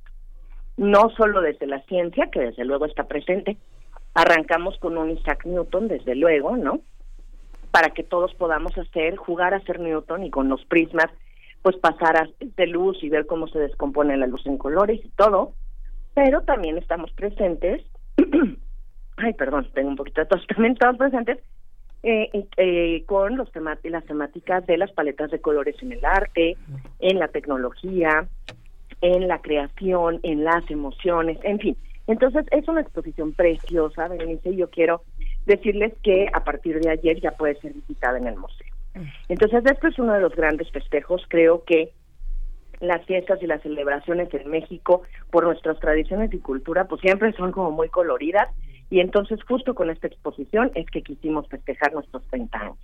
[0.77, 3.57] No solo desde la ciencia, que desde luego está presente.
[4.13, 6.79] Arrancamos con un Isaac Newton, desde luego, ¿no?
[7.77, 11.11] Para que todos podamos hacer, jugar a ser Newton y con los prismas,
[11.61, 15.53] pues pasar de luz y ver cómo se descompone la luz en colores y todo,
[16.15, 17.83] pero también estamos presentes,
[19.17, 21.37] ay, perdón, tengo un poquito de tos, también estamos presentes
[22.01, 23.51] eh, eh, con los
[23.83, 26.57] las temáticas de las paletas de colores en el arte,
[26.97, 28.27] en la tecnología,
[29.01, 31.77] en la creación, en las emociones, en fin.
[32.07, 35.03] Entonces es una exposición preciosa, Berenice, yo quiero
[35.47, 38.67] decirles que a partir de ayer ya puede ser visitada en el museo.
[39.29, 41.23] Entonces, esto es uno de los grandes festejos.
[41.27, 41.91] Creo que
[42.79, 47.51] las fiestas y las celebraciones en México, por nuestras tradiciones y cultura, pues siempre son
[47.51, 48.49] como muy coloridas.
[48.89, 52.77] Y entonces, justo con esta exposición, es que quisimos festejar nuestros 30 años.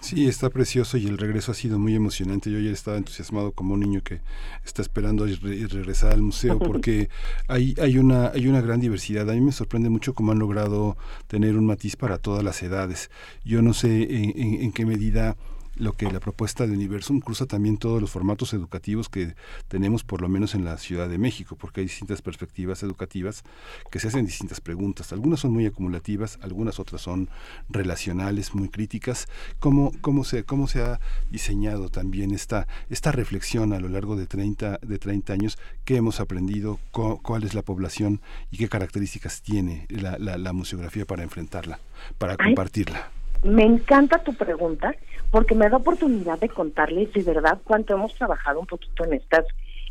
[0.00, 2.50] Sí, está precioso y el regreso ha sido muy emocionante.
[2.50, 4.20] Yo ayer estaba entusiasmado como un niño que
[4.64, 7.08] está esperando regresar al museo porque
[7.48, 9.28] hay, hay, una, hay una gran diversidad.
[9.30, 10.96] A mí me sorprende mucho cómo han logrado
[11.26, 13.10] tener un matiz para todas las edades.
[13.44, 15.36] Yo no sé en qué medida
[15.76, 19.34] lo que la propuesta de Universum cruza también todos los formatos educativos que
[19.68, 23.44] tenemos por lo menos en la Ciudad de México, porque hay distintas perspectivas educativas
[23.90, 25.12] que se hacen distintas preguntas.
[25.12, 27.28] Algunas son muy acumulativas, algunas otras son
[27.68, 29.28] relacionales, muy críticas.
[29.58, 31.00] ¿Cómo, cómo, se, cómo se ha
[31.30, 35.58] diseñado también esta, esta reflexión a lo largo de 30, de 30 años?
[35.84, 36.78] ¿Qué hemos aprendido?
[36.90, 38.20] ¿Cuál es la población?
[38.50, 41.78] ¿Y qué características tiene la, la, museografía para enfrentarla,
[42.18, 43.10] para compartirla?
[43.42, 44.94] Me encanta tu pregunta
[45.30, 49.44] porque me da oportunidad de contarles de verdad cuánto hemos trabajado un poquito en estas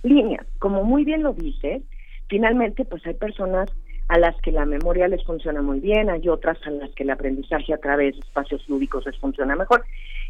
[0.03, 0.45] líneas.
[0.59, 1.83] Como muy bien lo dices,
[2.27, 3.69] finalmente pues hay personas
[4.07, 7.09] a las que la memoria les funciona muy bien, hay otras a las que el
[7.09, 9.83] aprendizaje a través de espacios lúdicos les funciona mejor.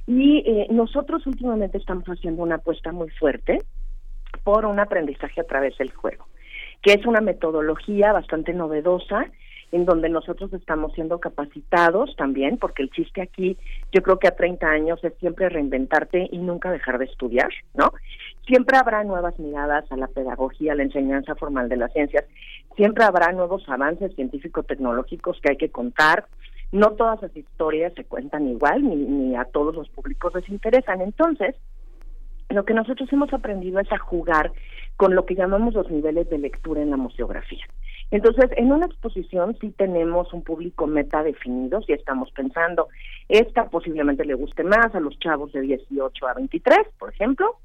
[0.08, 3.62] Y eh, nosotros últimamente estamos haciendo una apuesta muy fuerte
[4.44, 6.26] por un aprendizaje a través del juego,
[6.82, 9.26] que es una metodología bastante novedosa
[9.76, 13.58] en donde nosotros estamos siendo capacitados también, porque el chiste aquí,
[13.92, 17.92] yo creo que a 30 años es siempre reinventarte y nunca dejar de estudiar, ¿no?
[18.48, 22.24] Siempre habrá nuevas miradas a la pedagogía, a la enseñanza formal de las ciencias,
[22.78, 26.26] siempre habrá nuevos avances científico-tecnológicos que hay que contar,
[26.72, 31.02] no todas las historias se cuentan igual, ni, ni a todos los públicos les interesan.
[31.02, 31.54] Entonces,
[32.50, 34.54] lo que nosotros hemos aprendido es a jugar
[34.96, 37.66] con lo que llamamos los niveles de lectura en la museografía.
[38.12, 42.88] Entonces, en una exposición sí tenemos un público meta definido, si estamos pensando,
[43.28, 47.58] esta posiblemente le guste más a los chavos de 18 a 23, por ejemplo,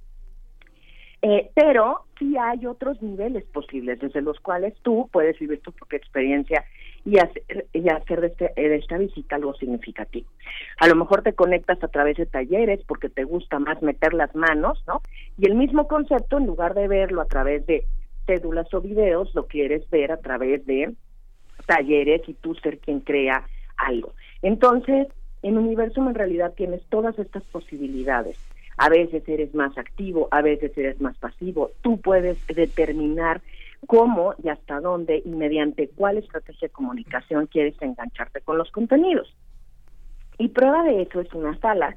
[1.22, 5.98] eh, pero sí hay otros niveles posibles desde los cuales tú puedes vivir tu propia
[5.98, 6.64] experiencia
[7.04, 10.28] y hacer, de, este, de esta visita algo significativo.
[10.78, 14.34] A lo mejor te conectas a través de talleres porque te gusta más meter las
[14.34, 15.02] manos, ¿no?
[15.38, 17.84] Y el mismo concepto, en lugar de verlo a través de
[18.30, 20.94] cédulas o videos, lo quieres ver a través de
[21.66, 23.44] talleres y tú ser quien crea
[23.76, 24.12] algo.
[24.42, 25.08] Entonces,
[25.42, 28.36] en Universum en realidad tienes todas estas posibilidades.
[28.76, 31.72] A veces eres más activo, a veces eres más pasivo.
[31.82, 33.40] Tú puedes determinar
[33.86, 39.34] cómo y hasta dónde y mediante cuál estrategia de comunicación quieres engancharte con los contenidos.
[40.38, 41.96] Y prueba de eso es una sala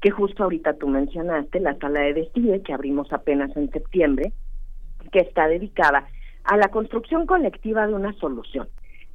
[0.00, 4.32] que justo ahorita tú mencionaste, la sala de Decide, que abrimos apenas en septiembre,
[5.10, 6.06] que está dedicada
[6.44, 8.68] a la construcción colectiva de una solución.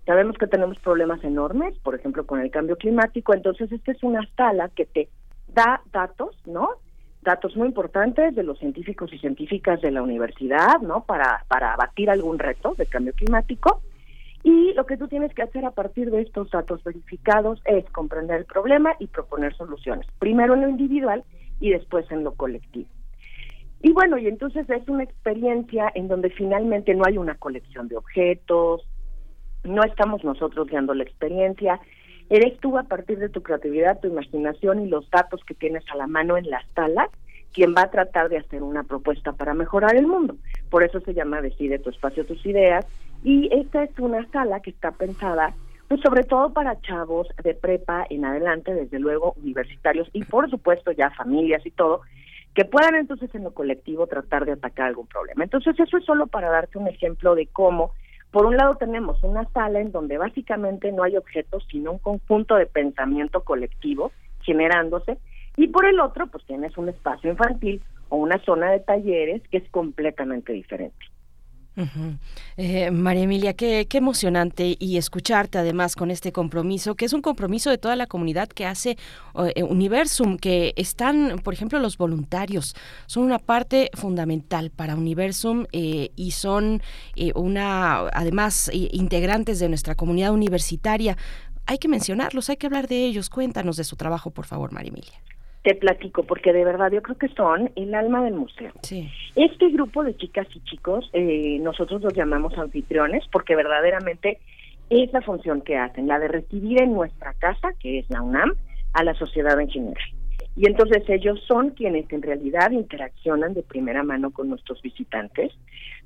[0.05, 4.27] Sabemos que tenemos problemas enormes, por ejemplo, con el cambio climático, entonces esta es una
[4.35, 5.09] sala que te
[5.47, 6.69] da datos, ¿no?
[7.21, 11.03] Datos muy importantes de los científicos y científicas de la universidad, ¿no?
[11.03, 13.81] Para, para abatir algún reto de cambio climático.
[14.41, 18.39] Y lo que tú tienes que hacer a partir de estos datos verificados es comprender
[18.39, 21.23] el problema y proponer soluciones, primero en lo individual
[21.59, 22.89] y después en lo colectivo.
[23.81, 27.97] Y bueno, y entonces es una experiencia en donde finalmente no hay una colección de
[27.97, 28.87] objetos,
[29.63, 31.79] no estamos nosotros guiando la experiencia,
[32.29, 35.95] eres tú a partir de tu creatividad, tu imaginación y los datos que tienes a
[35.95, 37.09] la mano en la sala
[37.53, 40.35] quien va a tratar de hacer una propuesta para mejorar el mundo.
[40.69, 42.85] Por eso se llama Decide tu espacio, tus ideas.
[43.23, 45.55] Y esta es una sala que está pensada
[45.89, 50.91] pues sobre todo para chavos de prepa en adelante, desde luego universitarios y por supuesto
[50.91, 52.01] ya familias y todo,
[52.53, 55.43] que puedan entonces en lo colectivo tratar de atacar algún problema.
[55.43, 57.91] Entonces eso es solo para darte un ejemplo de cómo,
[58.31, 62.55] por un lado tenemos una sala en donde básicamente no hay objetos, sino un conjunto
[62.55, 64.11] de pensamiento colectivo
[64.41, 65.17] generándose,
[65.57, 69.57] y por el otro pues tienes un espacio infantil o una zona de talleres que
[69.57, 71.08] es completamente diferente.
[72.57, 77.21] Eh, María Emilia, qué, qué, emocionante y escucharte además con este compromiso, que es un
[77.21, 78.97] compromiso de toda la comunidad que hace
[79.55, 82.75] eh, Universum, que están, por ejemplo, los voluntarios,
[83.05, 86.81] son una parte fundamental para Universum eh, y son
[87.35, 91.17] una, además, integrantes de nuestra comunidad universitaria.
[91.65, 93.29] Hay que mencionarlos, hay que hablar de ellos.
[93.29, 95.21] Cuéntanos de su trabajo, por favor, María Emilia
[95.69, 98.71] te platico, porque de verdad yo creo que son el alma del museo.
[98.81, 99.07] Sí.
[99.35, 104.39] Este grupo de chicas y chicos, eh, nosotros los llamamos anfitriones, porque verdaderamente
[104.89, 108.55] es la función que hacen, la de recibir en nuestra casa, que es la UNAM,
[108.93, 110.03] a la sociedad en general.
[110.55, 115.51] Y entonces ellos son quienes en realidad interaccionan de primera mano con nuestros visitantes.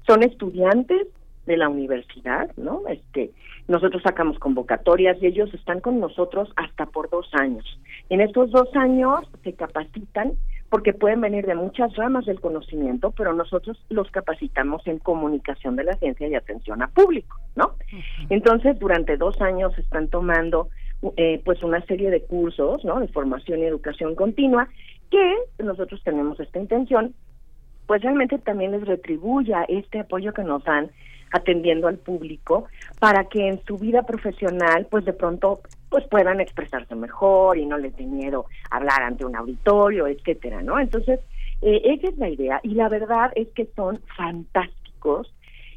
[0.06, 1.08] Son estudiantes
[1.46, 2.82] de la universidad, ¿no?
[2.88, 3.32] Este,
[3.68, 7.80] nosotros sacamos convocatorias y ellos están con nosotros hasta por dos años.
[8.10, 10.34] En estos dos años se capacitan
[10.70, 15.84] porque pueden venir de muchas ramas del conocimiento, pero nosotros los capacitamos en comunicación de
[15.84, 17.76] la ciencia y atención a público, ¿no?
[18.30, 20.70] Entonces, durante dos años están tomando
[21.16, 23.00] eh, pues una serie de cursos, ¿no?
[23.00, 24.68] De formación y educación continua,
[25.12, 27.14] que nosotros tenemos esta intención,
[27.86, 30.90] pues realmente también les retribuya este apoyo que nos dan
[31.34, 32.68] atendiendo al público
[33.00, 37.78] para que en su vida profesional pues de pronto pues puedan expresarse mejor y no
[37.78, 40.80] les dé miedo hablar ante un auditorio, etcétera, ¿no?
[40.80, 41.20] Entonces,
[41.62, 45.34] eh, esa es la idea y la verdad es que son fantásticos.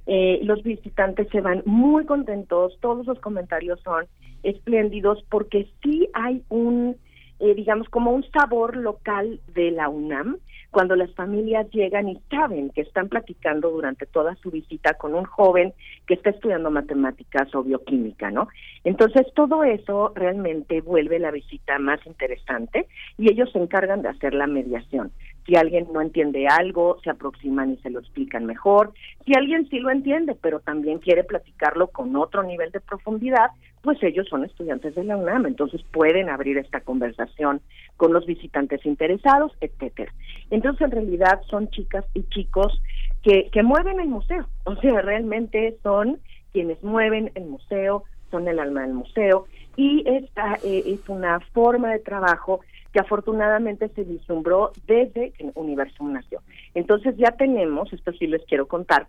[0.06, 4.06] Eh, los visitantes se van muy contentos, todos los comentarios son
[4.42, 6.96] espléndidos porque sí hay un,
[7.40, 10.36] eh, digamos, como un sabor local de la UNAM
[10.70, 15.24] cuando las familias llegan y saben que están platicando durante toda su visita con un
[15.24, 15.72] joven
[16.06, 18.48] que está estudiando matemáticas o bioquímica, ¿no?
[18.84, 22.86] Entonces todo eso realmente vuelve la visita más interesante
[23.18, 25.12] y ellos se encargan de hacer la mediación.
[25.46, 28.92] Si alguien no entiende algo, se aproximan y se lo explican mejor.
[29.24, 33.50] Si alguien sí lo entiende, pero también quiere platicarlo con otro nivel de profundidad,
[33.82, 37.60] pues ellos son estudiantes de la UNAM, entonces pueden abrir esta conversación
[37.96, 40.12] con los visitantes interesados, etcétera.
[40.50, 42.82] Entonces, en realidad son chicas y chicos
[43.22, 46.18] que, que mueven el museo, o sea, realmente son
[46.52, 48.02] quienes mueven el museo,
[48.32, 49.46] son el alma del museo,
[49.76, 52.60] y esta eh, es una forma de trabajo
[52.96, 56.40] que afortunadamente se vislumbró desde que Universum nació.
[56.72, 59.06] Entonces ya tenemos, esto sí les quiero contar,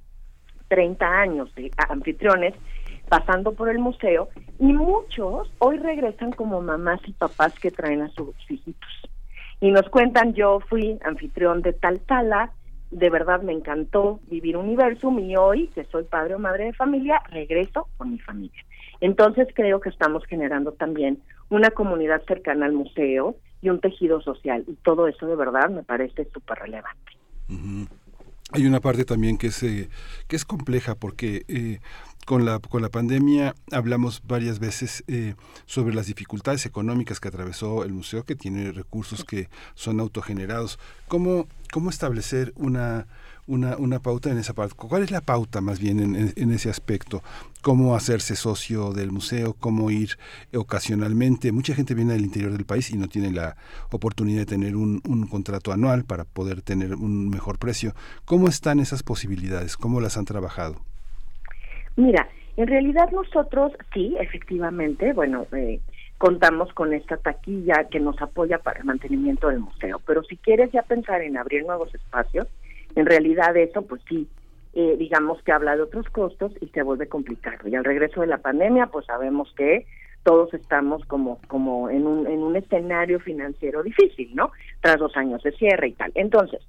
[0.68, 2.54] 30 años de anfitriones
[3.08, 4.28] pasando por el museo
[4.60, 8.90] y muchos hoy regresan como mamás y papás que traen a sus hijitos.
[9.62, 12.52] Y nos cuentan, yo fui anfitrión de tal sala,
[12.92, 17.22] de verdad me encantó vivir Universum y hoy, que soy padre o madre de familia,
[17.30, 18.66] regreso con mi familia.
[19.00, 21.20] Entonces creo que estamos generando también
[21.50, 25.84] una comunidad cercana al museo y un tejido social y todo eso de verdad me
[25.84, 27.14] parece súper relevante.
[28.52, 29.90] Hay una parte también que es, eh,
[30.28, 31.80] que es compleja porque eh,
[32.26, 35.36] con la, con la pandemia hablamos varias veces eh,
[35.66, 40.80] sobre las dificultades económicas que atravesó el museo, que tiene recursos que son autogenerados.
[41.08, 43.08] ¿Cómo, cómo establecer una,
[43.48, 44.76] una, una pauta en esa parte?
[44.76, 47.22] ¿Cuál es la pauta más bien en, ese aspecto?
[47.62, 49.56] ¿Cómo hacerse socio del museo?
[49.60, 50.12] ¿Cómo ir
[50.54, 51.52] ocasionalmente?
[51.52, 53.56] Mucha gente viene del interior del país y no tiene la
[53.92, 57.94] oportunidad de tener un, un contrato anual para poder tener un mejor precio.
[58.26, 59.78] ¿Cómo están esas posibilidades?
[59.78, 60.76] ¿Cómo las han trabajado?
[61.96, 65.80] Mira, en realidad nosotros sí, efectivamente, bueno, eh,
[66.18, 70.72] contamos con esta taquilla que nos apoya para el mantenimiento del museo, pero si quieres
[70.72, 72.48] ya pensar en abrir nuevos espacios,
[72.98, 74.28] en realidad eso pues sí,
[74.74, 77.68] eh, digamos que habla de otros costos y se vuelve complicado.
[77.68, 79.86] Y al regreso de la pandemia pues sabemos que
[80.24, 84.52] todos estamos como como en un, en un escenario financiero difícil, ¿no?
[84.82, 86.12] Tras dos años de cierre y tal.
[86.16, 86.62] Entonces,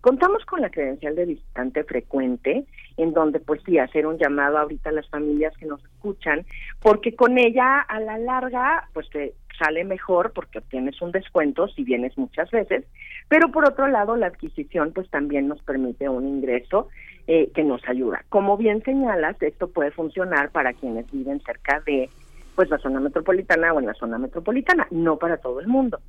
[0.00, 2.64] Contamos con la credencial de visitante frecuente,
[2.96, 6.46] en donde pues sí, hacer un llamado ahorita a las familias que nos escuchan,
[6.80, 11.84] porque con ella a la larga pues te sale mejor porque obtienes un descuento si
[11.84, 12.84] vienes muchas veces,
[13.28, 16.88] pero por otro lado la adquisición pues también nos permite un ingreso
[17.26, 18.24] eh, que nos ayuda.
[18.28, 22.08] Como bien señalas, esto puede funcionar para quienes viven cerca de
[22.54, 26.00] pues la zona metropolitana o en la zona metropolitana, no para todo el mundo.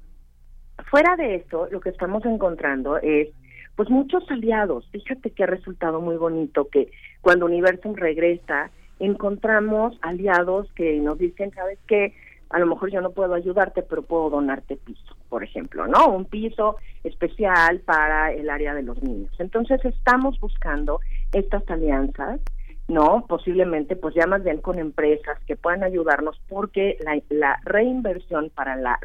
[0.90, 3.30] Fuera de esto, lo que estamos encontrando es
[3.76, 4.88] pues muchos aliados.
[4.92, 11.52] Fíjate que ha resultado muy bonito que cuando Universum regresa, encontramos aliados que nos dicen,
[11.52, 12.14] ¿sabes qué?
[12.50, 16.08] A lo mejor yo no puedo ayudarte, pero puedo donarte piso, por ejemplo, ¿no?
[16.10, 19.32] Un piso especial para el área de los niños.
[19.40, 21.00] Entonces estamos buscando
[21.32, 22.42] estas alianzas,
[22.88, 23.26] ¿no?
[23.28, 26.98] Posiblemente, pues ya más bien con empresas que puedan ayudarnos porque
[27.30, 29.00] la, reinversión para la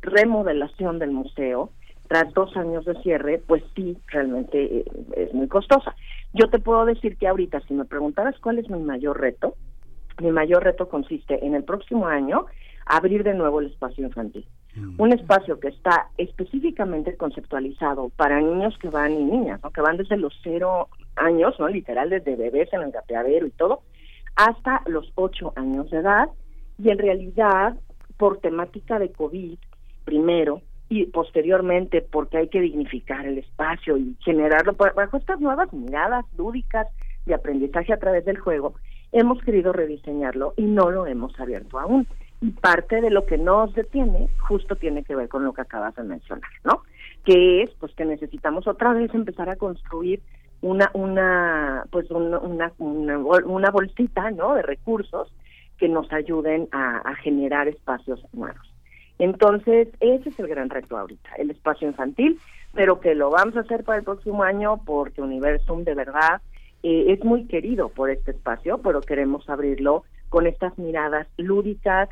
[0.00, 1.70] remodelación del museo
[2.08, 4.84] tras dos años de cierre, pues sí, realmente eh,
[5.16, 5.94] es muy costosa.
[6.32, 9.54] Yo te puedo decir que ahorita, si me preguntaras cuál es mi mayor reto,
[10.20, 12.46] mi mayor reto consiste en el próximo año
[12.90, 14.46] abrir de nuevo el espacio infantil.
[14.74, 15.00] Mm.
[15.00, 19.70] Un espacio que está específicamente conceptualizado para niños que van y niñas, ¿no?
[19.70, 23.82] que van desde los cero años, no literal desde bebés en el gateadero y todo,
[24.36, 26.28] hasta los ocho años de edad.
[26.78, 27.76] Y en realidad,
[28.16, 29.58] por temática de COVID,
[30.04, 36.24] primero, y posteriormente porque hay que dignificar el espacio y generarlo bajo estas nuevas miradas
[36.36, 36.88] lúdicas
[37.26, 38.74] de aprendizaje a través del juego,
[39.12, 42.08] hemos querido rediseñarlo y no lo hemos abierto aún.
[42.40, 45.94] Y parte de lo que nos detiene justo tiene que ver con lo que acabas
[45.96, 46.82] de mencionar, ¿no?
[47.24, 50.20] Que es pues que necesitamos otra vez empezar a construir
[50.62, 54.54] una una pues una una, una, bolsita, ¿no?
[54.54, 55.32] de recursos
[55.78, 58.70] que nos ayuden a generar espacios nuevos.
[59.20, 62.38] Entonces, ese es el gran reto ahorita, el espacio infantil,
[62.72, 66.40] pero que lo vamos a hacer para el próximo año porque Universum de verdad
[66.82, 72.08] eh, es muy querido por este espacio, pero queremos abrirlo con estas miradas lúdicas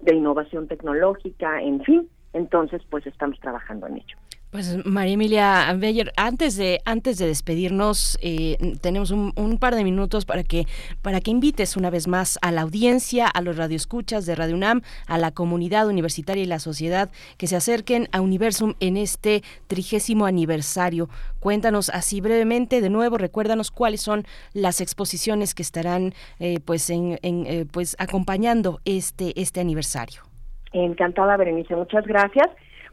[0.00, 2.08] de innovación tecnológica, en fin.
[2.32, 4.16] Entonces, pues estamos trabajando en ello.
[4.50, 10.24] Pues María Emilia Beyer, antes de antes de despedirnos, eh, tenemos un, par de minutos
[10.24, 10.64] para que
[11.02, 14.80] para que invites una vez más a la audiencia, a los radioescuchas de Radio UNAM,
[15.06, 20.24] a la comunidad universitaria y la sociedad que se acerquen a Universum en este trigésimo
[20.24, 21.10] aniversario.
[21.40, 27.18] Cuéntanos así brevemente, de nuevo, recuérdanos cuáles son las exposiciones que estarán eh, pues en,
[27.22, 30.22] eh, pues acompañando este este aniversario.
[30.72, 32.48] Encantada, Berenice, muchas gracias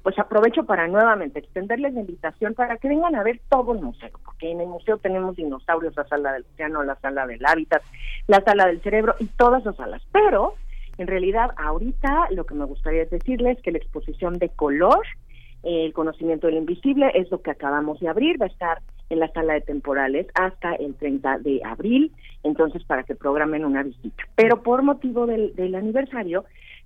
[0.06, 4.12] pues aprovecho para nuevamente extenderles la invitación para que vengan a ver todo el museo,
[4.24, 7.82] porque en el museo tenemos dinosaurios, la sala del océano, la sala del hábitat,
[8.28, 10.04] la sala del cerebro y todas las salas.
[10.12, 10.54] Pero
[11.00, 15.02] en realidad ahorita lo que me gustaría decirles es que la exposición de color
[15.64, 19.28] el conocimiento del invisible es lo que acabamos de abrir, va a estar en la
[19.30, 22.12] sala de temporales hasta el 30 de abril,
[22.44, 24.24] entonces para que programen una visita.
[24.36, 26.46] Pero por motivo del, del aniversario,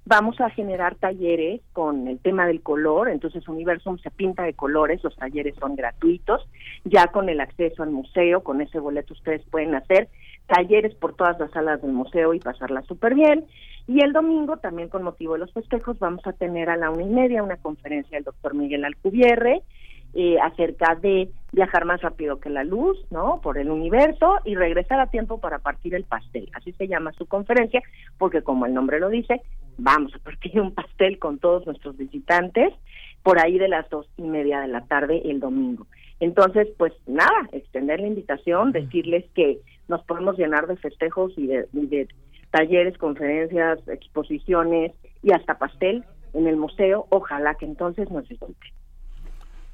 [0.10, 5.04] vamos a generar talleres con el tema del color, entonces Universum se pinta de colores,
[5.04, 6.50] los talleres son gratuitos,
[6.84, 10.10] ya con el acceso al museo, con ese boleto ustedes pueden hacer
[10.48, 13.46] talleres por todas las salas del museo y pasarla súper bien.
[13.86, 17.04] Y el domingo, también con motivo de los festejos, vamos a tener a la una
[17.04, 19.62] y media una conferencia del doctor Miguel Alcubierre,
[20.14, 23.42] eh, acerca de viajar más rápido que la luz, ¿no?
[23.42, 26.50] Por el universo y regresar a tiempo para partir el pastel.
[26.54, 27.82] Así se llama su conferencia,
[28.18, 29.42] porque como el nombre lo dice,
[29.78, 32.74] vamos a partir un pastel con todos nuestros visitantes
[33.24, 35.86] por ahí de las dos y media de la tarde el domingo.
[36.20, 41.68] Entonces, pues nada, extender la invitación, decirles que nos podemos llenar de festejos y de,
[41.74, 42.08] y de
[42.52, 44.92] talleres, conferencias, exposiciones
[45.24, 46.04] y hasta pastel
[46.34, 47.08] en el museo.
[47.10, 48.56] Ojalá que entonces nos visiten.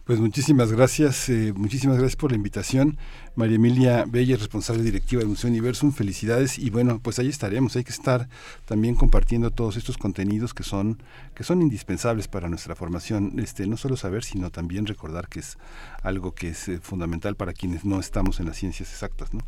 [0.06, 2.96] Pues muchísimas gracias, eh, muchísimas gracias por la invitación.
[3.34, 7.76] María Emilia Bella, responsable directiva del Museo Universum, felicidades y bueno, pues ahí estaremos.
[7.76, 8.28] Hay que estar
[8.66, 11.02] también compartiendo todos estos contenidos que son
[11.34, 13.40] que son indispensables para nuestra formación.
[13.40, 15.58] Este, no solo saber, sino también recordar que es
[16.04, 19.40] algo que es eh, fundamental para quienes no estamos en las ciencias exactas, ¿no?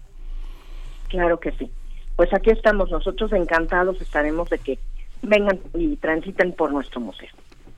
[1.10, 1.70] Claro que sí.
[2.16, 4.80] Pues aquí estamos nosotros encantados, estaremos de que
[5.22, 7.30] vengan y transiten por nuestro museo.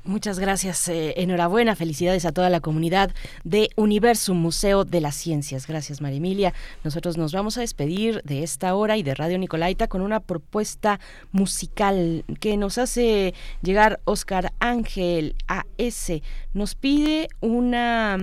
[0.05, 3.11] Muchas gracias, eh, enhorabuena, felicidades a toda la comunidad
[3.43, 5.67] de Universum Museo de las Ciencias.
[5.67, 6.53] Gracias, María Emilia.
[6.85, 11.01] Nosotros nos vamos a despedir de esta hora y de Radio Nicolaita con una propuesta
[11.31, 16.11] musical que nos hace llegar Oscar Ángel AS.
[16.53, 18.17] Nos pide una,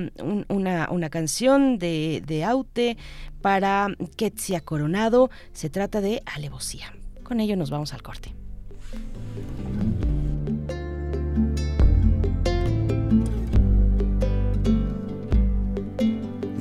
[0.48, 2.96] una, una canción de, de Aute
[3.42, 5.30] para Quetzia Coronado.
[5.52, 6.92] Se trata de Alevosía.
[7.22, 8.34] Con ello nos vamos al corte.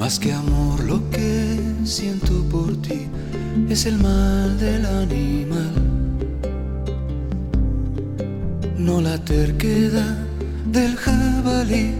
[0.05, 3.07] Más que amor lo que siento por ti
[3.67, 5.73] es el mal del animal.
[8.77, 10.15] No la terquedad
[10.71, 11.95] del jabalí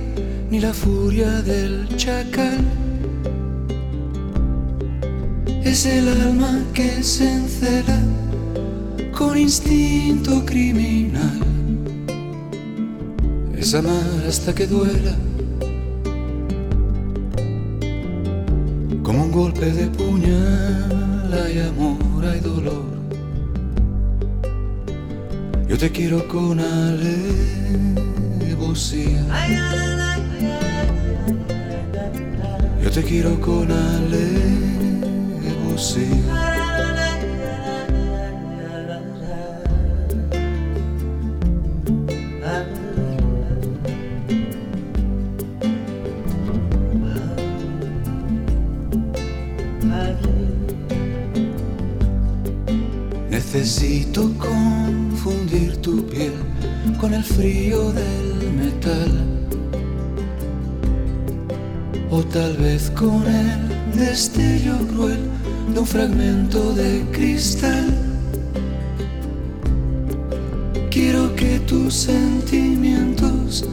[0.51, 2.59] ni la furia del chacal.
[5.63, 7.99] Es el alma que se encela
[9.17, 11.39] con instinto criminal.
[13.57, 15.15] Es amar hasta que duela
[19.05, 22.95] como un golpe de puñal hay amor, hay dolor.
[25.67, 27.21] Yo te quiero con alevosía.
[32.83, 34.25] Yo te quiero con alevosía.
[53.55, 56.33] Necesito confundir tu piel
[56.99, 59.11] con el frío del metal.
[62.11, 65.29] O tal vez con el destello cruel
[65.73, 67.87] de un fragmento de cristal.
[70.91, 73.63] Quiero que tus sentimientos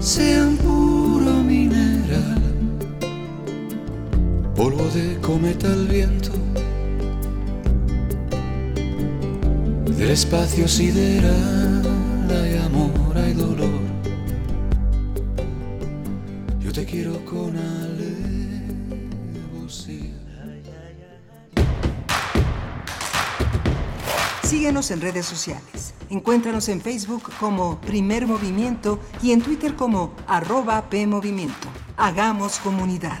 [0.00, 2.40] sean puro mineral,
[4.56, 6.49] polvo de cometa al viento
[10.00, 11.82] del espacio sideral
[12.30, 13.80] hay amor, hay dolor.
[16.58, 17.54] Yo te quiero con
[19.54, 20.16] alevosía.
[24.42, 25.92] Síguenos en redes sociales.
[26.08, 31.68] Encuéntranos en Facebook como Primer Movimiento y en Twitter como arroba PMovimiento.
[31.98, 33.20] Hagamos comunidad.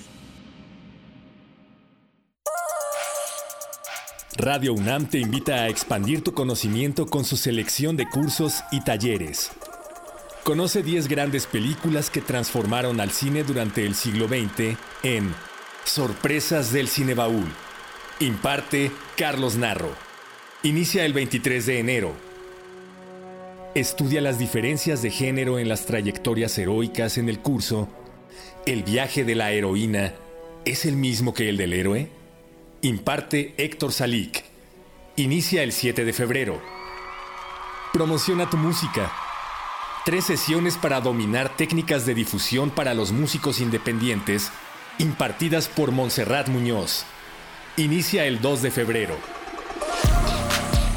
[4.41, 9.51] Radio UNAM te invita a expandir tu conocimiento con su selección de cursos y talleres.
[10.43, 15.31] Conoce 10 grandes películas que transformaron al cine durante el siglo XX en
[15.83, 17.45] Sorpresas del Cinebaúl.
[18.19, 19.93] Imparte Carlos Narro.
[20.63, 22.13] Inicia el 23 de enero.
[23.75, 27.89] Estudia las diferencias de género en las trayectorias heroicas en el curso
[28.65, 30.15] ¿El viaje de la heroína
[30.65, 32.20] es el mismo que el del héroe?
[32.83, 34.43] Imparte Héctor Salik.
[35.15, 36.59] Inicia el 7 de febrero.
[37.93, 39.11] Promociona tu música.
[40.03, 44.51] Tres sesiones para dominar técnicas de difusión para los músicos independientes,
[44.97, 47.05] impartidas por Montserrat Muñoz.
[47.77, 49.15] Inicia el 2 de febrero.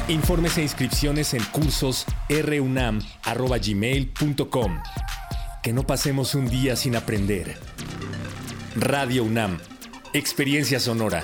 [0.07, 4.79] Informes e inscripciones en cursos runam.gmail.com.
[5.61, 7.59] Que no pasemos un día sin aprender.
[8.75, 9.59] Radio UNAM.
[10.13, 11.23] Experiencia sonora.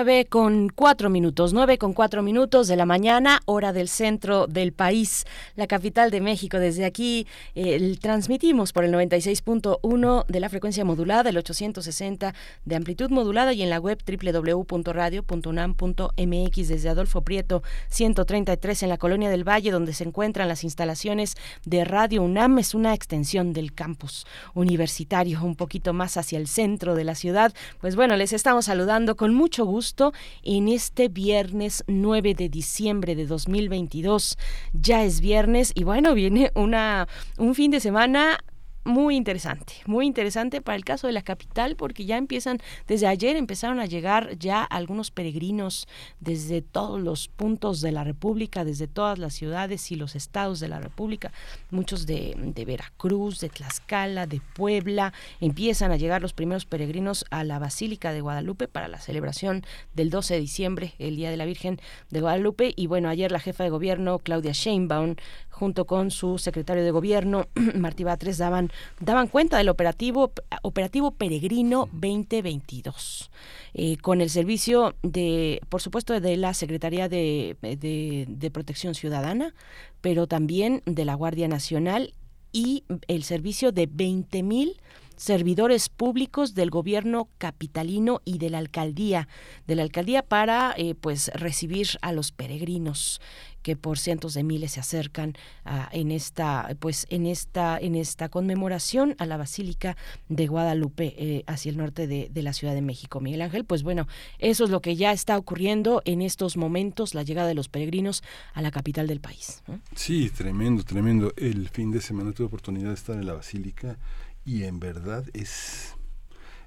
[0.00, 4.72] 9 con 4 minutos, 9 con 4 minutos de la mañana, hora del centro del
[4.72, 6.58] país, la capital de México.
[6.58, 13.10] Desde aquí eh, transmitimos por el 96.1 de la frecuencia modulada, el 860 de amplitud
[13.10, 19.70] modulada y en la web www.radio.unam.mx desde Adolfo Prieto 133 en la Colonia del Valle,
[19.70, 21.34] donde se encuentran las instalaciones
[21.66, 22.58] de Radio UNAM.
[22.58, 27.52] Es una extensión del campus universitario, un poquito más hacia el centro de la ciudad.
[27.82, 29.89] Pues bueno, les estamos saludando con mucho gusto
[30.42, 34.38] en este viernes 9 de diciembre de 2022.
[34.72, 37.08] Ya es viernes y bueno, viene una
[37.38, 38.38] un fin de semana
[38.84, 43.36] muy interesante, muy interesante para el caso de la capital porque ya empiezan, desde ayer
[43.36, 45.86] empezaron a llegar ya algunos peregrinos
[46.18, 50.68] desde todos los puntos de la República, desde todas las ciudades y los estados de
[50.68, 51.32] la República,
[51.70, 57.44] muchos de, de Veracruz, de Tlaxcala, de Puebla, empiezan a llegar los primeros peregrinos a
[57.44, 59.62] la Basílica de Guadalupe para la celebración
[59.94, 61.80] del 12 de diciembre, el Día de la Virgen
[62.10, 65.16] de Guadalupe y bueno, ayer la jefa de gobierno Claudia Sheinbaum
[65.50, 68.69] junto con su secretario de gobierno Martí Batres daban
[69.00, 70.32] daban cuenta del operativo
[70.62, 73.30] operativo peregrino 2022
[73.74, 79.54] eh, con el servicio de por supuesto de la secretaría de, de, protección ciudadana
[80.00, 82.14] pero también de la guardia nacional
[82.52, 84.80] y el servicio de 20 mil
[85.20, 89.28] servidores públicos del gobierno capitalino y de la alcaldía
[89.66, 93.20] de la alcaldía para eh, pues recibir a los peregrinos
[93.62, 95.34] que por cientos de miles se acercan
[95.92, 99.96] en esta pues en esta en esta conmemoración a la Basílica
[100.28, 103.20] de Guadalupe eh, hacia el norte de, de, la Ciudad de México.
[103.20, 104.06] Miguel Ángel, pues bueno,
[104.38, 108.22] eso es lo que ya está ocurriendo en estos momentos, la llegada de los peregrinos
[108.54, 109.62] a la capital del país.
[109.94, 111.32] Sí, tremendo, tremendo.
[111.36, 113.98] El fin de semana tuve oportunidad de estar en la Basílica
[114.44, 115.94] y en verdad es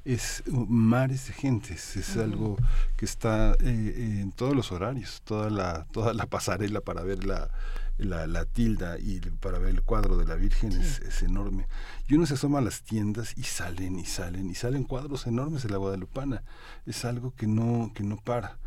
[0.06, 2.24] es mares de gentes, es uh -huh.
[2.24, 2.58] algo
[2.98, 7.50] que está eh, en todos los horarios, toda la, toda la pasarela para ver la,
[7.98, 10.80] la, la tilda y para ver el cuadro de la Virgen sí.
[10.82, 11.68] es, es, enorme.
[12.08, 15.64] Y uno se asoma a las tiendas y salen y salen y salen cuadros enormes
[15.64, 16.44] de la Guadalupana.
[16.86, 18.58] Es algo que no, que no para.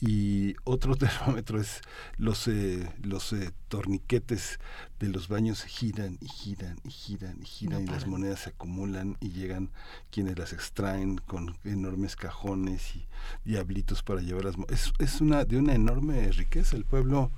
[0.00, 1.80] Y otro termómetro es
[2.18, 4.58] los eh, los eh, torniquetes
[5.00, 9.16] de los baños giran y giran y giran y giran y las monedas se acumulan
[9.20, 9.70] y llegan
[10.10, 13.06] quienes las extraen con enormes cajones y
[13.44, 17.30] diablitos para llevarlas es, es una de una enorme riqueza el pueblo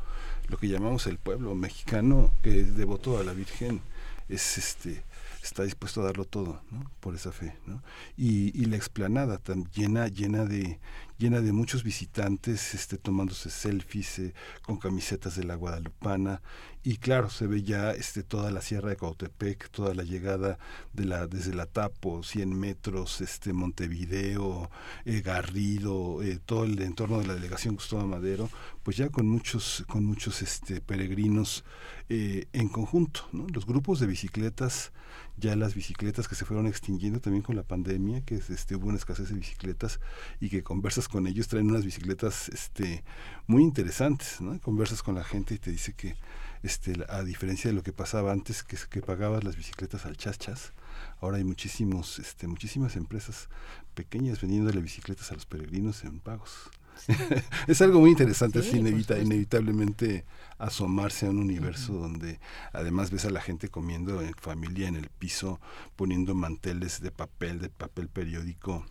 [0.49, 3.81] lo que llamamos el pueblo mexicano que es devoto a la Virgen
[4.29, 5.05] es este
[5.43, 6.91] está dispuesto a darlo todo ¿no?
[7.01, 7.83] por esa fe ¿no?
[8.17, 10.79] y, y la explanada tan llena llena de
[11.19, 16.41] llena de muchos visitantes este, tomándose selfies eh, con camisetas de la Guadalupana
[16.85, 20.59] y claro, se ve ya este, toda la sierra de Cautepec, toda la llegada
[20.93, 24.71] de la, desde la Tapo, 100 metros, este, Montevideo,
[25.05, 28.49] eh, Garrido, eh, todo el entorno de la delegación Gustavo Madero,
[28.85, 31.65] pues ya con muchos, con muchos este, peregrinos
[32.11, 33.29] en conjunto.
[33.53, 34.93] Los grupos de bicicletas
[35.39, 38.99] ya las bicicletas que se fueron extinguiendo también con la pandemia, que este, hubo una
[38.99, 40.01] escasez de bicicletas
[40.41, 43.05] y que conversas con ellos, traen unas bicicletas este,
[43.47, 44.61] muy interesantes, ¿no?
[44.61, 46.17] Conversas con la gente y te dice que,
[46.63, 50.73] este, a diferencia de lo que pasaba antes, que, pagabas las bicicletas al chas chas,
[51.21, 53.49] ahora hay muchísimos, este, muchísimas empresas
[53.95, 56.71] pequeñas vendiéndole bicicletas a los peregrinos en pagos.
[57.67, 60.25] es algo muy interesante, es inevitablemente
[60.59, 62.41] asomarse a un universo donde
[62.73, 65.61] además ves a la gente comiendo en familia en el piso,
[65.97, 68.85] poniendo manteles de papel, de papel periódico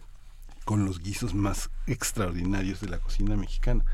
[0.68, 3.86] con los guisos más extraordinarios de la cocina mexicana.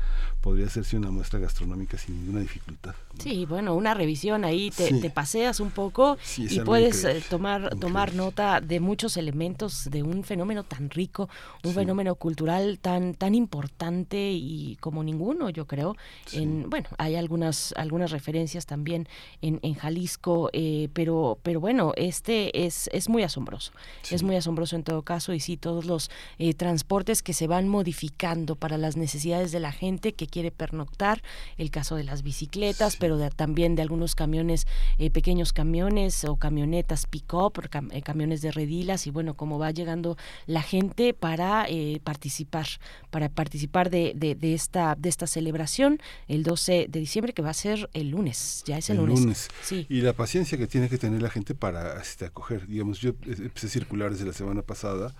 [0.44, 2.94] Podría hacerse una muestra gastronómica sin ninguna dificultad.
[3.18, 8.60] Sí, bueno, una revisión ahí, te, paseas un poco y puedes eh, tomar, tomar nota
[8.60, 11.30] de muchos elementos de un fenómeno tan rico,
[11.62, 15.96] un fenómeno cultural tan, tan importante y como ninguno, yo creo.
[16.32, 19.08] En, bueno, hay algunas, algunas referencias también
[19.40, 23.72] en, en Jalisco, eh, pero, pero bueno, este es, es muy asombroso.
[24.10, 27.66] Es muy asombroso en todo caso y sí, todos los eh, transportes que se van
[27.66, 31.22] modificando para las necesidades de la gente que quiere pernoctar,
[31.58, 34.66] el caso de las bicicletas, pero también de algunos camiones,
[34.98, 37.52] eh, pequeños camiones o camionetas pick-up,
[37.92, 40.16] eh, camiones de redilas y bueno, cómo va llegando
[40.46, 42.66] la gente para eh, participar,
[43.10, 47.54] para participar de, de, esta, de esta celebración el 12 de diciembre que va a
[47.54, 49.48] ser el lunes, ya es el, lunes.
[49.62, 49.86] Sí.
[49.88, 53.68] Y la paciencia que tiene que tener la gente para este, acoger, digamos, yo empecé
[53.68, 55.14] a circular desde la semana pasada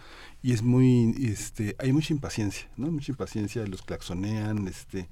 [0.45, 5.09] y es muy este hay mucha impaciencia no mucha impaciencia los claxonean este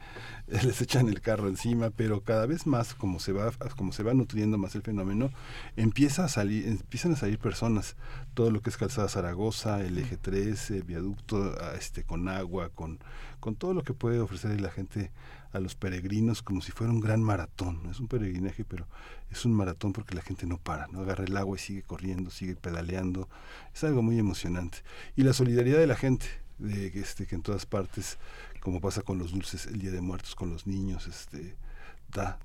[0.46, 4.12] les echan el carro encima pero cada vez más como se va como se va
[4.12, 5.30] nutriendo más el fenómeno
[5.76, 7.96] empieza a salir empiezan a salir personas.
[8.34, 12.98] Todo lo que es calzada Zaragoza el eje 13 viaducto este con agua con
[13.40, 15.10] con todo lo que puede ofrecer la gente
[15.52, 17.80] a los peregrinos como si fuera un gran maratón.
[17.90, 18.86] Es un peregrinaje, pero
[19.30, 22.30] es un maratón porque la gente no para, no agarra el agua y sigue corriendo,
[22.30, 23.28] sigue pedaleando.
[23.74, 24.78] Es algo muy emocionante.
[25.16, 26.26] Y la solidaridad de la gente,
[26.58, 28.18] de este, que en todas partes,
[28.60, 31.56] como pasa con los dulces el Día de Muertos, con los niños, este,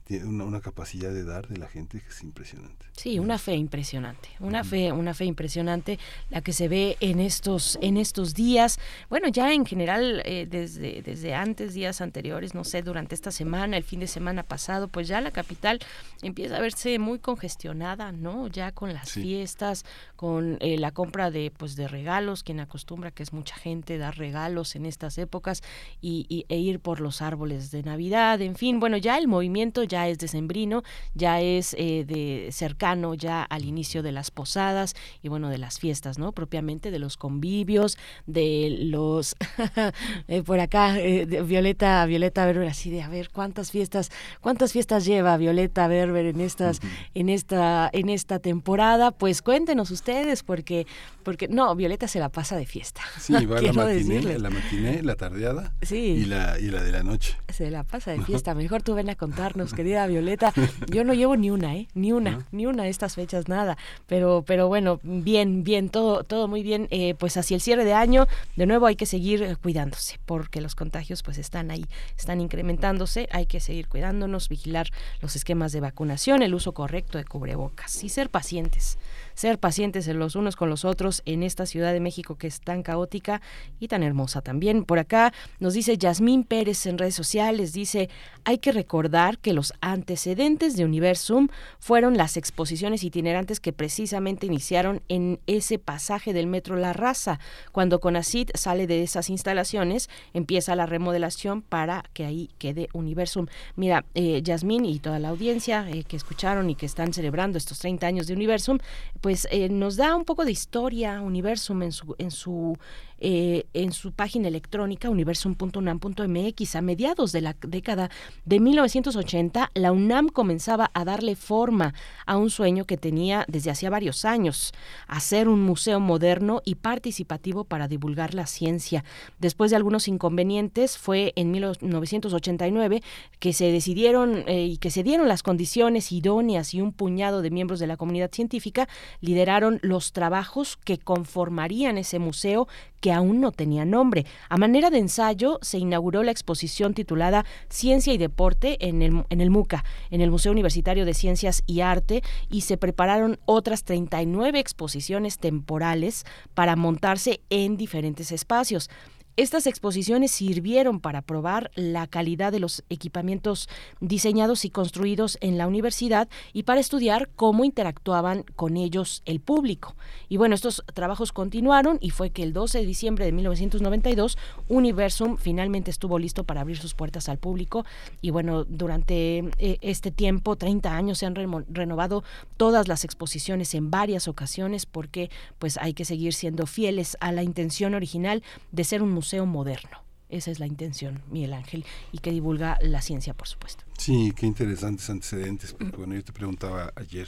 [0.06, 2.86] tiene una, capacidad de dar de la gente que es impresionante.
[2.94, 6.00] Sí, una fe impresionante, una fe, una fe impresionante
[6.30, 8.80] la que se ve en estos, en estos días.
[9.10, 13.78] Bueno, ya en general eh, desde, desde antes, días anteriores, no sé, durante esta semana,
[13.78, 15.80] el fin de semana pasado, pues ya la capital
[16.22, 18.48] empieza a verse muy congestionada, ¿no?
[18.48, 19.86] Ya con las fiestas,
[20.16, 24.18] con eh, la compra de, pues, de regalos, quien acostumbra que es mucha gente dar
[24.18, 25.62] regalos en estas épocas
[26.02, 29.57] y, e ir por los árboles de Navidad, en fin, bueno, ya el movimiento
[29.88, 35.30] ya es decembrino, ya es eh, de cercano ya al inicio de las posadas y
[35.30, 36.32] bueno, de las fiestas, ¿no?
[36.32, 39.36] Propiamente de los convivios, de los
[40.28, 44.12] eh, por acá eh, Violeta Violeta Berber así de a ver cuántas fiestas
[44.42, 46.80] cuántas fiestas lleva Violeta Berber en estas
[47.14, 50.86] en esta en esta temporada, pues cuéntenos ustedes porque
[51.24, 53.02] porque no, Violeta se la pasa de fiesta.
[53.28, 57.38] Sí, va la matiné, la matiné, la tardeada y la y la de la noche.
[57.50, 60.54] Se la pasa de fiesta, mejor tú ven a contar querida Violeta.
[60.88, 61.88] Yo no llevo ni una, ¿eh?
[61.94, 63.78] Ni una, ni una de estas fechas, nada.
[64.08, 66.88] Pero, pero bueno, bien, bien, todo, todo muy bien.
[66.92, 70.76] Eh, pues hacia el cierre de año, de nuevo hay que seguir cuidándose, porque los
[70.76, 71.86] contagios pues están ahí,
[72.18, 73.28] están incrementándose.
[73.32, 74.88] Hay que seguir cuidándonos, vigilar
[75.22, 78.98] los esquemas de vacunación, el uso correcto de cubrebocas y ser pacientes
[79.38, 82.82] ser pacientes los unos con los otros en esta Ciudad de México que es tan
[82.82, 83.40] caótica
[83.80, 84.84] y tan hermosa también.
[84.84, 88.10] Por acá nos dice Yasmín Pérez en redes sociales, dice,
[88.46, 91.50] hay que recordar que los antecedentes de Universum
[91.80, 97.40] fueron las exposiciones itinerantes que precisamente iniciaron en ese pasaje del metro La Raza.
[97.72, 103.46] Cuando Conacid sale de esas instalaciones, empieza la remodelación para que ahí quede Universum.
[103.76, 107.78] Mira, eh, Yasmín y toda la audiencia eh, que escucharon y que están celebrando estos
[107.78, 108.80] 30 años de Universum,
[109.28, 112.78] pues eh, nos da un poco de historia Universum en su en su
[113.20, 118.10] eh, en su página electrónica universum.unam.mx a mediados de la década
[118.46, 121.94] de 1980, la UNAM comenzaba a darle forma
[122.26, 124.74] a un sueño que tenía desde hacía varios años,
[125.08, 129.04] hacer un museo moderno y participativo para divulgar la ciencia.
[129.40, 133.02] Después de algunos inconvenientes, fue en 1989
[133.40, 137.52] que se decidieron eh, y que se dieron las condiciones idóneas y un puñado de
[137.52, 138.88] miembros de la comunidad científica
[139.22, 142.68] lideraron los trabajos que conformarían ese museo
[143.12, 144.26] aún no tenía nombre.
[144.50, 149.84] A manera de ensayo se inauguró la exposición titulada Ciencia y Deporte en el, MUCA,
[150.12, 156.26] en el Museo Universitario de Ciencias y Arte, y se prepararon otras 39 exposiciones temporales
[156.54, 158.90] para montarse en diferentes espacios.
[159.38, 163.70] Estas exposiciones sirvieron para probar la calidad de los equipamientos
[164.00, 169.96] diseñados y construidos en la universidad y para estudiar cómo interactuaban con ellos el público.
[170.28, 174.40] Y bueno, estos trabajos continuaron y fue que el 12 de diciembre de 1992
[174.70, 177.86] Universum finalmente estuvo listo para abrir sus puertas al público
[178.24, 182.24] y bueno, durante eh, este tiempo, 30 años, se han renovado
[182.58, 187.44] todas las exposiciones en varias ocasiones porque pues hay que seguir siendo fieles a la
[187.44, 188.42] intención original
[188.72, 189.98] de ser un museo museo moderno.
[190.30, 193.84] Esa es la intención, Miguel Ángel, y que divulga la ciencia, por supuesto.
[193.98, 197.28] Sí, qué interesantes antecedentes, porque bueno, yo te preguntaba ayer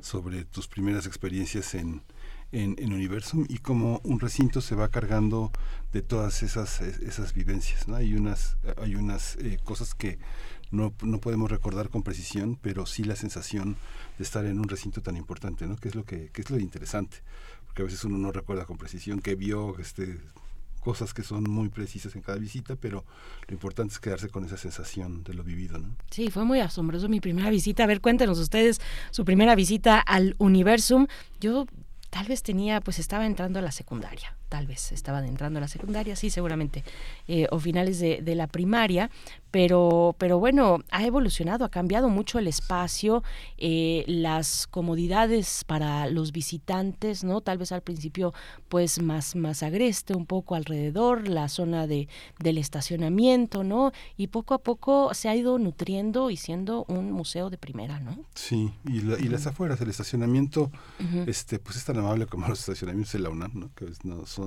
[0.00, 2.02] sobre tus primeras experiencias en,
[2.52, 5.50] en, Universum y cómo un recinto se va cargando
[5.92, 7.88] de todas esas, esas vivencias.
[7.88, 7.96] ¿no?
[7.96, 10.20] Hay unas, hay unas eh, cosas que
[10.70, 13.76] no, no podemos recordar con precisión, pero sí la sensación
[14.16, 15.74] de estar en un recinto tan importante, ¿no?
[15.74, 17.16] que es lo que, que es lo interesante,
[17.66, 20.20] porque a veces uno no recuerda con precisión qué vio, este,
[20.82, 23.04] cosas que son muy precisas en cada visita, pero
[23.46, 25.96] lo importante es quedarse con esa sensación de lo vivido, ¿no?
[26.10, 27.84] Sí, fue muy asombroso mi primera visita.
[27.84, 28.80] A ver, cuéntenos ustedes
[29.10, 31.06] su primera visita al Universum.
[31.40, 31.66] Yo
[32.10, 35.66] tal vez tenía, pues estaba entrando a la secundaria tal vez estaban entrando a la
[35.66, 36.84] secundaria, sí, seguramente,
[37.26, 39.10] eh, o finales de, de, la primaria,
[39.50, 43.22] pero, pero bueno, ha evolucionado, ha cambiado mucho el espacio,
[43.56, 47.40] eh, las comodidades para los visitantes, ¿no?
[47.40, 48.34] Tal vez al principio,
[48.68, 52.08] pues más, más agreste, un poco alrededor, la zona de,
[52.38, 53.92] del estacionamiento, ¿no?
[54.18, 58.18] Y poco a poco se ha ido nutriendo y siendo un museo de primera, ¿no?
[58.34, 60.70] Sí, y, y las afueras, el estacionamiento,
[61.26, 63.70] este, pues es tan amable como los estacionamientos de la UNAM, ¿no?
[63.74, 64.41] Que no, son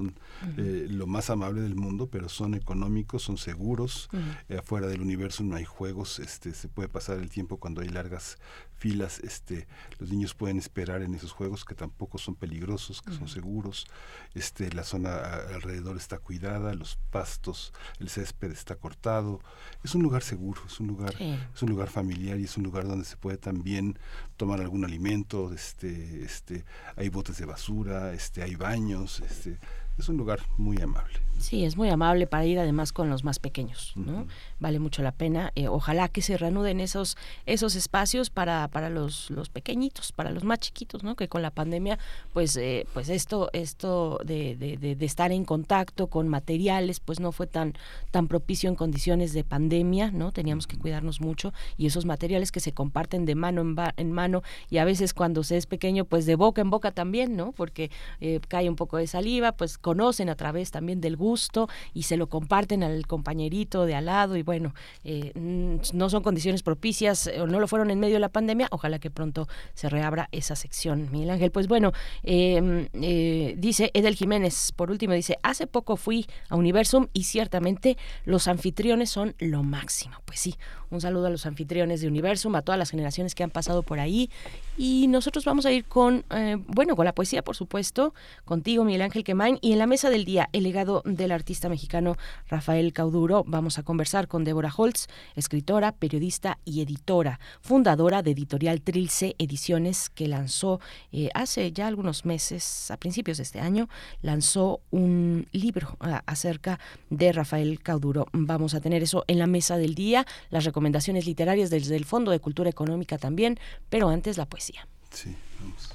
[0.58, 4.10] eh, lo más amable del mundo, pero son económicos, son seguros,
[4.58, 7.90] afuera de el universo no hay juegos, este, se puede pasar el tiempo cuando hay
[7.90, 8.38] largas
[8.78, 9.68] filas, este,
[10.00, 13.88] los niños pueden esperar en esos juegos que tampoco son peligrosos, que son seguros,
[14.34, 15.18] este, la zona
[15.54, 19.40] alrededor está cuidada, los pastos, el césped está cortado,
[19.84, 22.88] es un lugar seguro, es un lugar, es un lugar familiar y es un lugar
[22.88, 23.98] donde se puede también
[24.38, 26.66] tomar algún alimento, este, este,
[26.96, 29.58] hay botes de basura, este, hay baños, este,
[29.98, 31.26] es un lugar muy amable.
[31.38, 34.26] Sí, es muy amable para ir además con los más pequeños, ¿no?
[34.60, 35.52] Vale mucho la pena.
[35.56, 40.46] Eh, ojalá que se reanuden esos esos espacios para, para los, los pequeñitos, para los
[40.46, 41.16] más chiquitos, ¿no?
[41.16, 42.00] Que con la pandemia,
[42.32, 47.34] pues eh, pues esto esto de, de, de, estar en contacto con materiales, pues no
[47.34, 47.74] fue tan
[48.12, 50.32] tan propicio en condiciones de pandemia, ¿no?
[50.32, 54.42] Teníamos que cuidarnos mucho y esos materiales que se comparten de mano en, en mano
[54.70, 57.52] y a veces cuando se es pequeño, pues de boca en boca también, ¿no?
[57.52, 57.92] Porque
[58.22, 62.18] eh, cae un poco de saliva, pues conocen a través también del gusto y se
[62.18, 67.46] lo comparten al compañerito de al lado y bueno, eh, no son condiciones propicias o
[67.46, 71.10] no lo fueron en medio de la pandemia, ojalá que pronto se reabra esa sección.
[71.12, 71.92] Miguel Ángel, pues bueno,
[72.24, 77.96] em, eh, dice Edel Jiménez, por último dice, hace poco fui a Universum y ciertamente
[78.26, 80.16] los anfitriones son lo máximo.
[80.26, 80.56] Pues sí,
[80.90, 84.00] un saludo a los anfitriones de Universum, a todas las generaciones que han pasado por
[84.00, 84.30] ahí.
[84.78, 88.14] Y nosotros vamos a ir con, eh, bueno, con la poesía, por supuesto,
[88.46, 89.60] contigo, Miguel Ángel Quemain.
[89.76, 92.16] En la mesa del día, el legado del artista mexicano
[92.48, 93.44] Rafael Cauduro.
[93.46, 100.10] Vamos a conversar con Débora Holtz, escritora, periodista y editora, fundadora de Editorial Trilce Ediciones,
[100.10, 100.80] que lanzó
[101.12, 103.90] eh, hace ya algunos meses, a principios de este año,
[104.22, 106.80] lanzó un libro ah, acerca
[107.10, 108.28] de Rafael Cauduro.
[108.32, 112.32] Vamos a tener eso en la mesa del día, las recomendaciones literarias desde el Fondo
[112.32, 114.88] de Cultura Económica también, pero antes la poesía.
[115.12, 115.95] Sí, vamos.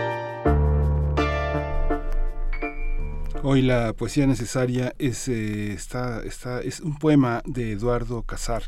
[3.43, 6.21] Hoy la poesía necesaria es, eh, está,
[6.63, 8.61] es un poema de Eduardo Casar.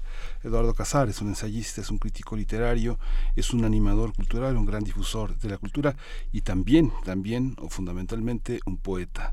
[0.43, 2.97] Eduardo Casar es un ensayista, es un crítico literario,
[3.35, 5.95] es un animador cultural, un gran difusor de la cultura
[6.31, 9.31] y también, también o fundamentalmente un poeta.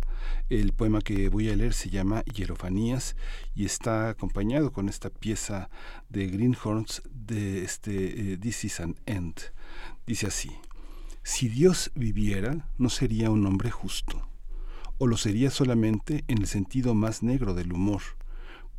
[0.50, 3.16] El poema que voy a leer se llama Hierofanías
[3.54, 5.70] y está acompañado con esta pieza
[6.10, 9.40] de Greenhorns de este, eh, This is an End.
[10.06, 10.50] Dice así.
[11.22, 14.29] Si Dios viviera, no sería un hombre justo,
[15.00, 18.02] o lo sería solamente en el sentido más negro del humor,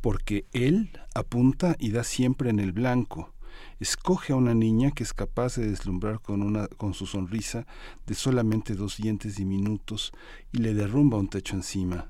[0.00, 3.34] porque Él apunta y da siempre en el blanco,
[3.80, 7.66] escoge a una niña que es capaz de deslumbrar con, una, con su sonrisa
[8.06, 10.12] de solamente dos dientes diminutos
[10.52, 12.08] y le derrumba un techo encima.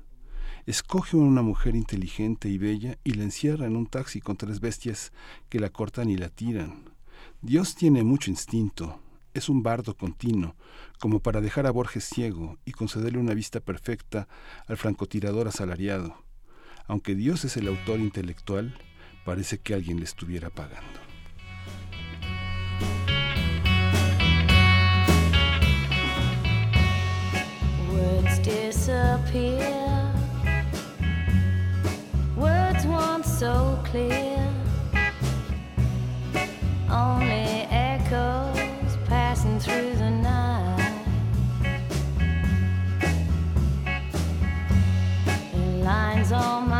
[0.67, 4.59] Escoge a una mujer inteligente y bella y la encierra en un taxi con tres
[4.59, 5.11] bestias
[5.49, 6.91] que la cortan y la tiran.
[7.41, 8.99] Dios tiene mucho instinto,
[9.33, 10.55] es un bardo continuo,
[10.99, 14.27] como para dejar a Borges ciego y concederle una vista perfecta
[14.67, 16.23] al francotirador asalariado.
[16.87, 18.75] Aunque Dios es el autor intelectual,
[19.25, 20.99] parece que alguien le estuviera pagando.
[27.91, 30.13] Words disappear.
[32.35, 34.33] Words once so clear.
[36.89, 37.32] Only
[46.23, 46.72] hands on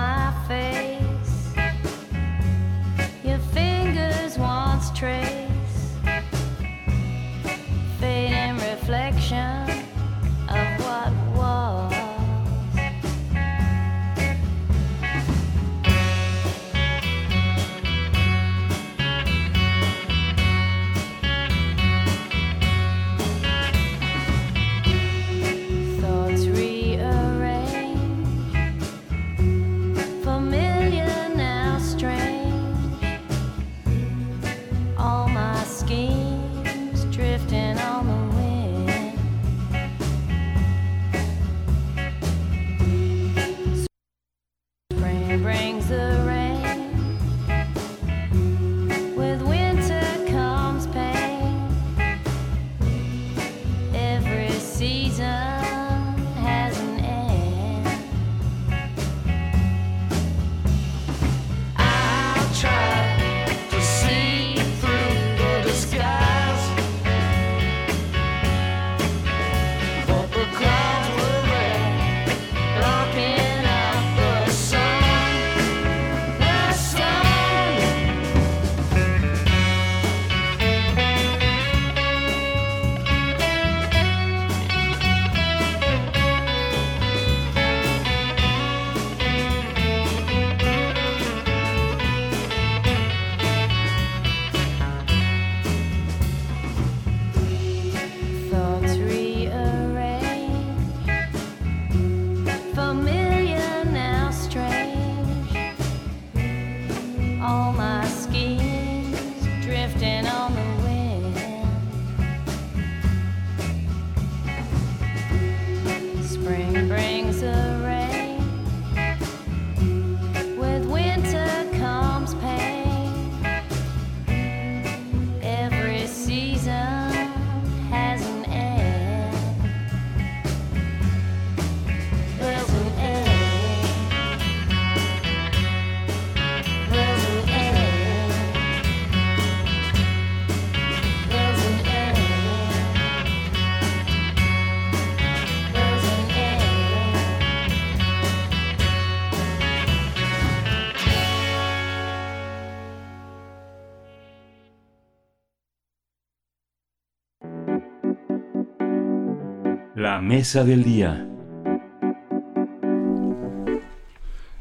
[160.13, 161.27] La mesa del día.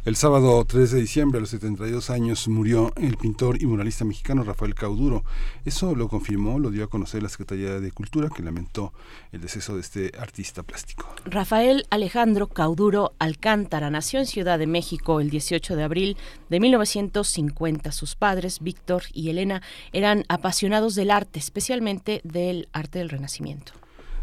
[0.07, 4.45] El sábado 3 de diciembre, a los 72 años, murió el pintor y muralista mexicano
[4.45, 5.25] Rafael Cauduro.
[5.67, 8.95] Eso lo confirmó, lo dio a conocer la Secretaría de Cultura, que lamentó
[9.31, 11.15] el deceso de este artista plástico.
[11.27, 16.17] Rafael Alejandro Cauduro Alcántara nació en Ciudad de México el 18 de abril
[16.49, 17.93] de 1950.
[17.93, 19.61] Sus padres, Víctor y Elena,
[19.93, 23.82] eran apasionados del arte, especialmente del arte del Renacimiento.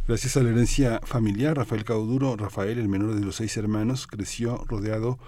[0.09, 4.65] Gracias a la herencia familiar, Rafael Cauduro, Rafael, el menor de los seis hermanos, creció
[4.67, 5.19] rodeado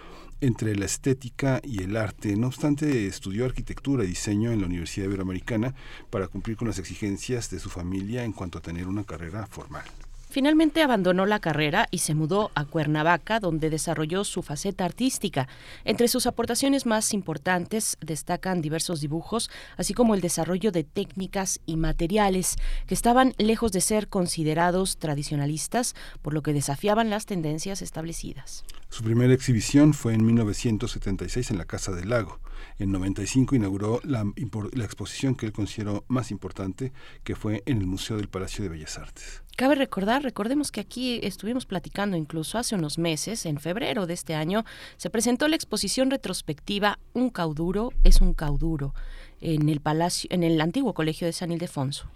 [0.41, 2.35] entre la estética y el arte.
[2.35, 5.75] No obstante, estudió arquitectura y diseño en la Universidad Iberoamericana
[6.09, 9.85] para cumplir con las exigencias de su familia en cuanto a tener una carrera formal.
[10.31, 15.49] Finalmente abandonó la carrera y se mudó a Cuernavaca, donde desarrolló su faceta artística.
[15.83, 21.75] Entre sus aportaciones más importantes destacan diversos dibujos, así como el desarrollo de técnicas y
[21.75, 22.55] materiales
[22.87, 28.63] que estaban lejos de ser considerados tradicionalistas, por lo que desafiaban las tendencias establecidas.
[28.87, 32.39] Su primera exhibición fue en 1976 en la Casa del Lago.
[32.79, 36.93] En 95 inauguró la, la exposición que él consideró más importante,
[37.25, 39.40] que fue en el Museo del Palacio de Bellas Artes.
[39.55, 44.33] Cabe recordar, recordemos que aquí estuvimos platicando incluso hace unos meses, en febrero de este
[44.33, 44.65] año,
[44.97, 48.93] se presentó la exposición retrospectiva Un cauduro es un cauduro
[49.39, 52.09] en el palacio, en el antiguo colegio de San Ildefonso.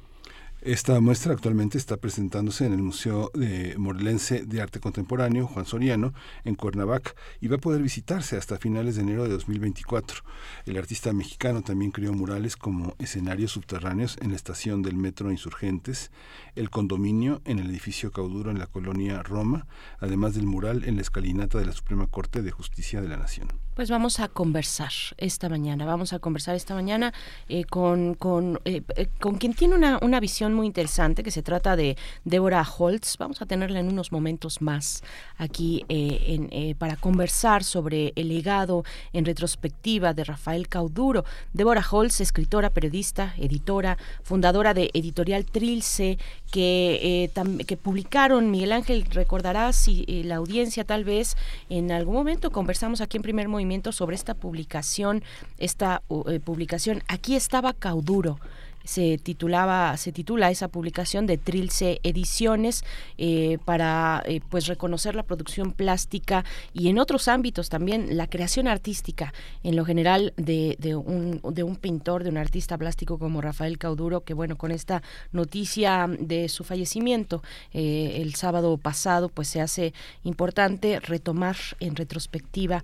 [0.65, 6.15] Esta muestra actualmente está presentándose en el Museo de Morelense de Arte Contemporáneo Juan Soriano
[6.43, 10.23] en Cuernavaca y va a poder visitarse hasta finales de enero de 2024.
[10.65, 16.09] El artista mexicano también creó murales como escenarios subterráneos en la estación del Metro Insurgentes,
[16.55, 19.67] el condominio en el edificio Cauduro en la colonia Roma,
[19.99, 23.49] además del mural en la escalinata de la Suprema Corte de Justicia de la Nación.
[23.75, 27.13] Pues vamos a conversar esta mañana, vamos a conversar esta mañana
[27.49, 31.43] eh, con, con, eh, eh, con quien tiene una, una visión muy interesante, que se
[31.43, 33.17] trata de Débora Holtz.
[33.17, 35.03] Vamos a tenerla en unos momentos más
[35.37, 41.25] aquí en, para conversar sobre el legado en retrospectiva de Rafael Cauduro.
[41.53, 46.17] Débora Holtz, escritora, periodista, editora, fundadora de Editorial Trilce,
[46.51, 47.29] que,
[47.67, 51.35] que publicaron, Miguel Ángel, recordarás, y, la audiencia tal vez,
[51.69, 55.23] en algún momento conversamos aquí en Primer Movimiento sobre esta publicación,
[55.57, 56.01] esta
[56.43, 57.03] publicación.
[57.07, 58.39] Aquí estaba Cauduro
[58.85, 62.83] se titulaba se titula esa publicación de Trilce Ediciones
[63.17, 68.67] eh, para eh, pues reconocer la producción plástica y en otros ámbitos también la creación
[68.67, 69.33] artística
[69.63, 73.77] en lo general de, de, un, de un pintor de un artista plástico como Rafael
[73.77, 79.61] Cauduro que bueno con esta noticia de su fallecimiento eh, el sábado pasado pues se
[79.61, 82.83] hace importante retomar en retrospectiva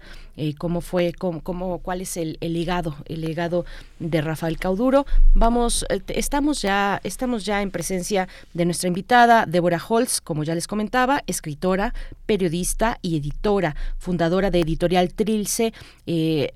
[0.58, 3.66] cómo fue cómo, cómo, cuál es el, el legado el legado
[4.00, 5.06] de Rafael Cauduro.
[5.34, 10.68] Vamos estamos ya, estamos ya en presencia de nuestra invitada, Débora Holtz, como ya les
[10.68, 11.94] comentaba, escritora,
[12.26, 15.74] periodista y editora, fundadora de Editorial Trilce.
[16.06, 16.52] Eh,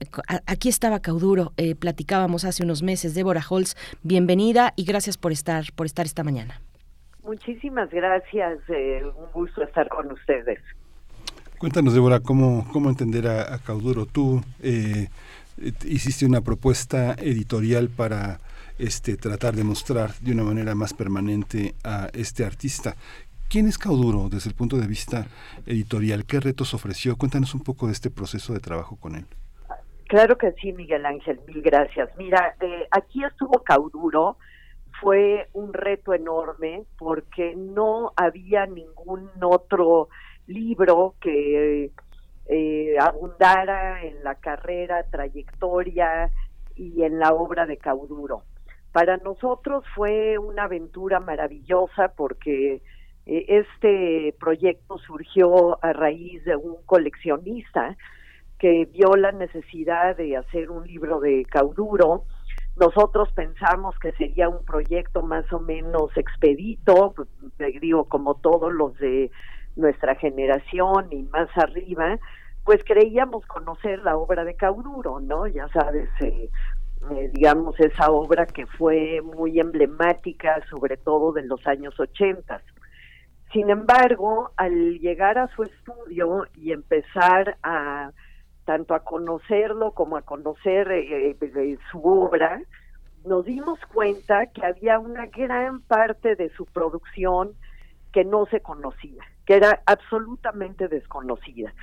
[0.46, 3.14] aquí estaba Cauduro, eh, platicábamos hace unos meses.
[3.14, 6.62] Débora Holtz, bienvenida y gracias por estar, por estar esta mañana.
[7.24, 10.60] Muchísimas gracias, un gusto estar con ustedes.
[11.58, 14.06] Cuéntanos, Débora, cómo, cómo entender a, Cauduro.
[14.06, 14.44] Tú
[15.86, 18.40] hiciste una propuesta editorial para
[18.78, 22.96] este, tratar de mostrar de una manera más permanente a este artista.
[23.50, 25.28] ¿Quién es Cauduro desde el punto de vista
[25.66, 26.26] editorial?
[26.26, 27.16] ¿Qué retos ofreció?
[27.16, 29.26] Cuéntanos un poco de este proceso de trabajo con él.
[30.08, 32.10] Claro que sí, Miguel Ángel, mil gracias.
[32.18, 34.38] Mira, eh, aquí estuvo Cauduro,
[35.02, 40.10] fue un reto enorme porque no había ningún otro
[40.48, 41.92] libro que
[42.48, 46.32] eh, abundara en la carrera, trayectoria
[46.76, 48.44] y en la obra de Cauduro.
[48.96, 52.82] Para nosotros fue una aventura maravillosa porque
[53.26, 57.98] eh, este proyecto surgió a raíz de un coleccionista
[58.58, 62.24] que vio la necesidad de hacer un libro de cauduro.
[62.78, 67.16] Nosotros pensamos que sería un proyecto más o menos expedito,
[67.82, 69.30] digo, como todos los de
[69.76, 72.18] nuestra generación y más arriba,
[72.66, 75.46] pues creíamos conocer la obra de Cauduro, ¿no?
[75.46, 76.50] Ya sabes, eh,
[77.12, 82.62] eh, digamos, esa obra que fue muy emblemática, sobre todo de los años 80.
[83.54, 88.12] Sin embargo, al llegar a su estudio y empezar a
[88.66, 92.62] tanto a conocerlo como a conocer eh, eh, su obra,
[93.24, 97.54] nos dimos cuenta que había una gran parte de su producción
[98.12, 101.74] que no se conocía, que era absolutamente desconocida.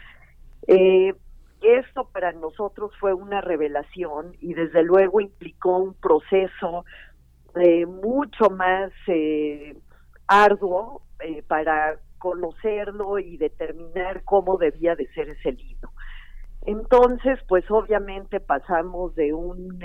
[1.62, 6.84] Esto para nosotros fue una revelación y desde luego implicó un proceso
[7.54, 9.76] eh, mucho más eh,
[10.26, 15.90] arduo eh, para conocerlo y determinar cómo debía de ser ese libro.
[16.62, 19.78] Entonces, pues obviamente pasamos de un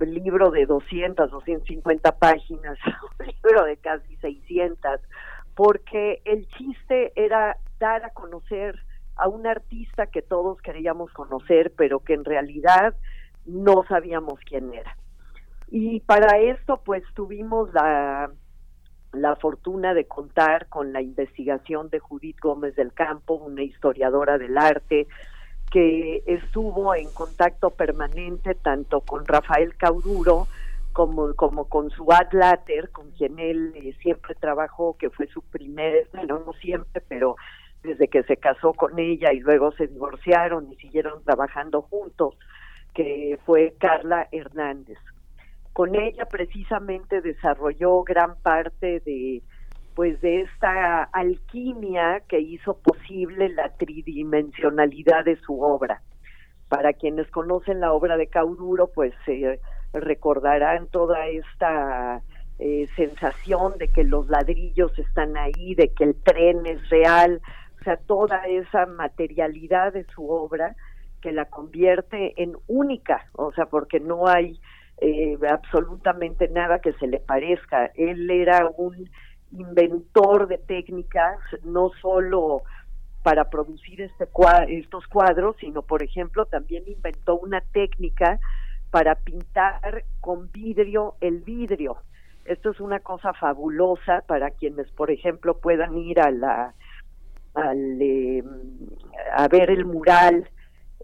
[0.00, 5.00] libro de 200, 250 páginas a un libro de casi 600,
[5.54, 8.76] porque el chiste era dar a conocer
[9.16, 12.94] a un artista que todos queríamos conocer, pero que en realidad
[13.46, 14.96] no sabíamos quién era.
[15.68, 18.30] Y para esto, pues tuvimos la,
[19.12, 24.58] la fortuna de contar con la investigación de Judith Gómez del Campo, una historiadora del
[24.58, 25.06] arte,
[25.70, 30.46] que estuvo en contacto permanente tanto con Rafael Cauduro
[30.92, 36.08] como, como con su Latter, con quien él eh, siempre trabajó, que fue su primer,
[36.12, 37.36] bueno, no siempre, pero
[37.84, 42.34] desde que se casó con ella y luego se divorciaron y siguieron trabajando juntos,
[42.94, 44.98] que fue Carla Hernández.
[45.72, 49.42] Con ella precisamente desarrolló gran parte de
[49.94, 56.02] pues de esta alquimia que hizo posible la tridimensionalidad de su obra.
[56.68, 59.60] Para quienes conocen la obra de Cauduro, pues se
[59.92, 62.22] recordarán toda esta
[62.58, 67.40] eh, sensación de que los ladrillos están ahí, de que el tren es real,
[67.84, 70.74] o sea, toda esa materialidad de su obra
[71.20, 74.58] que la convierte en única, o sea, porque no hay
[75.02, 77.90] eh, absolutamente nada que se le parezca.
[77.94, 79.10] Él era un
[79.52, 82.62] inventor de técnicas, no solo
[83.22, 84.26] para producir este
[84.68, 88.40] estos cuadros, sino, por ejemplo, también inventó una técnica
[88.90, 91.98] para pintar con vidrio el vidrio.
[92.46, 96.74] Esto es una cosa fabulosa para quienes, por ejemplo, puedan ir a la
[97.54, 98.42] al, eh,
[99.36, 100.48] a ver el mural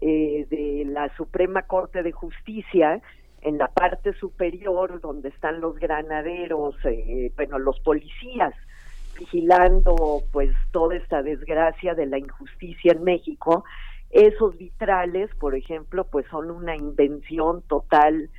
[0.01, 3.01] eh, de la Suprema Corte de Justicia
[3.41, 8.53] en la parte superior donde están los granaderos, eh, bueno, los policías
[9.17, 13.63] vigilando pues toda esta desgracia de la injusticia en México,
[14.09, 18.29] esos vitrales, por ejemplo, pues son una invención total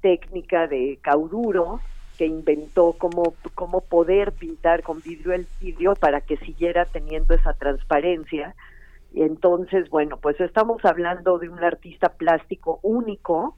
[0.00, 1.80] técnica de Cauduro,
[2.22, 7.52] que inventó cómo, cómo poder pintar con vidrio el vidrio para que siguiera teniendo esa
[7.54, 8.54] transparencia.
[9.12, 13.56] Y entonces, bueno, pues estamos hablando de un artista plástico único,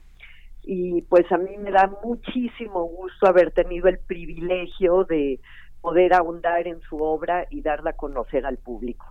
[0.63, 5.39] y pues a mí me da muchísimo gusto haber tenido el privilegio de
[5.85, 9.05] poder ahondar en su obra y darla a conocer al público.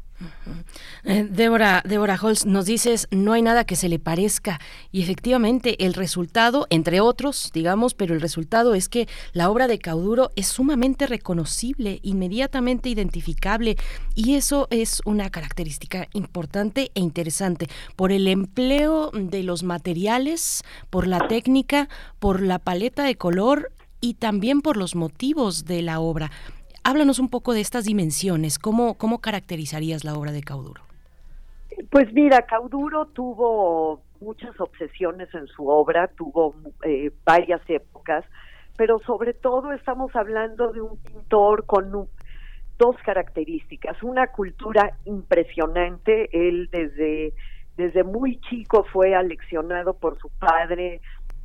[1.05, 4.59] Eh, Débora, Débora Holz, nos dices, no hay nada que se le parezca.
[4.91, 9.79] Y efectivamente, el resultado, entre otros, digamos, pero el resultado es que la obra de
[9.79, 13.77] Cauduro es sumamente reconocible, inmediatamente identificable.
[14.17, 21.07] Y eso es una característica importante e interesante por el empleo de los materiales, por
[21.07, 21.89] la técnica,
[22.19, 23.71] por la paleta de color
[24.01, 26.31] y también por los motivos de la obra.
[26.87, 28.59] Háblanos un poco de estas dimensiones.
[28.59, 30.83] ¿Cómo, cómo caracterizarías la obra de Cauduro?
[31.91, 38.27] Pues mira, Cauduro tuvo muchas obsesiones en su obra, tuvo eh, varias épocas,
[38.77, 41.91] pero sobre todo estamos hablando de un pintor con
[42.79, 44.03] dos características.
[44.03, 47.33] Una cultura impresionante, él desde,
[47.79, 51.01] desde muy chico fue aleccionado por su padre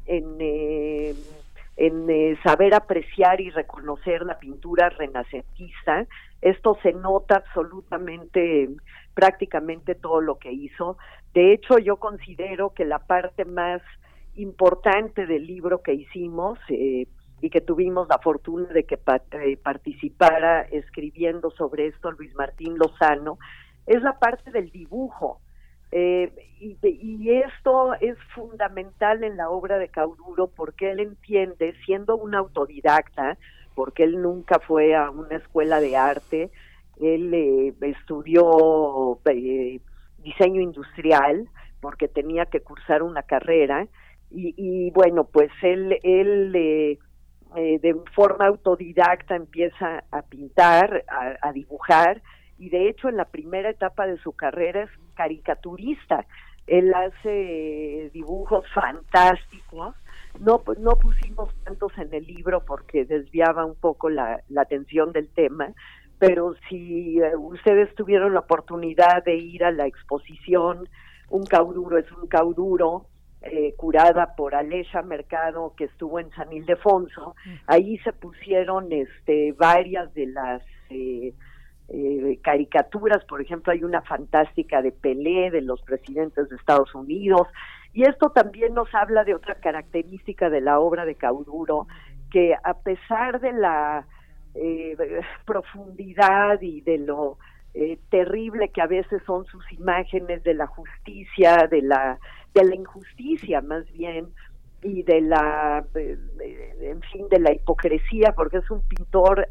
[0.05, 0.35] en...
[0.41, 1.15] Eh,
[1.79, 6.05] en eh, saber apreciar y reconocer la pintura renacentista.
[6.41, 8.69] Esto se nota absolutamente,
[9.13, 10.97] prácticamente todo lo que hizo.
[11.33, 13.81] De hecho, yo considero que la parte más
[14.35, 17.07] importante del libro que hicimos eh,
[17.39, 18.99] y que tuvimos la fortuna de que
[19.31, 23.39] eh, participara escribiendo sobre esto Luis Martín Lozano,
[23.85, 25.39] es la parte del dibujo
[25.91, 32.35] eh, y, esto es fundamental en la obra de Cauduro porque él entiende, siendo un
[32.35, 33.37] autodidacta,
[33.75, 36.51] porque él nunca fue a una escuela de arte,
[36.99, 39.79] él eh, estudió eh,
[40.19, 41.47] diseño industrial
[41.79, 43.87] porque tenía que cursar una carrera
[44.31, 51.03] y, bueno, pues él, él de forma autodidacta empieza a pintar,
[51.41, 52.21] a dibujar
[52.59, 56.25] y de hecho en la primera etapa de su carrera es caricaturista.
[56.65, 59.93] Él hace dibujos fantásticos.
[60.39, 65.73] No, no pusimos tantos en el libro porque desviaba un poco la, atención del tema,
[66.19, 70.87] pero si eh, ustedes tuvieron la oportunidad de ir a la exposición
[71.29, 73.07] Un cauduro es un cauduro,
[73.41, 77.35] eh, curada por Alesha Mercado, que estuvo en San Ildefonso,
[77.67, 80.61] ahí se pusieron este, varias de las...
[80.89, 81.33] Eh,
[81.91, 87.47] eh, caricaturas, por ejemplo, hay una fantástica de Pelé, de los presidentes de Estados Unidos,
[87.93, 91.87] y esto también nos habla de otra característica de la obra de Cauduro,
[92.31, 94.05] que a pesar de la
[94.53, 94.95] eh,
[95.45, 97.39] profundidad y de lo
[97.73, 102.19] eh, terrible que a veces son sus imágenes de la justicia, de la,
[102.53, 104.27] de la injusticia más bien,
[104.81, 109.45] y de la, en fin, de la hipocresía, porque es un pintor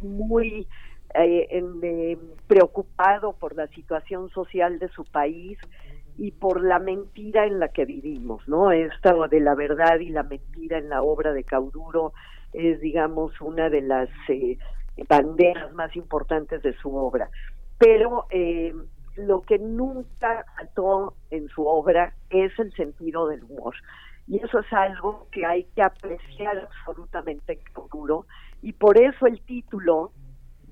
[0.00, 0.66] muy
[1.14, 5.58] eh, eh, preocupado por la situación social de su país
[6.16, 8.70] y por la mentira en la que vivimos, ¿no?
[8.72, 12.12] Esta de la verdad y la mentira en la obra de Cauduro
[12.52, 14.58] es, digamos, una de las eh,
[15.08, 17.30] banderas más importantes de su obra.
[17.78, 18.26] Pero
[19.16, 23.74] lo que nunca faltó en su obra es el sentido del humor.
[24.26, 28.26] Y eso es algo que hay que apreciar absolutamente en Cauduro.
[28.62, 30.12] Y por eso el título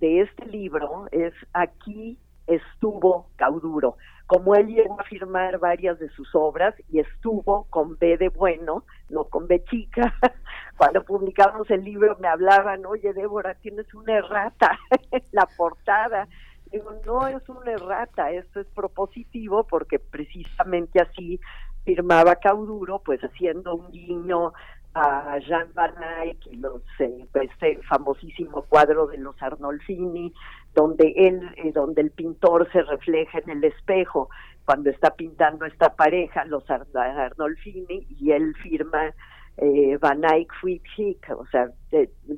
[0.00, 3.96] de este libro es Aquí estuvo Cauduro,
[4.26, 8.84] como él llegó a firmar varias de sus obras y estuvo con B de bueno,
[9.08, 10.14] no con B chica,
[10.76, 14.78] cuando publicamos el libro me hablaban, oye Débora, tienes una errata
[15.10, 16.28] en la portada.
[16.70, 21.40] Digo, no es una errata, esto es propositivo porque precisamente así
[21.84, 24.52] firmaba Cauduro, pues haciendo un guiño
[24.98, 30.32] a Jean Van Eyck y los, eh, este famosísimo cuadro de los Arnolfini,
[30.74, 34.28] donde él, eh, donde el pintor se refleja en el espejo
[34.64, 39.14] cuando está pintando esta pareja, los Arnolfini, y él firma
[39.56, 41.70] eh, Van Eyck Friedrich, o sea,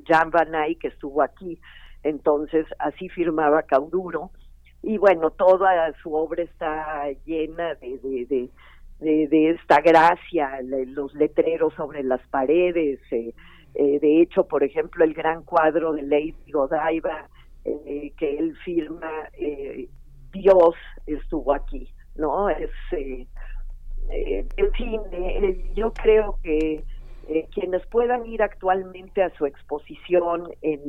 [0.07, 1.59] Jean Van Eyck estuvo aquí,
[2.03, 4.31] entonces así firmaba Cauduro,
[4.83, 8.49] y bueno, toda su obra está llena de, de de,
[9.01, 12.99] esta gracia, los letreros sobre las paredes.
[13.11, 13.33] Eh,
[13.73, 17.27] eh, de hecho, por ejemplo, el gran cuadro de Lady Godiva
[17.65, 19.11] eh, que él firma,
[20.31, 22.49] Dios estuvo aquí, ¿no?
[22.49, 22.71] Es,
[24.09, 25.01] en fin,
[25.75, 26.83] yo creo que
[27.53, 30.81] quienes puedan ir actualmente a su exposición en,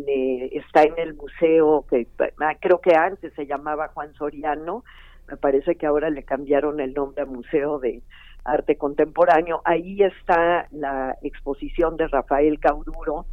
[0.52, 2.08] está en el museo que
[2.40, 4.82] ah, creo que antes se llamaba Juan Soriano
[5.28, 8.02] me parece que ahora le cambiaron el nombre a Museo de
[8.44, 9.62] Arte Contemporáneo.
[9.64, 13.26] Ahí está la exposición de Rafael Cauduro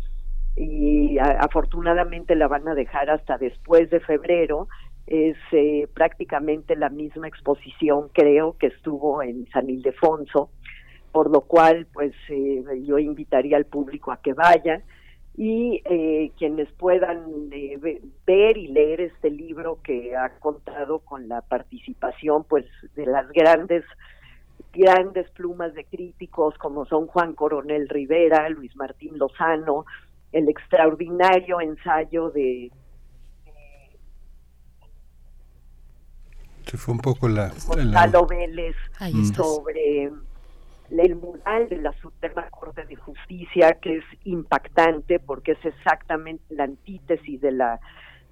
[0.56, 4.68] y afortunadamente la van a dejar hasta después de febrero.
[5.08, 10.52] Es eh, prácticamente la misma exposición, creo, que estuvo en San Ildefonso,
[11.12, 14.84] por lo cual, pues eh, yo invitaría al público a que vaya
[15.42, 17.80] y eh, quienes puedan eh,
[18.26, 22.66] ver y leer este libro que ha contado con la participación pues
[22.98, 23.86] de las grandes
[24.74, 29.86] grandes plumas de críticos como son Juan Coronel Rivera, Luis Martín Lozano,
[30.34, 32.70] el extraordinario ensayo de
[36.66, 38.76] se fue un poco la, Gonzalo Vélez
[39.34, 40.12] sobre
[40.92, 46.66] el mural de la Suprema Corte de Justicia, que es impactante porque es exactamente la
[46.66, 47.80] antítesis de la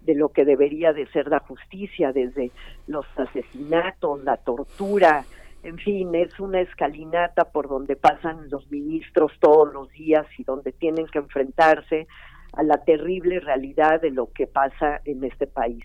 [0.02, 2.52] de lo que debería de ser la justicia, desde
[2.88, 5.26] los asesinatos, la tortura,
[5.64, 10.72] en fin, es una escalinata por donde pasan los ministros todos los días y donde
[10.72, 12.08] tienen que enfrentarse
[12.53, 15.84] a la terrible realidad de lo que pasa en este país.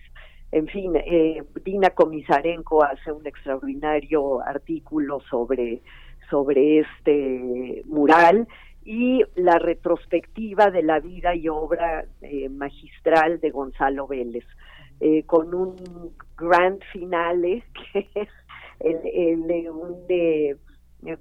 [0.52, 5.80] En fin, eh, Dina Comisarenko hace un extraordinario artículo sobre
[6.32, 8.48] sobre este mural
[8.84, 14.46] y la retrospectiva de la vida y obra eh, magistral de Gonzalo Vélez,
[15.00, 15.76] eh, con un
[16.38, 18.28] gran finale que es
[18.80, 20.56] el, un de,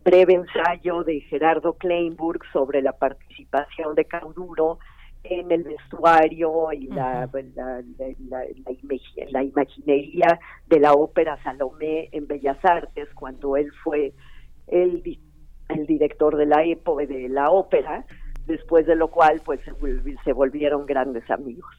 [0.01, 4.79] breve ensayo de Gerardo Kleinburg sobre la participación de Cauduro
[5.23, 7.83] en el vestuario y la, la,
[8.29, 8.43] la,
[9.29, 14.13] la, imaginería de la ópera Salomé en Bellas Artes cuando él fue
[14.71, 15.19] el,
[15.69, 18.05] el director de la época de la ópera,
[18.47, 19.59] después de lo cual pues
[20.23, 21.69] se, volvieron grandes amigos.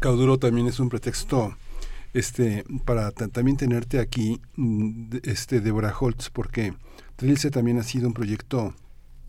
[0.00, 1.54] Cauduro también es un pretexto
[2.14, 4.40] este para también tenerte aquí
[5.22, 6.74] este Deborah Holtz porque
[7.16, 8.74] Trilce también ha sido un proyecto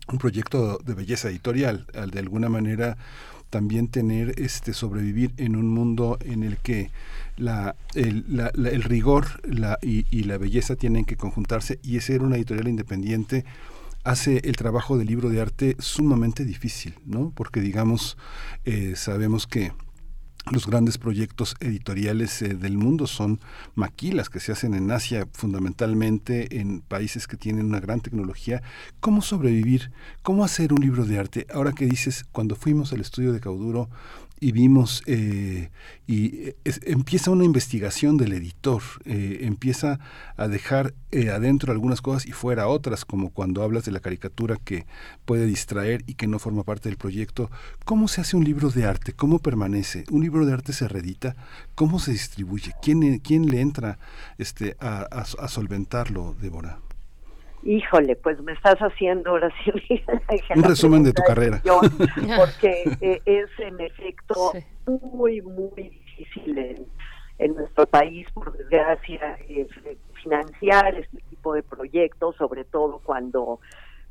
[0.08, 2.96] un proyecto de belleza editorial de alguna manera
[3.48, 6.90] también tener este sobrevivir en un mundo en el que
[7.36, 12.68] la, el, el rigor la, y, la belleza tienen que conjuntarse y ser una editorial
[12.68, 13.44] independiente
[14.04, 17.32] hace el trabajo del libro de arte sumamente difícil, ¿no?
[17.34, 18.18] Porque digamos,
[18.64, 19.72] eh, sabemos que
[20.52, 23.40] los grandes proyectos editoriales eh, del mundo son
[23.74, 28.62] maquilas que se hacen en Asia fundamentalmente en países que tienen una gran tecnología.
[29.00, 29.90] ¿Cómo sobrevivir?
[30.22, 31.46] ¿Cómo hacer un libro de arte?
[31.52, 33.88] Ahora que dices, cuando fuimos al estudio de Cauduro,
[34.44, 35.70] y vimos eh,
[36.06, 39.98] y empieza una investigación del editor, eh, empieza
[40.36, 44.58] a dejar eh, adentro algunas cosas y fuera otras, como cuando hablas de la caricatura
[44.62, 44.84] que
[45.24, 47.50] puede distraer y que no forma parte del proyecto.
[47.86, 49.14] ¿Cómo se hace un libro de arte?
[49.14, 50.04] ¿Cómo permanece?
[50.10, 51.36] ¿Un libro de arte se redita?
[51.74, 52.74] ¿Cómo se distribuye?
[52.82, 53.98] ¿Quién, quién le entra
[54.36, 56.80] este, a, a solventarlo, Débora?
[57.64, 59.72] Híjole, pues me estás haciendo ahora sí
[60.54, 61.62] un resumen de tu carrera.
[62.36, 64.52] Porque eh, es en efecto
[64.86, 66.86] muy, muy difícil
[67.38, 69.66] en, nuestro país, por desgracia, eh,
[70.22, 73.60] financiar este tipo de proyectos, sobre todo cuando,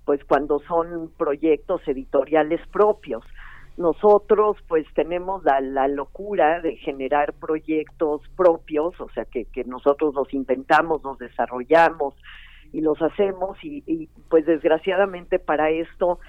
[0.04, 3.24] pues cuando son proyectos editoriales propios.
[3.78, 10.14] Nosotros pues tenemos la, la locura de generar proyectos propios, o sea que, que nosotros
[10.16, 12.16] los inventamos, nos desarrollamos,
[12.74, 16.20] y los hacemos y, pues desgraciadamente para esto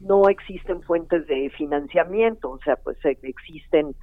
[0.00, 3.96] no existen fuentes de financiamiento, o sea, pues existen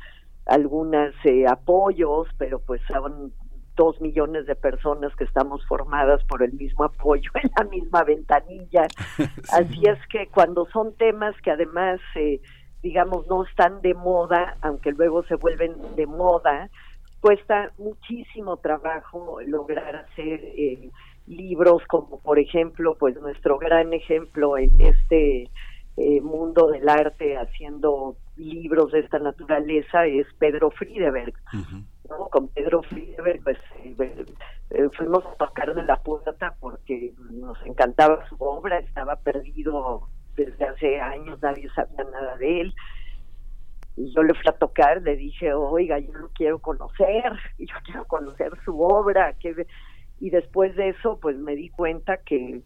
[0.48, 3.32] algunos eh, apoyos, pero pues son
[3.76, 8.88] dos millones de personas que estamos formadas por el mismo apoyo en la misma ventanilla.
[9.54, 12.42] Así es que cuando son temas que además, eh,
[12.82, 16.70] digamos, no están de moda, aunque luego se vuelven de moda,
[17.20, 20.90] cuesta muchísimo trabajo lograr hacer eh,
[21.32, 25.50] libros como por ejemplo pues nuestro gran ejemplo en este
[25.98, 31.34] eh, mundo del arte haciendo libros de esta naturaleza es Pedro Friedeberg
[32.10, 32.28] ¿no?
[32.30, 34.26] con Pedro Friedeberg pues eh,
[34.72, 40.66] eh, fuimos a tocar de la puerta porque nos encantaba su obra estaba perdido desde
[40.66, 42.76] hace años nadie sabía nada de él.
[43.98, 48.06] Y yo le fui a tocar, le dije, oiga, yo lo quiero conocer, yo quiero
[48.06, 49.68] conocer su obra, que
[50.22, 52.62] y después de eso, pues me di cuenta que,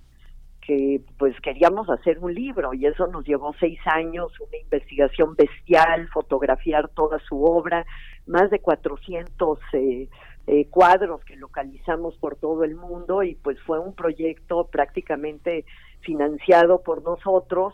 [0.62, 6.10] que pues queríamos hacer un libro y eso nos llevó seis años, una investigación bestial,
[6.10, 7.86] fotografiar toda su obra,
[8.28, 10.10] más de 400 eh,
[10.48, 15.64] eh, cuadros que localizamos por todo el mundo y pues fue un proyecto prácticamente
[16.02, 17.74] financiado por nosotros,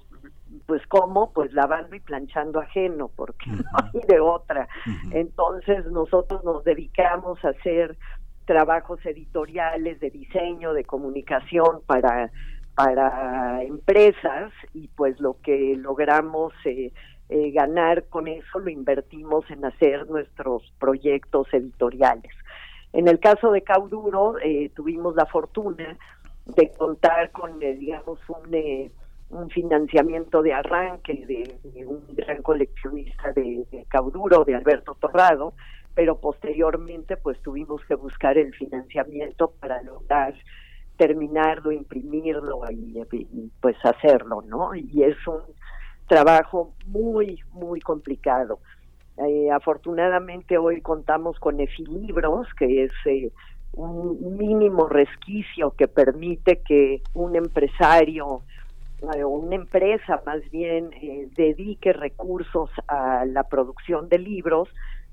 [0.68, 4.68] pues cómo, pues lavando y planchando ajeno, porque no hay de otra.
[5.12, 7.98] Entonces nosotros nos dedicamos a hacer
[8.52, 12.30] trabajos editoriales de diseño, de comunicación para
[12.76, 16.92] para empresas y pues lo que logramos eh,
[17.30, 22.34] eh, ganar con eso lo invertimos en hacer nuestros proyectos editoriales.
[22.92, 25.98] En el caso de Cauduro eh, tuvimos la fortuna
[26.46, 28.52] de contar con, digamos, un
[29.32, 35.54] un financiamiento de arranque de, un gran coleccionista de, cauduro, de Alberto Torrado,
[35.94, 40.34] pero posteriormente pues tuvimos que buscar el financiamiento para lograr
[40.98, 43.04] terminarlo, imprimirlo y,
[43.60, 44.76] pues hacerlo, ¿no?
[44.76, 45.42] Y es un
[46.08, 48.60] trabajo muy, muy complicado.
[49.18, 53.32] Eh, afortunadamente hoy contamos con Efilibros, que es eh,
[53.74, 58.44] un mínimo resquicio que permite que un empresario
[59.16, 60.92] eh, una empresa más bien
[61.36, 64.70] dedique recursos a la producción de libros,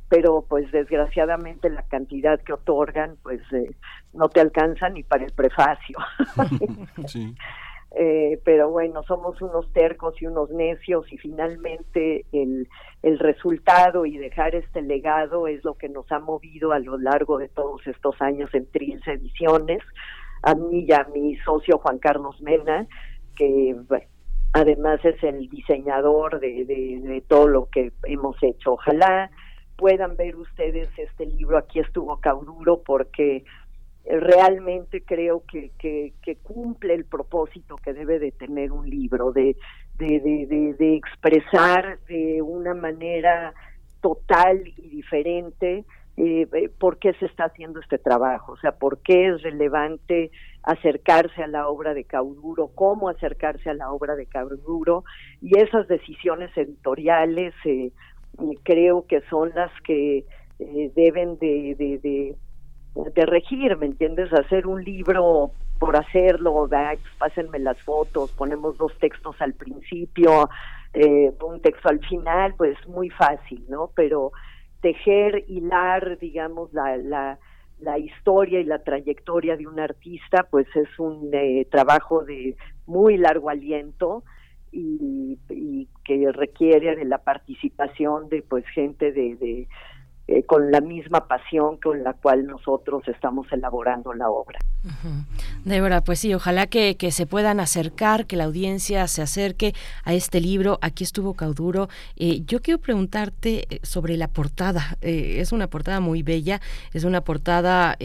[0.08, 3.74] pero pues desgraciadamente la cantidad que otorgan pues eh,
[4.12, 5.98] no te alcanza ni para el prefacio.
[8.44, 12.68] pero bueno, somos unos tercos y unos necios y finalmente el,
[13.02, 17.38] el resultado y dejar este legado es lo que nos ha movido a lo largo
[17.38, 19.80] de todos estos años en Trilce Ediciones.
[20.42, 22.86] A mí y a mi socio Juan Carlos Mena,
[23.36, 23.74] que
[24.52, 28.74] además es el diseñador de, de, todo lo que hemos hecho.
[28.74, 29.30] Ojalá
[29.78, 33.44] puedan ver ustedes este libro, aquí estuvo Cauduro, porque
[34.04, 35.70] realmente creo que,
[36.42, 39.54] cumple el propósito que debe de tener un libro, de,
[40.00, 43.54] expresar de una manera
[44.00, 45.84] total y diferente
[46.16, 50.32] eh, eh, por qué se está haciendo este trabajo, o sea, por qué es relevante
[50.64, 55.04] acercarse a la obra de Cauduro, cómo acercarse a la obra de Cauduro,
[55.40, 57.54] y esas decisiones editoriales
[58.62, 60.24] creo que son las que
[60.58, 64.32] eh, deben de, de, regir, ¿me entiendes?
[64.32, 70.48] Hacer un libro por hacerlo, pues, pásenme las fotos, ponemos dos textos al principio,
[70.94, 73.90] un texto al final, pues muy fácil, ¿no?
[73.94, 74.32] Pero
[74.80, 77.38] tejer, hilar, digamos, la, la,
[77.80, 83.16] la historia y la trayectoria de un artista, pues es un eh, trabajo de muy
[83.16, 84.24] largo aliento
[84.72, 89.68] y, y, que requiere de la participación de pues gente de, de
[90.30, 94.58] eh, con la misma pasión con la cual nosotros estamos elaborando la obra.
[95.64, 99.72] Débora, pues sí, ojalá que, que, se puedan acercar, que la audiencia se acerque
[100.04, 100.78] a este libro.
[100.82, 101.88] Aquí estuvo Cauduro.
[102.16, 104.98] Eh, yo quiero preguntarte eh, sobre la portada.
[105.00, 106.60] es una portada muy bella,
[106.92, 107.96] es una portada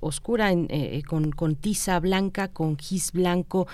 [0.00, 0.52] oscura
[1.08, 3.66] con, con, tiza blanca, con gis blanco,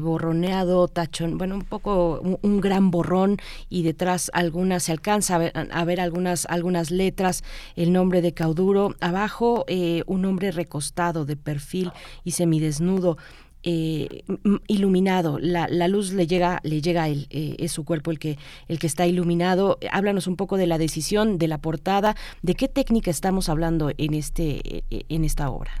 [0.00, 3.38] borroneado, tachón, bueno, un poco un, gran borrón
[3.70, 7.42] y detrás algunas, se alcanza a ver, a ver algunas, algunas letras
[7.76, 11.90] el nombre de Cauduro, abajo eh, un hombre recostado de perfil
[12.24, 13.16] y semidesnudo.
[13.64, 14.22] Eh,
[14.68, 18.18] iluminado, la, la, luz le llega, le llega a él, eh, es su cuerpo el
[18.20, 19.78] que, el que está iluminado.
[19.90, 24.14] Háblanos un poco de la decisión, de la portada, de qué técnica estamos hablando en
[24.14, 25.72] este, en esta obra.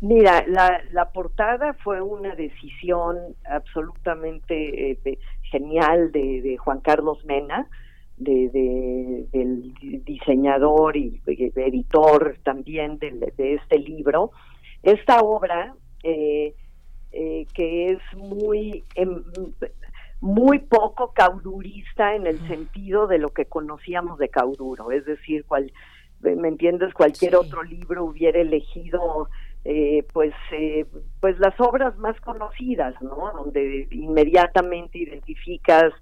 [0.00, 3.16] Mira, la, la portada fue una decisión
[3.50, 4.96] absolutamente
[5.50, 7.66] genial de, de Juan Carlos Mena,
[8.16, 14.30] de, del diseñador y editor también de, de este libro.
[14.82, 16.54] Esta obra, eh,
[17.12, 19.22] eh, que es muy, em,
[20.20, 25.72] muy poco caudurista en el sentido de lo que conocíamos de cauduro, es decir, cual,
[26.20, 26.94] ¿me entiendes?
[26.94, 29.28] Cualquier otro libro hubiera elegido
[29.68, 30.86] eh, pues eh,
[31.20, 35.92] pues las obras más conocidas no donde inmediatamente identificas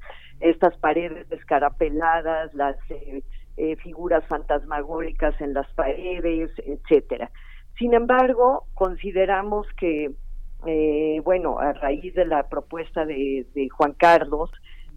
[0.40, 3.22] estas paredes descarapeladas las eh,
[3.56, 7.30] eh, figuras fantasmagóricas en las paredes etcétera.
[7.78, 10.12] Sin embargo consideramos que
[10.66, 14.50] eh, bueno a raíz de la propuesta de, de Juan Carlos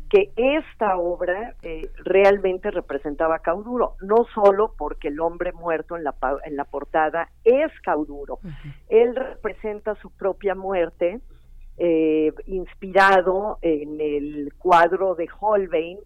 [0.09, 6.03] que esta obra eh, realmente representaba a Cauduro, no solo porque el hombre muerto en
[6.03, 8.39] la, en la portada es Cauduro,
[8.87, 11.19] él representa su propia muerte,
[11.77, 15.99] eh, inspirado en el cuadro de Holbein,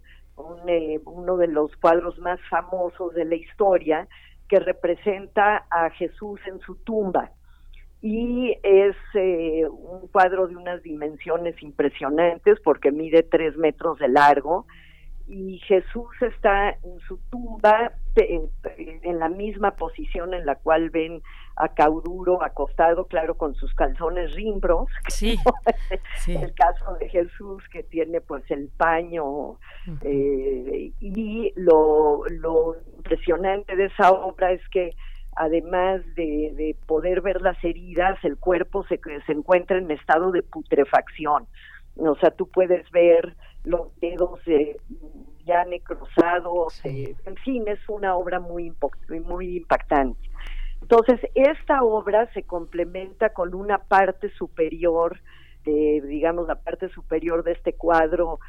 [0.67, 4.07] eh, uno de los cuadros más famosos de la historia,
[4.49, 7.31] que representa a Jesús en su tumba.
[8.01, 14.65] Y es eh, un cuadro de unas dimensiones impresionantes porque mide tres metros de largo
[15.27, 18.49] y Jesús está en su tumba en,
[19.03, 21.21] en la misma posición en la cual ven
[21.55, 24.87] a Cauduro acostado, claro, con sus calzones rimbros.
[25.09, 25.37] Sí,
[26.27, 29.57] El caso de Jesús que tiene pues el paño
[30.03, 34.91] eh, y lo, lo impresionante de esa obra es que
[35.35, 40.43] además de, de poder ver las heridas, el cuerpo se, se encuentra en estado de
[40.43, 41.47] putrefacción.
[41.97, 44.77] O sea, tú puedes ver los dedos eh,
[45.45, 48.73] ya necrosados, eh, en fin, es una obra muy,
[49.25, 50.30] muy impactante.
[50.91, 55.21] Entonces, esta obra se complementa con una parte superior,
[55.65, 58.41] eh, digamos, la parte superior de este cuadro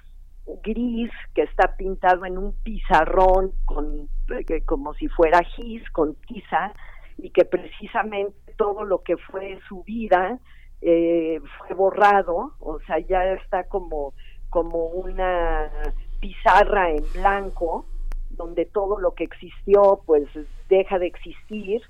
[0.65, 6.73] gris que está pintado en un pizarrón con eh, como si fuera gis con tiza
[7.17, 10.41] y que precisamente todo lo que fue su vida
[10.81, 12.55] eh, fue borrado.
[12.59, 14.15] O sea ya está como
[14.51, 15.71] como una
[16.19, 17.87] pizarra en blanco
[18.31, 20.27] donde todo lo que existió pues
[20.69, 21.83] deja de existir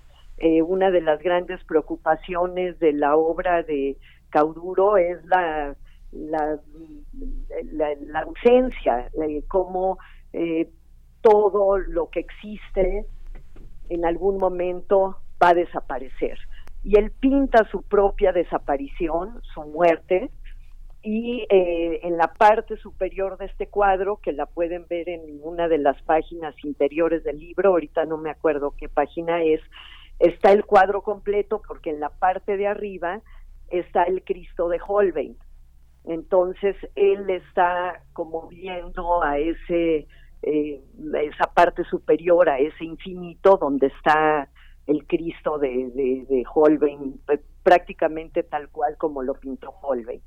[0.45, 3.97] Eh, una de las grandes preocupaciones de la obra de
[4.29, 5.77] Cauduro es la
[8.15, 9.99] ausencia, eh, cómo
[10.33, 10.69] eh,
[11.21, 13.07] todo lo que existe
[13.89, 16.37] en algún momento va a desaparecer.
[16.83, 20.29] Y él pinta su propia desaparición, su muerte,
[21.03, 25.69] y eh, en la parte superior de este cuadro, que la pueden ver en una
[25.69, 29.61] de las páginas interiores del libro, ahorita no me acuerdo qué página es,
[30.23, 33.20] está el cuadro completo porque en la parte de arriba
[33.70, 35.36] está el Cristo de Holbein.
[36.05, 40.07] Entonces él está como viendo a ese
[40.42, 40.81] eh,
[41.23, 44.49] esa parte superior, a ese infinito donde está
[44.86, 50.20] el Cristo de, Holbein, pues, prácticamente tal cual como lo pintó Holbein.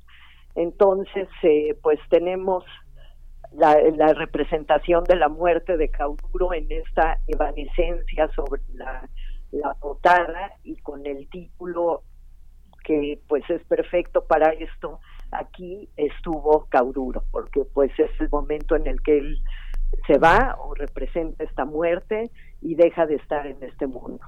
[0.54, 2.64] Entonces, eh, pues tenemos
[3.52, 9.06] la, la representación de la muerte de Cauduro en esta evanescencia sobre la,
[9.56, 12.02] la portada y con el título
[12.84, 15.00] que pues es perfecto para esto,
[15.32, 19.42] aquí estuvo Cauduro, porque pues es el momento en el que él
[20.06, 22.30] se va o representa esta muerte
[22.62, 24.20] y deja de estar en este mundo.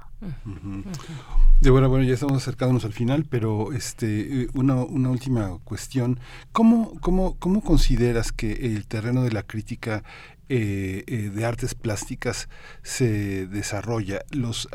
[1.61, 6.19] Débora, bueno, ya estamos acercándonos al final, pero este, eh, una, una última cuestión.
[6.51, 10.03] ¿Cómo, cómo, ¿Cómo consideras que el terreno de la crítica
[10.47, 12.49] eh, eh, de artes plásticas
[12.81, 14.21] se desarrolla?
[14.31, 14.69] Los,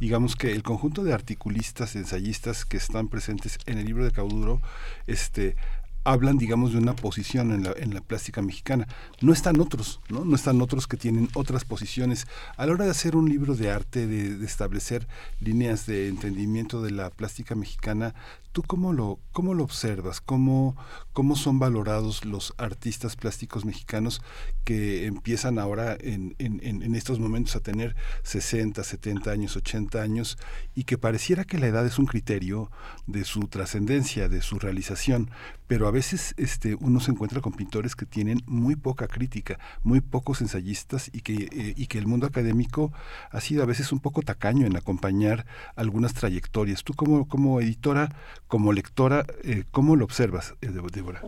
[0.00, 4.60] digamos que el conjunto de articulistas, ensayistas que están presentes en el libro de Cauduro,
[5.06, 5.56] este,
[6.04, 8.86] hablan, digamos, de una posición en la, en la plástica mexicana.
[9.20, 10.24] No están otros, ¿no?
[10.24, 12.26] No están otros que tienen otras posiciones.
[12.56, 15.06] A la hora de hacer un libro de arte, de, de establecer
[15.40, 18.14] líneas de entendimiento de la plástica mexicana,
[18.52, 20.20] ¿tú cómo lo, cómo lo observas?
[20.20, 20.76] ¿Cómo,
[21.12, 24.22] ¿Cómo son valorados los artistas plásticos mexicanos
[24.64, 30.38] que empiezan ahora en, en, estos momentos a tener 60, 70 años, 80 años
[30.74, 32.70] y que pareciera que la edad es un criterio
[33.06, 35.30] de su trascendencia, de su realización,
[35.66, 40.00] pero a veces este, uno se encuentra con pintores que tienen muy poca crítica, muy
[40.00, 42.92] pocos ensayistas y que, eh, y que el mundo académico
[43.30, 46.84] ha sido a veces un poco tacaño en acompañar algunas trayectorias.
[46.84, 48.14] Tú como, como editora,
[48.52, 51.22] como lectora, eh, ¿cómo lo observas, eh, Débora?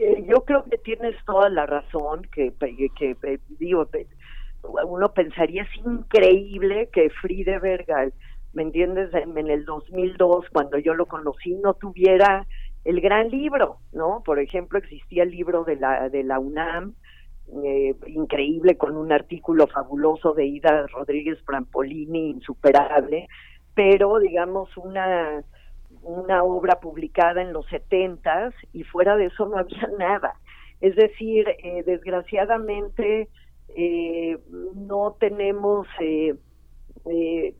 [0.00, 3.86] Eh, Yo creo que tienes toda la razón, que, que, que, eh, digo,
[4.86, 8.14] uno pensaría es increíble que Friedeberg,
[8.54, 9.12] ¿me entiendes?
[9.12, 12.46] En, el 2002, cuando yo lo conocí, no tuviera
[12.86, 14.22] el gran libro, ¿no?
[14.24, 16.94] Por ejemplo, existía el libro de la, de la UNAM,
[18.06, 23.28] increíble, con un artículo fabuloso de Ida Rodríguez Prampolini, insuperable,
[23.74, 25.44] pero digamos una
[26.04, 30.34] una obra publicada en los setentas y fuera de eso no había nada.
[30.80, 33.28] Es decir, eh, desgraciadamente
[33.76, 34.38] eh,
[34.74, 36.34] no tenemos eh,
[37.10, 37.54] eh,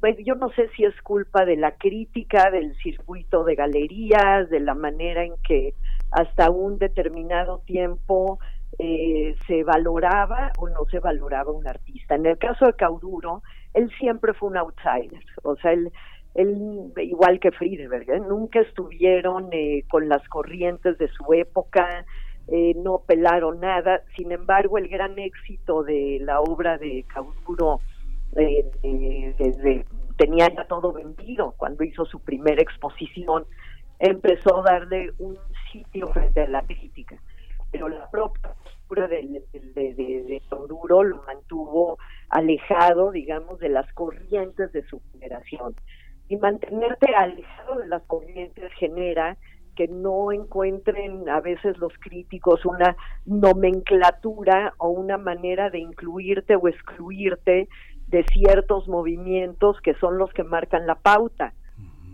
[0.00, 4.60] pues yo no sé si es culpa de la crítica, del circuito de galerías, de
[4.60, 5.74] la manera en que
[6.10, 8.38] hasta un determinado tiempo
[8.78, 12.14] eh, se valoraba o no se valoraba un artista.
[12.14, 13.42] En el caso de Cauduro,
[13.74, 15.92] él siempre fue un outsider, o sea, él,
[16.34, 18.20] él igual que Friedberg, ¿eh?
[18.20, 22.04] nunca estuvieron eh, con las corrientes de su época,
[22.48, 27.80] eh, no pelaron nada, sin embargo, el gran éxito de la obra de Cauduro
[28.32, 29.84] desde
[30.16, 33.44] tenía ya todo vendido cuando hizo su primera exposición,
[33.98, 35.36] empezó a darle un
[35.72, 37.16] sitio frente a la crítica,
[37.72, 44.84] pero la propia postura de, de, de, lo mantuvo alejado, digamos, de las corrientes de
[44.84, 45.74] su generación.
[46.30, 49.36] Y mantenerte alejado de las corrientes genera
[49.74, 56.68] que no encuentren a veces los críticos una nomenclatura o una manera de incluirte o
[56.68, 57.68] excluirte
[58.06, 61.52] de ciertos movimientos que son los que marcan la pauta.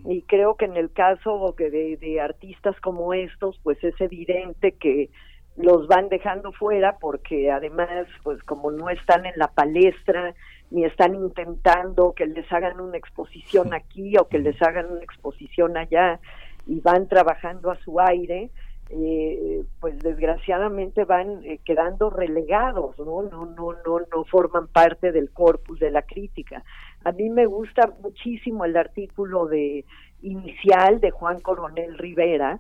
[0.07, 5.11] Y creo que en el caso de, de artistas como estos, pues es evidente que
[5.59, 10.35] los van dejando fuera porque además, pues como no están en la palestra,
[10.71, 15.77] ni están intentando que les hagan una exposición aquí o que les hagan una exposición
[15.77, 16.21] allá
[16.67, 18.51] y van trabajando a su aire,
[18.91, 23.23] eh, pues desgraciadamente van eh, quedando relegados, ¿no?
[23.23, 26.65] No, no, no, no forman parte del corpus de la crítica.
[27.07, 29.85] A mí me gusta muchísimo el artículo de
[30.23, 32.59] inicial de Juan Coronel Rivera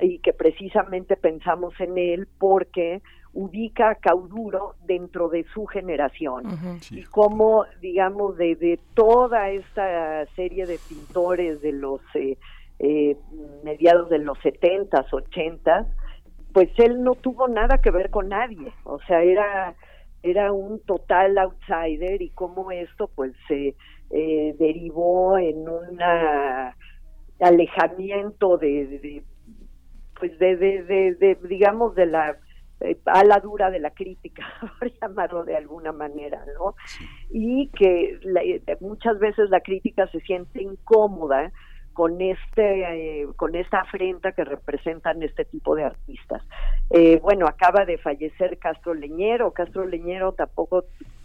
[0.00, 3.02] y que precisamente pensamos en él porque
[3.32, 6.44] ubica a Cauduro dentro de su generación.
[6.92, 12.38] Y como digamos de, de, toda esta serie de pintores de los eh,
[12.78, 13.16] eh,
[13.64, 15.88] mediados de los setentas, ochentas,
[16.52, 19.74] pues él no tuvo nada que ver con nadie, o sea, era
[20.22, 23.74] era un total outsider y cómo esto pues se
[24.10, 25.98] eh, derivó en un
[27.40, 29.22] alejamiento de,
[30.18, 32.36] pues de, de, de, digamos de la
[32.80, 34.46] eh, ala dura de la crítica,
[34.78, 36.74] por llamarlo de alguna manera, ¿no?
[37.30, 38.18] Y que
[38.80, 41.52] muchas veces la crítica se siente incómoda
[42.00, 46.42] con este eh, con esta afrenta que representan este tipo de artistas.
[46.88, 50.84] Eh, bueno, acaba de fallecer Castro Leñero, Castro Leñero tampoco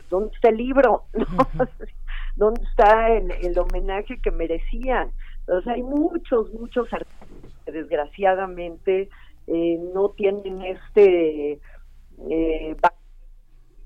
[0.10, 1.04] ¿dónde está el libro?
[2.36, 5.12] ¿Dónde está el, homenaje que merecían?
[5.40, 7.30] Entonces hay muchos, muchos artistas
[7.64, 9.10] que desgraciadamente
[9.48, 11.62] eh, no tienen este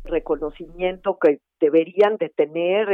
[0.05, 2.89] reconocimiento que deberían de tener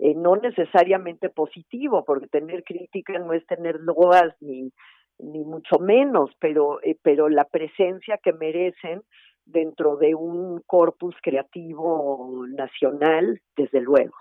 [0.00, 4.72] eh, eh, no necesariamente positivo, porque tener crítica no es tener loas ni,
[5.18, 9.02] ni mucho menos, pero, eh, pero la presencia que merecen
[9.44, 14.14] dentro de un corpus creativo nacional, desde luego.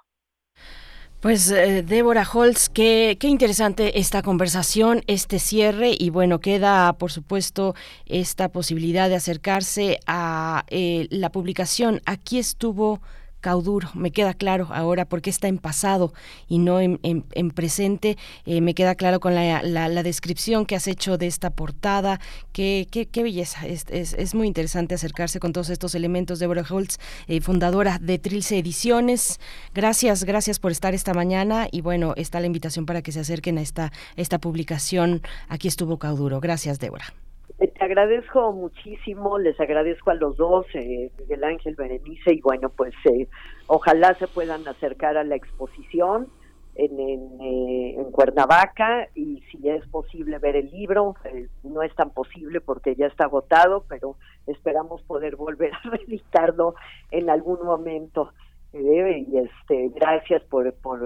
[1.22, 7.12] Pues eh, Débora Holtz, qué, qué interesante esta conversación, este cierre y bueno, queda por
[7.12, 7.74] supuesto
[8.06, 12.00] esta posibilidad de acercarse a la publicación.
[12.06, 13.02] Aquí estuvo
[13.40, 16.14] cauduro, me queda claro ahora porque está en pasado
[16.48, 21.18] y no en, en, presente, eh, me queda claro con la, descripción que has hecho
[21.18, 22.20] de esta portada,
[22.52, 26.40] qué, qué, qué belleza, es, muy interesante acercarse con todos estos elementos.
[26.40, 29.40] Deborah Holtz, eh, fundadora de Trilce Ediciones,
[29.74, 33.58] gracias, gracias por estar esta mañana y bueno, está la invitación para que se acerquen
[33.58, 35.22] a esta, esta publicación.
[35.48, 36.40] Aquí estuvo Cauduro.
[36.40, 37.14] Gracias, Débora.
[37.60, 42.94] Te agradezco muchísimo, les agradezco a los dos, eh, Miguel Ángel, Berenice, y bueno, pues
[43.04, 43.28] eh,
[43.68, 46.30] ojalá se puedan acercar a la exposición
[46.76, 51.94] en, en, eh, en, Cuernavaca y si es posible ver el libro, eh, no es
[51.96, 54.16] tan posible porque ya está agotado, pero
[54.48, 56.76] esperamos poder volver a reeditarlo
[57.12, 58.32] en algún momento.
[58.72, 61.02] y este, gracias por, por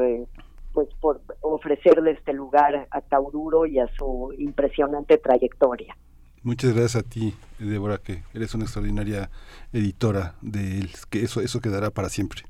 [0.71, 5.95] pues por ofrecerle este lugar a Taururo y a su impresionante trayectoria.
[6.43, 9.29] Muchas gracias a ti, Débora, que eres una extraordinaria
[9.71, 12.41] editora de él, que eso, eso quedará para siempre.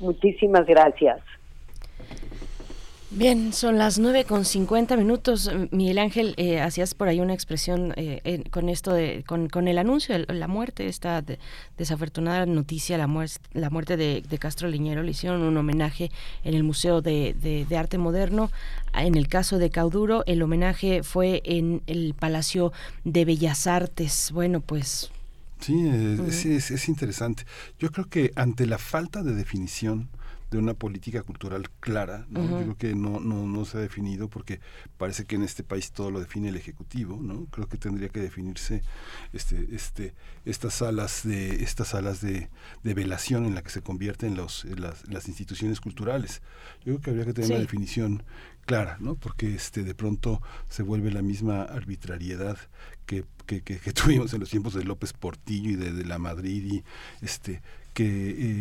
[0.00, 1.20] Muchísimas gracias.
[3.10, 5.50] Bien, son las nueve con cincuenta minutos.
[5.70, 9.78] Miguel Ángel, eh, hacías por ahí una expresión eh, con esto de, con, con el
[9.78, 11.24] anuncio de la muerte, esta
[11.78, 16.10] desafortunada noticia, la, muerte, la muerte de, Castro Liñero, le hicieron un homenaje
[16.44, 17.34] en el Museo de,
[17.66, 18.50] de, Arte Moderno.
[18.92, 24.32] En el caso de Cauduro, el homenaje fue en el Palacio de Bellas Artes.
[24.32, 25.10] Bueno, pues
[25.60, 27.44] Sí, es, es, es, interesante.
[27.80, 30.08] Yo creo que ante la falta de definición
[30.50, 32.26] de una política cultural clara.
[32.30, 32.40] ¿no?
[32.42, 34.60] Yo creo que no, no, no se ha definido porque
[34.96, 37.18] parece que en este país todo lo define el Ejecutivo.
[37.22, 37.46] ¿no?
[37.46, 38.82] Creo que tendría que definirse
[39.32, 42.48] este, este, estas salas de estas salas de,
[42.82, 46.40] de velación en la que se convierten los, las, las instituciones culturales.
[46.84, 48.22] Yo creo que habría que tener una definición
[48.64, 49.14] clara, ¿no?
[49.14, 52.58] Porque este de pronto se vuelve la misma arbitrariedad
[53.06, 56.18] que, que, que- que tuvimos en los tiempos de López Portillo y de, de la
[56.18, 56.84] Madrid y
[57.24, 57.62] este
[57.98, 58.04] que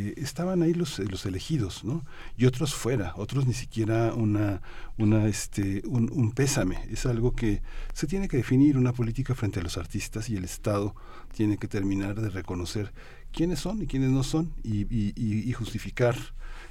[0.09, 2.03] eh, estaban ahí los, los elegidos, ¿no?
[2.38, 4.64] Y otros fuera, otros ni siquiera una,
[4.98, 6.77] una este, un, pésame.
[6.90, 7.61] Es algo que
[7.93, 10.95] se tiene que definir una política frente a los artistas y el Estado
[11.35, 12.91] tiene que terminar de reconocer
[13.32, 16.16] quiénes son y quiénes no son y, y- y- y justificar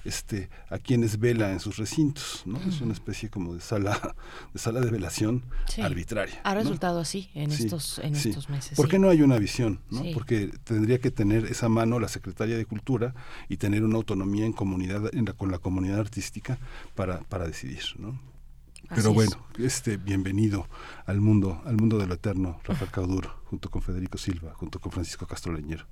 [0.07, 2.59] este a quienes vela en sus recintos, ¿no?
[2.63, 4.15] Es una especie como de sala
[4.53, 5.83] de sala de velación Sí.
[5.83, 6.41] arbitraria.
[6.45, 6.61] Ha ¿no?
[6.61, 8.31] resultado así en Sí, estos en sí.
[8.31, 8.77] estos meses.
[8.77, 9.81] ¿Por qué no hay una visión?
[9.91, 10.03] ¿no?
[10.15, 13.15] Porque tendría que tener esa mano la Secretaría de Cultura
[13.49, 16.59] y tener una autonomía en comunidad en la, con la comunidad artística
[16.95, 18.19] para, para decidir, ¿no?
[18.89, 19.15] Pero Así es.
[19.15, 20.69] bueno, este bienvenido
[21.07, 24.93] al mundo, al mundo de lo eterno, Rafael Cauduro, junto con Federico Silva, junto con
[24.93, 25.87] Francisco Castro Leñero.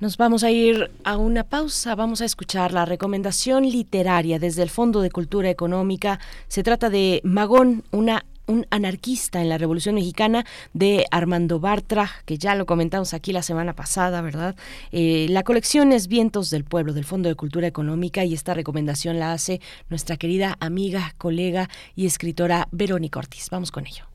[0.00, 4.70] Nos vamos a ir a una pausa, vamos a escuchar la recomendación literaria desde el
[4.70, 6.20] Fondo de Cultura Económica.
[6.46, 12.38] Se trata de Magón, una un anarquista en la Revolución Mexicana de Armando Bartra, que
[12.38, 14.56] ya lo comentamos aquí la semana pasada, ¿verdad?
[14.90, 19.18] Eh, la colección es Vientos del Pueblo del Fondo de Cultura Económica y esta recomendación
[19.18, 19.60] la hace
[19.90, 23.50] nuestra querida amiga, colega y escritora Verónica Ortiz.
[23.50, 24.07] Vamos con ello.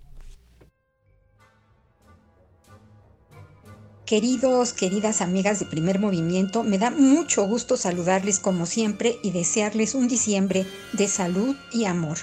[4.06, 9.96] Queridos, queridas amigas de primer movimiento, me da mucho gusto saludarles como siempre y desearles
[9.96, 12.18] un diciembre de salud y amor.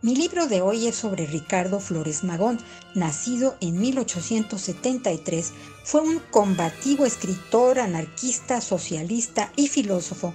[0.00, 2.58] Mi libro de hoy es sobre Ricardo Flores Magón,
[2.94, 5.52] nacido en 1873.
[5.84, 10.32] Fue un combativo escritor, anarquista, socialista y filósofo,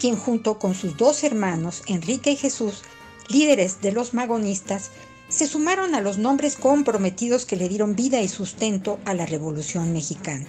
[0.00, 2.82] quien junto con sus dos hermanos, Enrique y Jesús,
[3.28, 4.90] líderes de los magonistas,
[5.34, 9.92] se sumaron a los nombres comprometidos que le dieron vida y sustento a la Revolución
[9.92, 10.46] Mexicana.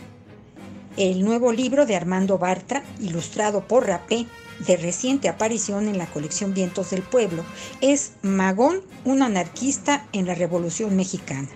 [0.95, 4.27] El nuevo libro de Armando Bartra, ilustrado por Rapé,
[4.67, 7.43] de reciente aparición en la colección Vientos del Pueblo,
[7.81, 11.49] es Magón, un anarquista en la Revolución Mexicana.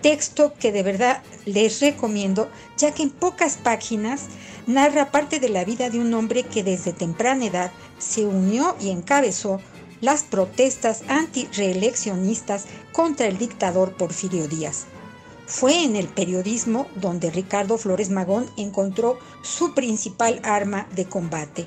[0.00, 4.22] Texto que de verdad les recomiendo, ya que en pocas páginas
[4.66, 8.88] narra parte de la vida de un hombre que desde temprana edad se unió y
[8.88, 9.60] encabezó
[10.00, 14.86] las protestas antireeleccionistas contra el dictador Porfirio Díaz.
[15.46, 21.66] Fue en el periodismo donde Ricardo Flores Magón encontró su principal arma de combate.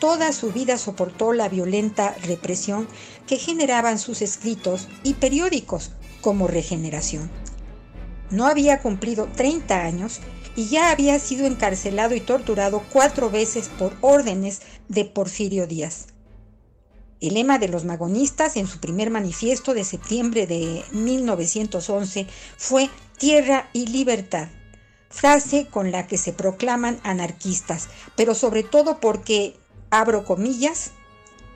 [0.00, 2.86] Toda su vida soportó la violenta represión
[3.26, 7.30] que generaban sus escritos y periódicos como Regeneración.
[8.30, 10.20] No había cumplido 30 años
[10.56, 16.08] y ya había sido encarcelado y torturado cuatro veces por órdenes de Porfirio Díaz.
[17.20, 22.26] El lema de los magonistas en su primer manifiesto de septiembre de 1911
[22.58, 24.48] fue Tierra y Libertad,
[25.08, 29.56] frase con la que se proclaman anarquistas, pero sobre todo porque,
[29.88, 30.90] abro comillas,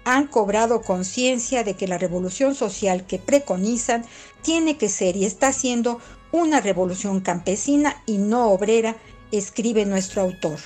[0.04, 4.06] han cobrado conciencia de que la revolución social que preconizan
[4.42, 6.00] tiene que ser y está siendo
[6.32, 8.96] una revolución campesina y no obrera,
[9.30, 10.58] escribe nuestro autor.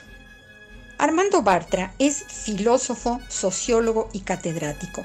[0.99, 5.03] Armando Bartra es filósofo, sociólogo y catedrático.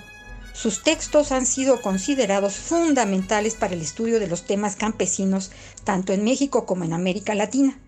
[0.53, 5.51] Sus textos han sido considerados fundamentales para el estudio de los temas campesinos
[5.83, 7.79] tanto en México como en América Latina,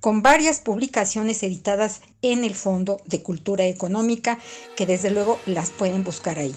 [0.00, 4.38] con varias publicaciones editadas en el Fondo de Cultura Económica,
[4.76, 6.54] que desde luego las pueden buscar ahí.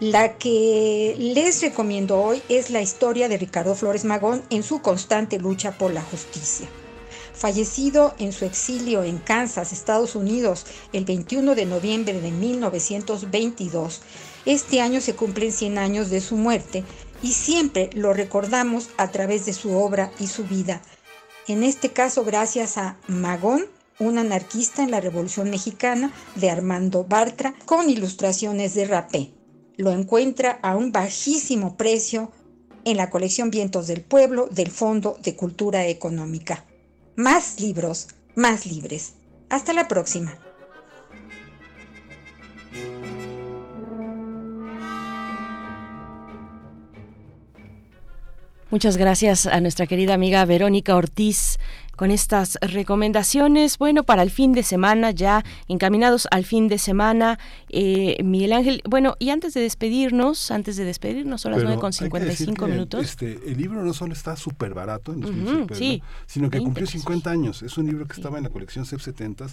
[0.00, 5.38] La que les recomiendo hoy es la historia de Ricardo Flores Magón en su constante
[5.38, 6.68] lucha por la justicia.
[7.40, 14.02] Fallecido en su exilio en Kansas, Estados Unidos, el 21 de noviembre de 1922,
[14.44, 16.84] este año se cumplen 100 años de su muerte
[17.22, 20.82] y siempre lo recordamos a través de su obra y su vida.
[21.48, 23.64] En este caso, gracias a Magón,
[23.98, 29.32] un anarquista en la Revolución Mexicana de Armando Bartra, con ilustraciones de Rapé.
[29.78, 32.32] Lo encuentra a un bajísimo precio
[32.84, 36.66] en la colección Vientos del Pueblo del Fondo de Cultura Económica.
[37.20, 39.12] Más libros, más libres.
[39.50, 40.38] Hasta la próxima.
[48.70, 51.58] Muchas gracias a nuestra querida amiga Verónica Ortiz
[52.00, 53.76] con estas recomendaciones.
[53.76, 57.38] Bueno, para el fin de semana, ya encaminados al fin de semana,
[57.68, 58.82] eh, Miguel Ángel.
[58.88, 62.04] Bueno, y antes de despedirnos, antes de despedirnos, son las Pero nueve con hay que
[62.04, 63.04] cincuenta y decir cinco que, minutos.
[63.04, 66.56] Este, el libro no solo está súper barato en los libros de sí, sino que
[66.56, 67.02] 20 cumplió pesos.
[67.02, 67.62] 50 años.
[67.62, 69.48] Es un libro que estaba en la colección CEP 70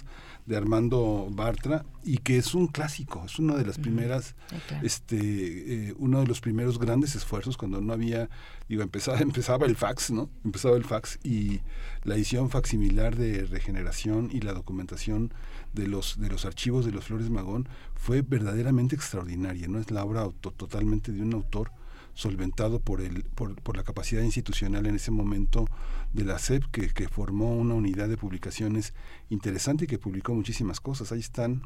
[0.46, 4.36] de Armando Bartra y que es un clásico, es una de las primeras,
[4.82, 8.30] este, eh, uno de los primeros grandes esfuerzos cuando no había,
[8.70, 10.30] digo, empezaba, empezaba el fax, ¿no?
[10.46, 11.60] Empezaba el fax y
[12.04, 15.32] la edición facsimilar de regeneración y la documentación
[15.72, 19.78] de los de los archivos de los Flores Magón fue verdaderamente extraordinaria, ¿no?
[19.78, 21.70] Es la obra auto- totalmente de un autor
[22.14, 25.66] solventado por, el, por, por la capacidad institucional en ese momento
[26.12, 28.92] de la SEP, que, que formó una unidad de publicaciones
[29.30, 31.12] interesante y que publicó muchísimas cosas.
[31.12, 31.62] Ahí están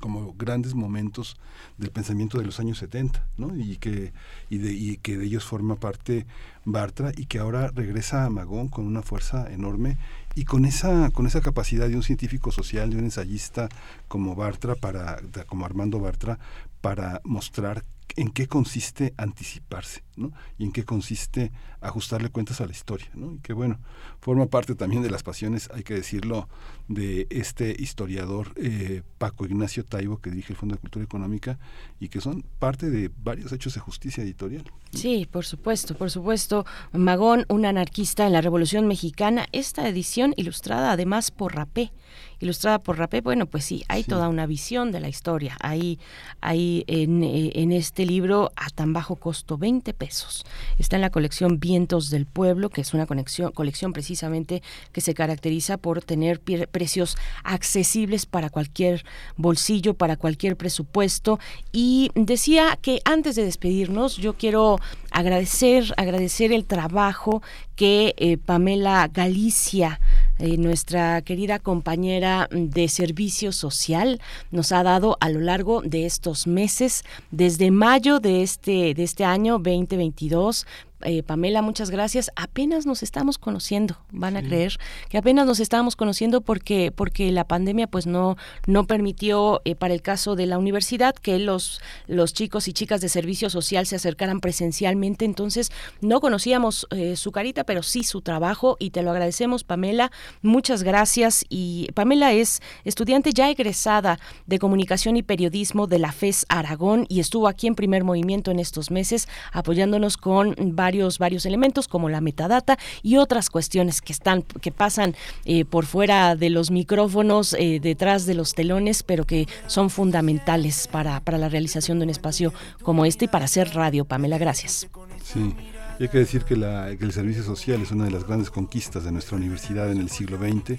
[0.00, 1.36] como grandes momentos
[1.78, 3.56] del pensamiento de los años 70, ¿no?
[3.56, 4.12] Y que,
[4.50, 6.26] y de, y que de ellos forma parte
[6.64, 9.96] Bartra y que ahora regresa a Magón con una fuerza enorme
[10.34, 13.68] y con esa, con esa capacidad de un científico social, de un ensayista
[14.06, 16.38] como Bartra, para, como Armando Bartra,
[16.80, 17.84] para mostrar
[18.16, 20.32] en qué consiste anticiparse, ¿no?
[20.58, 23.34] Y en qué consiste ajustarle cuentas a la historia, ¿no?
[23.34, 23.78] Y que bueno,
[24.20, 26.48] forma parte también de las pasiones, hay que decirlo,
[26.88, 31.58] de este historiador eh, Paco Ignacio Taibo, que dirige el Fondo de Cultura Económica,
[32.00, 34.64] y que son parte de varios hechos de justicia editorial.
[34.92, 36.64] Sí, por supuesto, por supuesto.
[36.92, 39.46] Magón, un anarquista en la Revolución Mexicana.
[39.52, 41.92] Esta edición ilustrada además por Rapé.
[42.40, 45.56] Ilustrada por Rapé, bueno, pues sí, hay toda una visión de la historia.
[45.60, 45.98] Ahí,
[46.40, 50.44] ahí en, eh, en este libro a tan bajo costo, 20 pesos.
[50.78, 55.14] Está en la colección Vientos del Pueblo, que es una conexión, colección precisamente que se
[55.14, 59.04] caracteriza por tener precios accesibles para cualquier
[59.36, 61.38] bolsillo, para cualquier presupuesto.
[61.72, 64.78] Y decía que antes de despedirnos, yo quiero
[65.10, 67.42] agradecer, agradecer el trabajo
[67.76, 70.00] que eh, Pamela Galicia
[70.38, 76.46] eh, nuestra querida compañera de servicio social nos ha dado a lo largo de estos
[76.46, 80.66] meses, desde mayo de este, de este año 2022.
[81.02, 82.30] Eh, Pamela, muchas gracias.
[82.36, 84.78] Apenas nos estamos conociendo, van a creer
[85.08, 88.36] que apenas nos estábamos conociendo porque porque la pandemia pues no
[88.66, 93.00] no permitió eh, para el caso de la universidad que los los chicos y chicas
[93.00, 95.24] de servicio social se acercaran presencialmente.
[95.24, 95.70] Entonces
[96.00, 100.10] no conocíamos eh, su carita, pero sí su trabajo y te lo agradecemos, Pamela.
[100.42, 101.44] Muchas gracias.
[101.48, 107.20] Y Pamela es estudiante ya egresada de comunicación y periodismo de la FES Aragón y
[107.20, 110.87] estuvo aquí en primer movimiento en estos meses apoyándonos con varios,
[111.18, 116.34] varios elementos como la metadata y otras cuestiones que están, que pasan eh, por fuera
[116.36, 121.48] de los micrófonos, eh, detrás de los telones, pero que son fundamentales para, para la
[121.48, 122.52] realización de un espacio
[122.82, 124.04] como este y para hacer radio.
[124.04, 124.88] Pamela, gracias.
[125.22, 125.54] Sí,
[125.98, 128.50] y hay que decir que, la- que el servicio social es una de las grandes
[128.50, 130.78] conquistas de nuestra universidad en el siglo XX,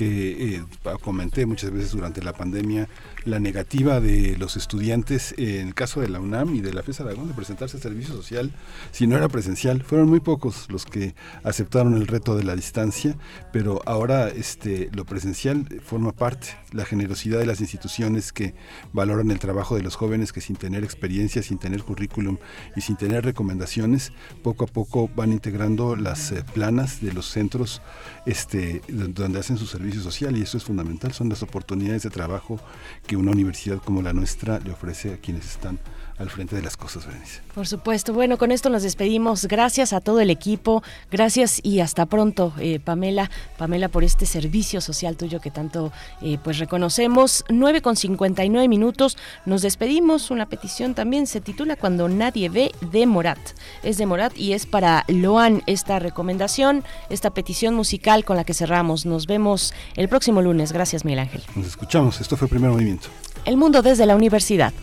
[0.00, 0.62] que eh,
[1.02, 2.88] comenté muchas veces durante la pandemia,
[3.26, 7.02] la negativa de los estudiantes, en el caso de la UNAM y de la FES
[7.02, 8.50] Aragón, de presentarse al servicio social
[8.92, 9.82] si no era presencial.
[9.82, 11.14] Fueron muy pocos los que
[11.44, 13.14] aceptaron el reto de la distancia,
[13.52, 18.54] pero ahora este, lo presencial forma parte, la generosidad de las instituciones que
[18.94, 22.38] valoran el trabajo de los jóvenes que sin tener experiencia, sin tener currículum
[22.74, 24.12] y sin tener recomendaciones,
[24.42, 27.82] poco a poco van integrando las eh, planas de los centros
[28.24, 32.10] este, don- donde hacen su servicio social y eso es fundamental, son las oportunidades de
[32.10, 32.60] trabajo
[33.06, 35.78] que una universidad como la nuestra le ofrece a quienes están
[36.20, 37.40] al frente de las cosas, Berenice.
[37.54, 38.12] Por supuesto.
[38.12, 39.46] Bueno, con esto nos despedimos.
[39.46, 40.82] Gracias a todo el equipo.
[41.10, 43.30] Gracias y hasta pronto, eh, Pamela.
[43.56, 47.44] Pamela, por este servicio social tuyo que tanto eh, pues reconocemos.
[47.48, 49.16] 9 con 59 minutos.
[49.46, 50.30] Nos despedimos.
[50.30, 53.38] Una petición también se titula Cuando nadie ve de Morat.
[53.82, 58.52] Es de Morat y es para Loan esta recomendación, esta petición musical con la que
[58.52, 59.06] cerramos.
[59.06, 60.72] Nos vemos el próximo lunes.
[60.72, 61.42] Gracias, Miguel Ángel.
[61.54, 63.08] Nos escuchamos, esto fue Primer Movimiento.
[63.46, 64.74] El mundo desde la universidad.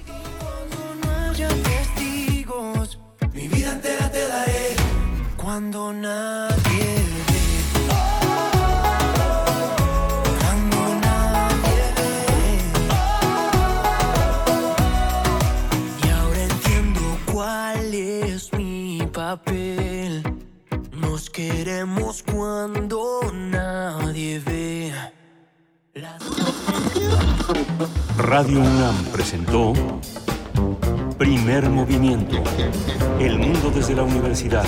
[5.57, 6.85] Cuando nadie
[7.27, 7.41] ve.
[10.39, 12.11] Cuando nadie ve.
[16.03, 17.01] Y ahora entiendo
[17.33, 20.21] cuál es mi papel.
[20.91, 24.93] Nos queremos cuando nadie ve.
[28.19, 29.73] Radio UNAM presentó
[31.17, 32.43] Primer Movimiento.
[33.19, 34.67] El mundo desde la universidad.